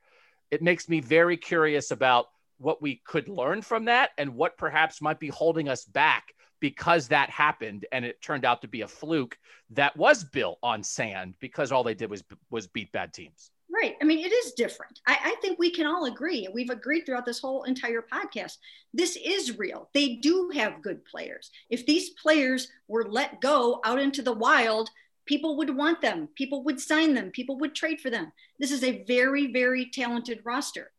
It 0.49 0.61
makes 0.61 0.89
me 0.89 0.99
very 0.99 1.37
curious 1.37 1.91
about 1.91 2.27
what 2.57 2.81
we 2.81 3.01
could 3.05 3.29
learn 3.29 3.61
from 3.61 3.85
that 3.85 4.11
and 4.17 4.35
what 4.35 4.57
perhaps 4.57 5.01
might 5.01 5.19
be 5.19 5.27
holding 5.27 5.69
us 5.69 5.85
back 5.85 6.33
because 6.59 7.09
that 7.09 7.29
happened 7.29 7.85
and 7.91 8.03
it 8.03 8.21
turned 8.21 8.45
out 8.45 8.61
to 8.61 8.67
be 8.67 8.81
a 8.81 8.87
fluke 8.87 9.37
that 9.71 9.95
was 9.95 10.23
built 10.23 10.57
on 10.63 10.81
sand 10.83 11.35
because 11.39 11.71
all 11.71 11.83
they 11.83 11.93
did 11.93 12.09
was 12.09 12.23
was 12.49 12.67
beat 12.67 12.91
bad 12.91 13.13
teams. 13.13 13.51
Right. 13.69 13.95
I 14.01 14.05
mean, 14.05 14.25
it 14.25 14.31
is 14.31 14.53
different. 14.53 15.01
I, 15.05 15.17
I 15.23 15.35
think 15.41 15.59
we 15.59 15.69
can 15.69 15.85
all 15.85 16.05
agree, 16.05 16.45
and 16.45 16.53
we've 16.53 16.69
agreed 16.69 17.05
throughout 17.05 17.25
this 17.25 17.39
whole 17.39 17.63
entire 17.63 18.01
podcast. 18.01 18.57
This 18.93 19.17
is 19.23 19.59
real. 19.59 19.89
They 19.93 20.15
do 20.15 20.49
have 20.55 20.81
good 20.81 21.05
players. 21.05 21.51
If 21.69 21.85
these 21.85 22.11
players 22.11 22.69
were 22.87 23.05
let 23.07 23.41
go 23.41 23.79
out 23.83 23.99
into 23.99 24.21
the 24.21 24.33
wild, 24.33 24.89
people 25.27 25.57
would 25.57 25.75
want 25.75 26.01
them. 26.01 26.29
People 26.35 26.63
would 26.63 26.79
sign 26.79 27.13
them. 27.13 27.31
People 27.31 27.57
would 27.59 27.75
trade 27.75 28.01
for 28.01 28.09
them. 28.09 28.31
This 28.59 28.71
is 28.71 28.83
a 28.83 29.03
very, 29.03 29.51
very 29.51 29.89
talented 29.91 30.39
roster. 30.43 30.91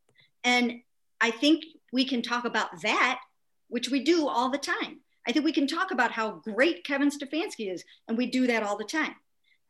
And 0.45 0.81
I 1.21 1.31
think 1.31 1.65
we 1.93 2.05
can 2.05 2.23
talk 2.23 2.45
about 2.45 2.83
that, 2.83 3.21
which 3.69 3.89
we 3.89 4.05
do 4.05 4.29
all 4.29 4.51
the 4.51 4.59
time. 4.59 5.01
I 5.27 5.33
think 5.33 5.45
we 5.45 5.53
can 5.53 5.67
talk 5.67 5.91
about 5.91 6.13
how 6.13 6.31
great 6.31 6.85
Kevin 6.85 7.11
Stefanski 7.11 7.73
is, 7.73 7.85
and 8.07 8.17
we 8.17 8.27
do 8.27 8.47
that 8.47 8.63
all 8.63 8.77
the 8.79 8.85
time. 8.85 9.15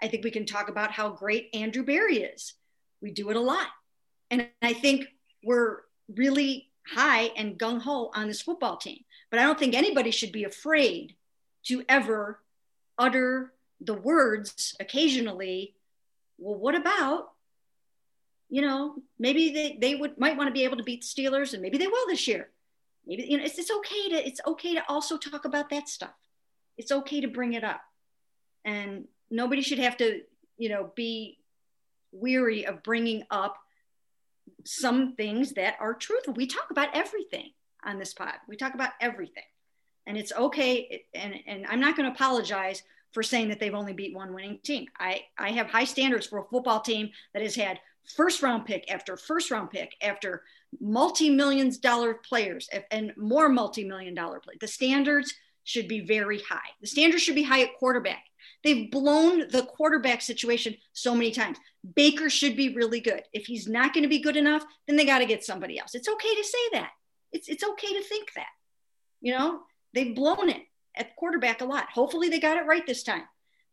I 0.00 0.06
think 0.06 0.22
we 0.22 0.30
can 0.30 0.46
talk 0.46 0.68
about 0.68 0.92
how 0.92 1.10
great 1.10 1.48
Andrew 1.54 1.82
Berry 1.82 2.18
is. 2.18 2.54
We 3.00 3.10
do 3.10 3.30
it 3.30 3.36
a 3.36 3.40
lot. 3.40 3.66
And 4.30 4.48
I 4.62 4.72
think 4.72 5.06
we're 5.42 5.78
really 6.14 6.70
high 6.86 7.30
and 7.36 7.58
gung 7.58 7.80
ho 7.80 8.10
on 8.14 8.28
this 8.28 8.42
football 8.42 8.76
team. 8.76 9.00
But 9.30 9.40
I 9.40 9.42
don't 9.42 9.58
think 9.58 9.74
anybody 9.74 10.10
should 10.10 10.32
be 10.32 10.44
afraid 10.44 11.16
to 11.66 11.84
ever 11.88 12.40
utter 12.96 13.52
the 13.80 13.94
words 13.94 14.74
occasionally, 14.80 15.74
well, 16.38 16.58
what 16.58 16.74
about, 16.74 17.30
you 18.48 18.62
know, 18.62 18.96
maybe 19.18 19.52
they, 19.52 19.78
they 19.80 19.94
would 19.94 20.18
might 20.18 20.36
want 20.36 20.48
to 20.48 20.52
be 20.52 20.64
able 20.64 20.76
to 20.78 20.82
beat 20.82 21.02
the 21.02 21.22
Steelers 21.22 21.52
and 21.52 21.62
maybe 21.62 21.78
they 21.78 21.86
will 21.86 22.06
this 22.08 22.26
year. 22.26 22.48
Maybe, 23.06 23.24
you 23.24 23.38
know, 23.38 23.44
it's, 23.44 23.58
it's 23.58 23.70
okay 23.70 24.08
to, 24.10 24.26
it's 24.26 24.40
okay 24.46 24.74
to 24.74 24.82
also 24.88 25.16
talk 25.16 25.44
about 25.44 25.70
that 25.70 25.88
stuff. 25.88 26.14
It's 26.76 26.92
okay 26.92 27.20
to 27.20 27.28
bring 27.28 27.54
it 27.54 27.64
up. 27.64 27.80
And 28.64 29.06
nobody 29.30 29.62
should 29.62 29.78
have 29.78 29.96
to, 29.98 30.22
you 30.56 30.68
know, 30.68 30.92
be 30.94 31.38
weary 32.12 32.66
of 32.66 32.82
bringing 32.82 33.24
up 33.30 33.56
some 34.64 35.14
things 35.14 35.52
that 35.52 35.76
are 35.80 35.94
truthful. 35.94 36.34
We 36.34 36.46
talk 36.46 36.70
about 36.70 36.94
everything 36.94 37.50
on 37.84 37.98
this 37.98 38.14
pod. 38.14 38.34
We 38.48 38.56
talk 38.56 38.74
about 38.74 38.90
everything. 39.00 39.44
And 40.06 40.16
it's 40.16 40.32
okay. 40.32 41.04
And, 41.14 41.34
and 41.46 41.66
I'm 41.66 41.80
not 41.80 41.96
going 41.96 42.08
to 42.08 42.14
apologize 42.14 42.82
for 43.12 43.22
saying 43.22 43.48
that 43.48 43.60
they've 43.60 43.74
only 43.74 43.92
beat 43.92 44.14
one 44.14 44.34
winning 44.34 44.58
team. 44.62 44.86
I, 44.98 45.22
I 45.38 45.50
have 45.52 45.68
high 45.68 45.84
standards 45.84 46.26
for 46.26 46.38
a 46.38 46.44
football 46.44 46.80
team 46.80 47.10
that 47.32 47.42
has 47.42 47.54
had 47.54 47.80
first 48.16 48.42
round 48.42 48.64
pick 48.66 48.90
after 48.90 49.16
first 49.16 49.50
round 49.50 49.70
pick 49.70 49.94
after 50.02 50.42
multi-millions 50.80 51.78
dollar 51.78 52.14
players 52.14 52.68
and 52.90 53.12
more 53.16 53.48
multi-million 53.48 54.14
dollar 54.14 54.40
players. 54.40 54.58
The 54.60 54.68
standards 54.68 55.34
should 55.64 55.88
be 55.88 56.00
very 56.00 56.40
high. 56.40 56.70
The 56.80 56.86
standards 56.86 57.22
should 57.22 57.34
be 57.34 57.42
high 57.42 57.62
at 57.62 57.76
quarterback. 57.78 58.24
They've 58.64 58.90
blown 58.90 59.48
the 59.48 59.62
quarterback 59.62 60.22
situation 60.22 60.74
so 60.92 61.14
many 61.14 61.30
times. 61.30 61.58
Baker 61.94 62.30
should 62.30 62.56
be 62.56 62.74
really 62.74 63.00
good. 63.00 63.22
If 63.32 63.46
he's 63.46 63.68
not 63.68 63.92
going 63.92 64.02
to 64.02 64.08
be 64.08 64.20
good 64.20 64.36
enough, 64.36 64.64
then 64.86 64.96
they 64.96 65.04
got 65.04 65.18
to 65.18 65.26
get 65.26 65.44
somebody 65.44 65.78
else. 65.78 65.94
It's 65.94 66.08
okay 66.08 66.34
to 66.34 66.44
say 66.44 66.58
that. 66.72 66.90
It's 67.32 67.48
it's 67.48 67.62
okay 67.62 67.92
to 67.94 68.02
think 68.02 68.32
that. 68.34 68.46
You 69.20 69.36
know, 69.36 69.60
they've 69.92 70.14
blown 70.14 70.48
it 70.48 70.62
at 70.98 71.16
quarterback 71.16 71.60
a 71.60 71.64
lot. 71.64 71.88
Hopefully 71.90 72.28
they 72.28 72.40
got 72.40 72.56
it 72.56 72.66
right 72.66 72.86
this 72.86 73.02
time. 73.02 73.22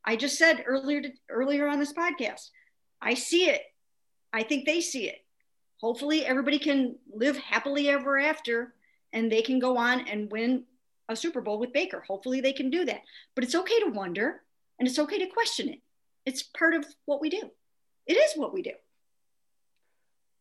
I 0.03 0.15
just 0.15 0.37
said 0.37 0.63
earlier 0.65 1.01
to, 1.01 1.11
earlier 1.29 1.67
on 1.67 1.79
this 1.79 1.93
podcast, 1.93 2.49
I 3.01 3.15
see 3.15 3.49
it. 3.49 3.61
I 4.31 4.43
think 4.43 4.65
they 4.65 4.81
see 4.81 5.09
it. 5.09 5.25
Hopefully 5.81 6.25
everybody 6.25 6.59
can 6.59 6.95
live 7.13 7.37
happily 7.37 7.89
ever 7.89 8.19
after 8.19 8.73
and 9.13 9.31
they 9.31 9.41
can 9.41 9.59
go 9.59 9.77
on 9.77 10.07
and 10.07 10.31
win 10.31 10.63
a 11.09 11.15
Super 11.15 11.41
Bowl 11.41 11.59
with 11.59 11.73
Baker. 11.73 12.03
Hopefully 12.07 12.41
they 12.41 12.53
can 12.53 12.69
do 12.69 12.85
that. 12.85 13.01
But 13.33 13.43
it's 13.43 13.55
okay 13.55 13.79
to 13.81 13.91
wonder 13.91 14.41
and 14.79 14.87
it's 14.87 14.99
okay 14.99 15.19
to 15.19 15.27
question 15.27 15.69
it. 15.69 15.81
It's 16.25 16.43
part 16.43 16.73
of 16.73 16.85
what 17.05 17.21
we 17.21 17.29
do. 17.29 17.51
It 18.07 18.13
is 18.13 18.33
what 18.35 18.53
we 18.53 18.61
do. 18.61 18.71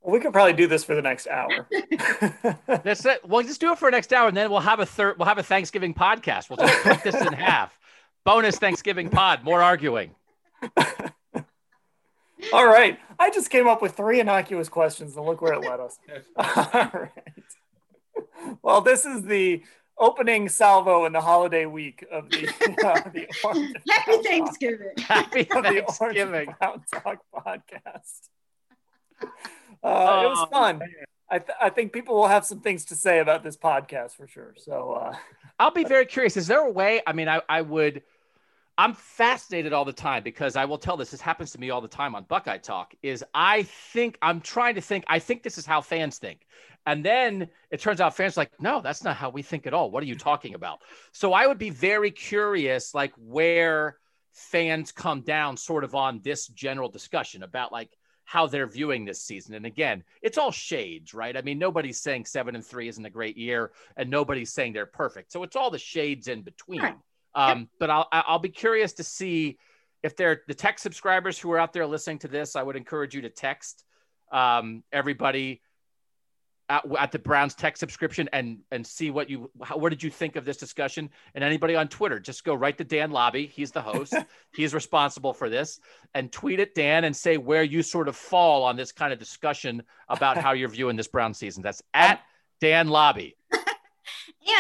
Well, 0.05 0.12
we 0.12 0.20
could 0.20 0.34
probably 0.34 0.52
do 0.52 0.66
this 0.66 0.84
for 0.84 0.94
the 0.94 1.00
next 1.02 1.26
hour. 1.28 1.66
That's 2.66 3.05
it. 3.07 3.26
We'll 3.26 3.42
just 3.42 3.59
do 3.61 3.72
it 3.72 3.78
for 3.78 3.86
the 3.90 3.96
next 3.96 4.12
hour, 4.12 4.28
and 4.28 4.36
then 4.36 4.50
we'll 4.50 4.61
have 4.61 4.78
a 4.80 4.86
third. 4.86 5.18
We'll 5.18 5.26
have 5.26 5.38
a 5.38 5.42
Thanksgiving 5.42 5.94
podcast. 5.94 6.50
We'll 6.50 6.59
just 6.59 6.82
cut 6.82 7.02
this 7.02 7.14
in 7.14 7.32
half. 7.32 7.76
Bonus 8.22 8.57
Thanksgiving 8.59 9.09
pod. 9.09 9.44
More 9.44 9.62
arguing. 9.62 10.14
All 12.52 12.66
right. 12.66 12.98
I 13.18 13.30
just 13.30 13.48
came 13.48 13.66
up 13.66 13.80
with 13.80 13.96
three 13.96 14.20
innocuous 14.20 14.68
questions, 14.68 15.16
and 15.16 15.24
look 15.24 15.40
where 15.40 15.55
it 15.55 15.61
led 15.61 15.80
us. 15.80 15.98
All 16.36 16.90
right. 16.92 17.11
Well, 18.62 18.80
this 18.82 19.07
is 19.07 19.22
the 19.22 19.62
opening 19.96 20.48
salvo 20.50 21.07
in 21.07 21.12
the 21.14 21.20
holiday 21.20 21.64
week 21.66 22.05
of 22.11 22.28
the, 22.28 22.48
uh, 22.84 23.11
the 23.11 23.26
Orange 23.44 23.72
Happy 23.88 24.12
Brown 24.12 24.22
Talk- 24.22 24.24
Thanksgiving. 24.24 24.92
Happy 24.98 25.40
of 25.40 25.62
the 25.62 25.68
Orange 25.68 25.86
Thanksgiving. 25.96 26.55
Brown 26.61 26.82
Talk 26.92 27.18
podcast. 27.34 28.28
Uh, 29.85 30.22
it 30.24 30.28
was 30.28 30.49
fun. 30.51 30.80
I, 31.30 31.39
th- 31.39 31.59
I 31.61 31.68
think 31.68 31.93
people 31.93 32.14
will 32.14 32.28
have 32.28 32.45
some 32.45 32.61
things 32.61 32.87
to 32.87 32.97
say 32.97 33.18
about 33.18 33.43
this 33.43 33.57
podcast 33.57 34.16
for 34.16 34.26
sure. 34.26 34.55
So, 34.57 34.93
uh, 34.93 35.16
I'll 35.59 35.70
be 35.70 35.85
very 35.85 36.07
curious. 36.07 36.37
Is 36.37 36.47
there 36.47 36.61
a 36.61 36.70
way? 36.70 37.03
I 37.07 37.12
mean, 37.12 37.28
I, 37.28 37.43
I 37.49 37.61
would. 37.62 38.03
I'm 38.76 38.95
fascinated 38.95 39.72
all 39.72 39.85
the 39.85 39.93
time 39.93 40.24
because 40.24 40.57
I 40.57 40.64
will 40.64 40.78
tell 40.78 40.97
this. 40.97 41.11
This 41.11 41.20
happens 41.20 41.53
to 41.53 41.61
me 41.61 41.70
all 41.70 41.80
the 41.80 41.87
time 41.87 42.14
on 42.14 42.24
Buckeye 42.24 42.59
Talk. 42.59 42.95
Is 43.03 43.24
I 43.32 43.62
think 43.62 44.18
I'm 44.20 44.41
trying 44.41 44.74
to 44.74 44.80
think. 44.80 45.05
I 45.07 45.18
think 45.18 45.43
this 45.43 45.59
is 45.59 45.66
how 45.66 45.80
fans 45.80 46.18
think, 46.18 46.47
and 46.87 47.05
then 47.05 47.49
it 47.70 47.80
turns 47.80 48.01
out 48.01 48.16
fans 48.16 48.37
are 48.37 48.41
like, 48.41 48.61
no, 48.61 48.80
that's 48.80 49.05
not 49.05 49.16
how 49.16 49.30
we 49.30 49.43
think 49.43 49.66
at 49.66 49.74
all. 49.74 49.91
What 49.91 50.03
are 50.03 50.07
you 50.07 50.16
talking 50.16 50.55
about? 50.55 50.80
So 51.12 51.32
I 51.32 51.47
would 51.47 51.59
be 51.59 51.70
very 51.70 52.11
curious, 52.11 52.95
like 52.95 53.12
where 53.16 53.99
fans 54.32 54.91
come 54.93 55.20
down, 55.20 55.57
sort 55.57 55.85
of 55.85 55.95
on 55.95 56.20
this 56.22 56.49
general 56.49 56.89
discussion 56.89 57.45
about 57.45 57.70
like 57.70 57.91
how 58.25 58.47
they're 58.47 58.66
viewing 58.66 59.05
this 59.05 59.22
season. 59.22 59.55
And 59.55 59.66
again, 59.66 60.03
it's 60.22 60.39
all 60.39 60.51
shades, 60.51 61.14
right? 61.14 61.37
I 61.37 61.43
mean, 61.43 61.59
nobody's 61.59 62.01
saying 62.01 62.25
seven 62.25 62.55
and 62.55 62.64
three 62.64 62.89
isn't 62.89 63.05
a 63.05 63.11
great 63.11 63.37
year, 63.37 63.72
and 63.97 64.11
nobody's 64.11 64.53
saying 64.53 64.72
they're 64.72 64.87
perfect. 64.87 65.31
So 65.31 65.43
it's 65.43 65.57
all 65.57 65.70
the 65.70 65.79
shades 65.79 66.29
in 66.29 66.43
between. 66.43 66.81
Right. 66.81 66.97
Um, 67.35 67.68
But 67.79 67.91
I'll 67.91 68.09
I'll 68.12 68.39
be 68.39 68.49
curious 68.49 68.95
to 68.95 69.05
see 69.05 69.59
if 70.03 70.16
they're 70.16 70.43
the 70.47 70.55
tech 70.55 70.79
subscribers 70.79 71.39
who 71.39 71.51
are 71.53 71.59
out 71.59 71.72
there 71.72 71.87
listening 71.87 72.18
to 72.20 72.29
this. 72.29 72.57
I 72.57 72.62
would 72.62 72.77
encourage 72.77 73.14
you 73.14 73.22
to 73.22 73.31
text 73.31 73.85
um, 74.33 74.85
everybody 74.93 75.61
at, 76.68 76.84
at 76.98 77.12
the 77.12 77.18
Browns 77.18 77.54
tech 77.54 77.76
subscription 77.76 78.28
and 78.32 78.58
and 78.70 78.86
see 78.86 79.10
what 79.10 79.28
you 79.28 79.50
how, 79.62 79.76
what 79.76 79.90
did 79.90 80.02
you 80.02 80.10
think 80.10 80.36
of 80.36 80.44
this 80.44 80.56
discussion 80.56 81.10
and 81.34 81.44
anybody 81.44 81.74
on 81.76 81.88
Twitter 81.88 82.18
just 82.18 82.44
go 82.44 82.54
right 82.54 82.76
to 82.78 82.84
Dan 82.84 83.10
Labbe 83.10 83.50
he's 83.50 83.70
the 83.70 83.82
host 83.82 84.14
he's 84.54 84.72
responsible 84.72 85.32
for 85.32 85.48
this 85.50 85.80
and 86.14 86.32
tweet 86.32 86.60
at 86.60 86.74
Dan 86.74 87.04
and 87.04 87.14
say 87.14 87.36
where 87.36 87.62
you 87.62 87.82
sort 87.82 88.08
of 88.08 88.16
fall 88.16 88.62
on 88.64 88.76
this 88.76 88.92
kind 88.92 89.12
of 89.12 89.18
discussion 89.18 89.82
about 90.08 90.38
how 90.38 90.52
you're 90.52 90.68
viewing 90.68 90.96
this 90.96 91.08
Brown 91.08 91.34
season 91.34 91.62
that's 91.62 91.82
at 91.94 92.20
Dan 92.60 92.88
Labbe 92.88 93.34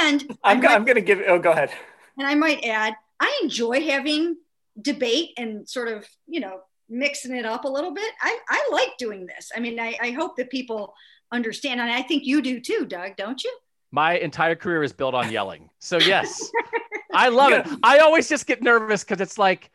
And 0.00 0.24
I 0.42 0.52
I'm, 0.52 0.60
might- 0.60 0.70
I'm 0.70 0.84
going 0.84 0.96
to 0.96 1.02
give 1.02 1.20
Oh, 1.26 1.38
go 1.38 1.52
ahead. 1.52 1.70
And 2.16 2.26
I 2.26 2.34
might 2.34 2.64
add, 2.64 2.94
I 3.20 3.40
enjoy 3.42 3.82
having 3.82 4.36
debate 4.80 5.30
and 5.36 5.68
sort 5.68 5.88
of, 5.88 6.06
you 6.26 6.40
know, 6.40 6.60
mixing 6.88 7.34
it 7.34 7.44
up 7.46 7.64
a 7.64 7.68
little 7.68 7.92
bit. 7.92 8.10
I, 8.20 8.38
I 8.48 8.68
like 8.72 8.96
doing 8.98 9.26
this. 9.26 9.50
I 9.54 9.60
mean, 9.60 9.78
I, 9.80 9.96
I 10.00 10.10
hope 10.10 10.36
that 10.36 10.50
people 10.50 10.94
understand. 11.32 11.80
And 11.80 11.90
I 11.90 12.02
think 12.02 12.24
you 12.24 12.42
do 12.42 12.60
too, 12.60 12.86
Doug, 12.86 13.16
don't 13.16 13.42
you? 13.42 13.56
My 13.90 14.18
entire 14.18 14.56
career 14.56 14.82
is 14.82 14.92
built 14.92 15.14
on 15.14 15.30
yelling. 15.30 15.70
So, 15.78 15.98
yes, 15.98 16.50
I 17.14 17.28
love 17.28 17.52
it. 17.52 17.66
I 17.82 17.98
always 17.98 18.28
just 18.28 18.46
get 18.46 18.62
nervous 18.62 19.04
because 19.04 19.20
it's 19.20 19.38
like, 19.38 19.70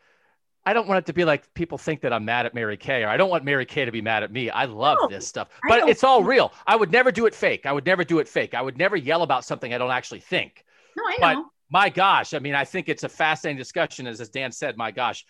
I 0.64 0.74
don't 0.74 0.86
want 0.86 0.98
it 0.98 1.06
to 1.06 1.14
be 1.14 1.24
like 1.24 1.52
people 1.54 1.78
think 1.78 2.02
that 2.02 2.12
I'm 2.12 2.26
mad 2.26 2.44
at 2.44 2.54
Mary 2.54 2.76
Kay, 2.76 3.02
or 3.02 3.08
I 3.08 3.16
don't 3.16 3.30
want 3.30 3.44
Mary 3.44 3.64
Kay 3.64 3.86
to 3.86 3.92
be 3.92 4.02
mad 4.02 4.22
at 4.22 4.30
me. 4.30 4.50
I 4.50 4.66
love 4.66 4.98
no, 5.00 5.08
this 5.08 5.26
stuff, 5.26 5.48
but 5.66 5.88
it's 5.88 6.04
all 6.04 6.22
real. 6.22 6.52
I 6.66 6.76
would 6.76 6.92
never 6.92 7.10
do 7.10 7.24
it 7.24 7.34
fake. 7.34 7.64
I 7.64 7.72
would 7.72 7.86
never 7.86 8.04
do 8.04 8.18
it 8.18 8.28
fake. 8.28 8.52
I 8.52 8.60
would 8.60 8.76
never 8.76 8.94
yell 8.94 9.22
about 9.22 9.44
something 9.44 9.72
I 9.72 9.78
don't 9.78 9.90
actually 9.90 10.20
think. 10.20 10.64
No, 10.96 11.02
I 11.06 11.34
know. 11.34 11.42
But 11.42 11.50
my 11.70 11.88
gosh, 11.88 12.34
I 12.34 12.40
mean, 12.40 12.54
I 12.54 12.64
think 12.64 12.88
it's 12.90 13.04
a 13.04 13.08
fascinating 13.08 13.56
discussion. 13.56 14.06
As, 14.06 14.20
as 14.20 14.28
Dan 14.28 14.52
said, 14.52 14.76
my 14.76 14.90
gosh, 14.90 15.24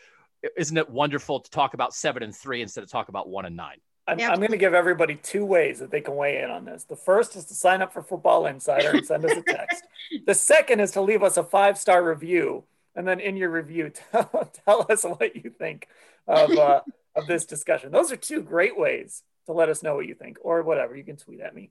isn't 0.56 0.76
it 0.76 0.90
wonderful 0.90 1.40
to 1.40 1.50
talk 1.50 1.74
about 1.74 1.94
seven 1.94 2.22
and 2.22 2.34
three 2.34 2.60
instead 2.62 2.82
of 2.82 2.90
talk 2.90 3.08
about 3.08 3.28
one 3.28 3.44
and 3.44 3.56
nine? 3.56 3.78
I'm, 4.06 4.20
I'm 4.20 4.38
going 4.38 4.50
to 4.50 4.56
give 4.56 4.74
everybody 4.74 5.14
two 5.16 5.44
ways 5.44 5.78
that 5.78 5.90
they 5.90 6.00
can 6.00 6.16
weigh 6.16 6.42
in 6.42 6.50
on 6.50 6.64
this. 6.64 6.84
The 6.84 6.96
first 6.96 7.36
is 7.36 7.44
to 7.46 7.54
sign 7.54 7.82
up 7.82 7.92
for 7.92 8.02
Football 8.02 8.46
Insider 8.46 8.90
and 8.90 9.06
send 9.06 9.24
us 9.24 9.36
a 9.36 9.42
text. 9.42 9.84
the 10.26 10.34
second 10.34 10.80
is 10.80 10.92
to 10.92 11.00
leave 11.00 11.22
us 11.22 11.36
a 11.36 11.44
five 11.44 11.78
star 11.78 12.02
review 12.02 12.64
and 12.94 13.06
then 13.06 13.20
in 13.20 13.36
your 13.36 13.50
review 13.50 13.90
tell, 14.12 14.50
tell 14.64 14.86
us 14.88 15.04
what 15.04 15.36
you 15.36 15.50
think 15.50 15.88
of 16.26 16.50
uh, 16.50 16.80
of 17.16 17.26
this 17.26 17.44
discussion. 17.44 17.92
Those 17.92 18.12
are 18.12 18.16
two 18.16 18.42
great 18.42 18.78
ways 18.78 19.22
to 19.46 19.52
let 19.52 19.68
us 19.68 19.82
know 19.82 19.96
what 19.96 20.06
you 20.06 20.14
think, 20.14 20.38
or 20.42 20.62
whatever. 20.62 20.96
You 20.96 21.04
can 21.04 21.16
tweet 21.16 21.40
at 21.40 21.54
me. 21.54 21.70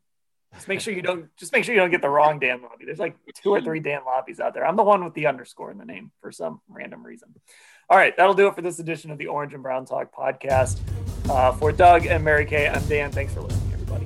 Just 0.55 0.67
make 0.67 0.81
sure 0.81 0.93
you 0.93 1.01
don't. 1.01 1.35
Just 1.37 1.53
make 1.53 1.63
sure 1.63 1.75
you 1.75 1.79
don't 1.79 1.91
get 1.91 2.01
the 2.01 2.09
wrong 2.09 2.39
Dan 2.39 2.61
Labbe. 2.61 2.85
There's 2.85 2.99
like 2.99 3.15
two 3.43 3.51
or 3.51 3.61
three 3.61 3.79
Dan 3.79 4.01
Labbes 4.01 4.39
out 4.39 4.53
there. 4.53 4.65
I'm 4.65 4.75
the 4.75 4.83
one 4.83 5.03
with 5.03 5.13
the 5.13 5.27
underscore 5.27 5.71
in 5.71 5.77
the 5.77 5.85
name 5.85 6.11
for 6.21 6.31
some 6.31 6.61
random 6.67 7.05
reason. 7.05 7.35
All 7.91 7.97
right, 7.97 8.15
that'll 8.15 8.35
do 8.35 8.47
it 8.47 8.53
for 8.53 8.61
this 8.61 8.77
edition 8.77 9.09
of 9.09 9.17
the 9.17 9.25
Orange 9.25 9.55
and 9.55 9.63
Brown 9.63 9.83
Talk 9.83 10.13
podcast. 10.13 10.79
Uh, 11.27 11.51
for 11.53 11.71
Doug 11.71 12.05
and 12.05 12.23
Mary 12.23 12.45
Kay, 12.45 12.67
I'm 12.67 12.85
Dan. 12.85 13.11
Thanks 13.11 13.33
for 13.33 13.41
listening, 13.41 13.73
everybody. 13.73 14.05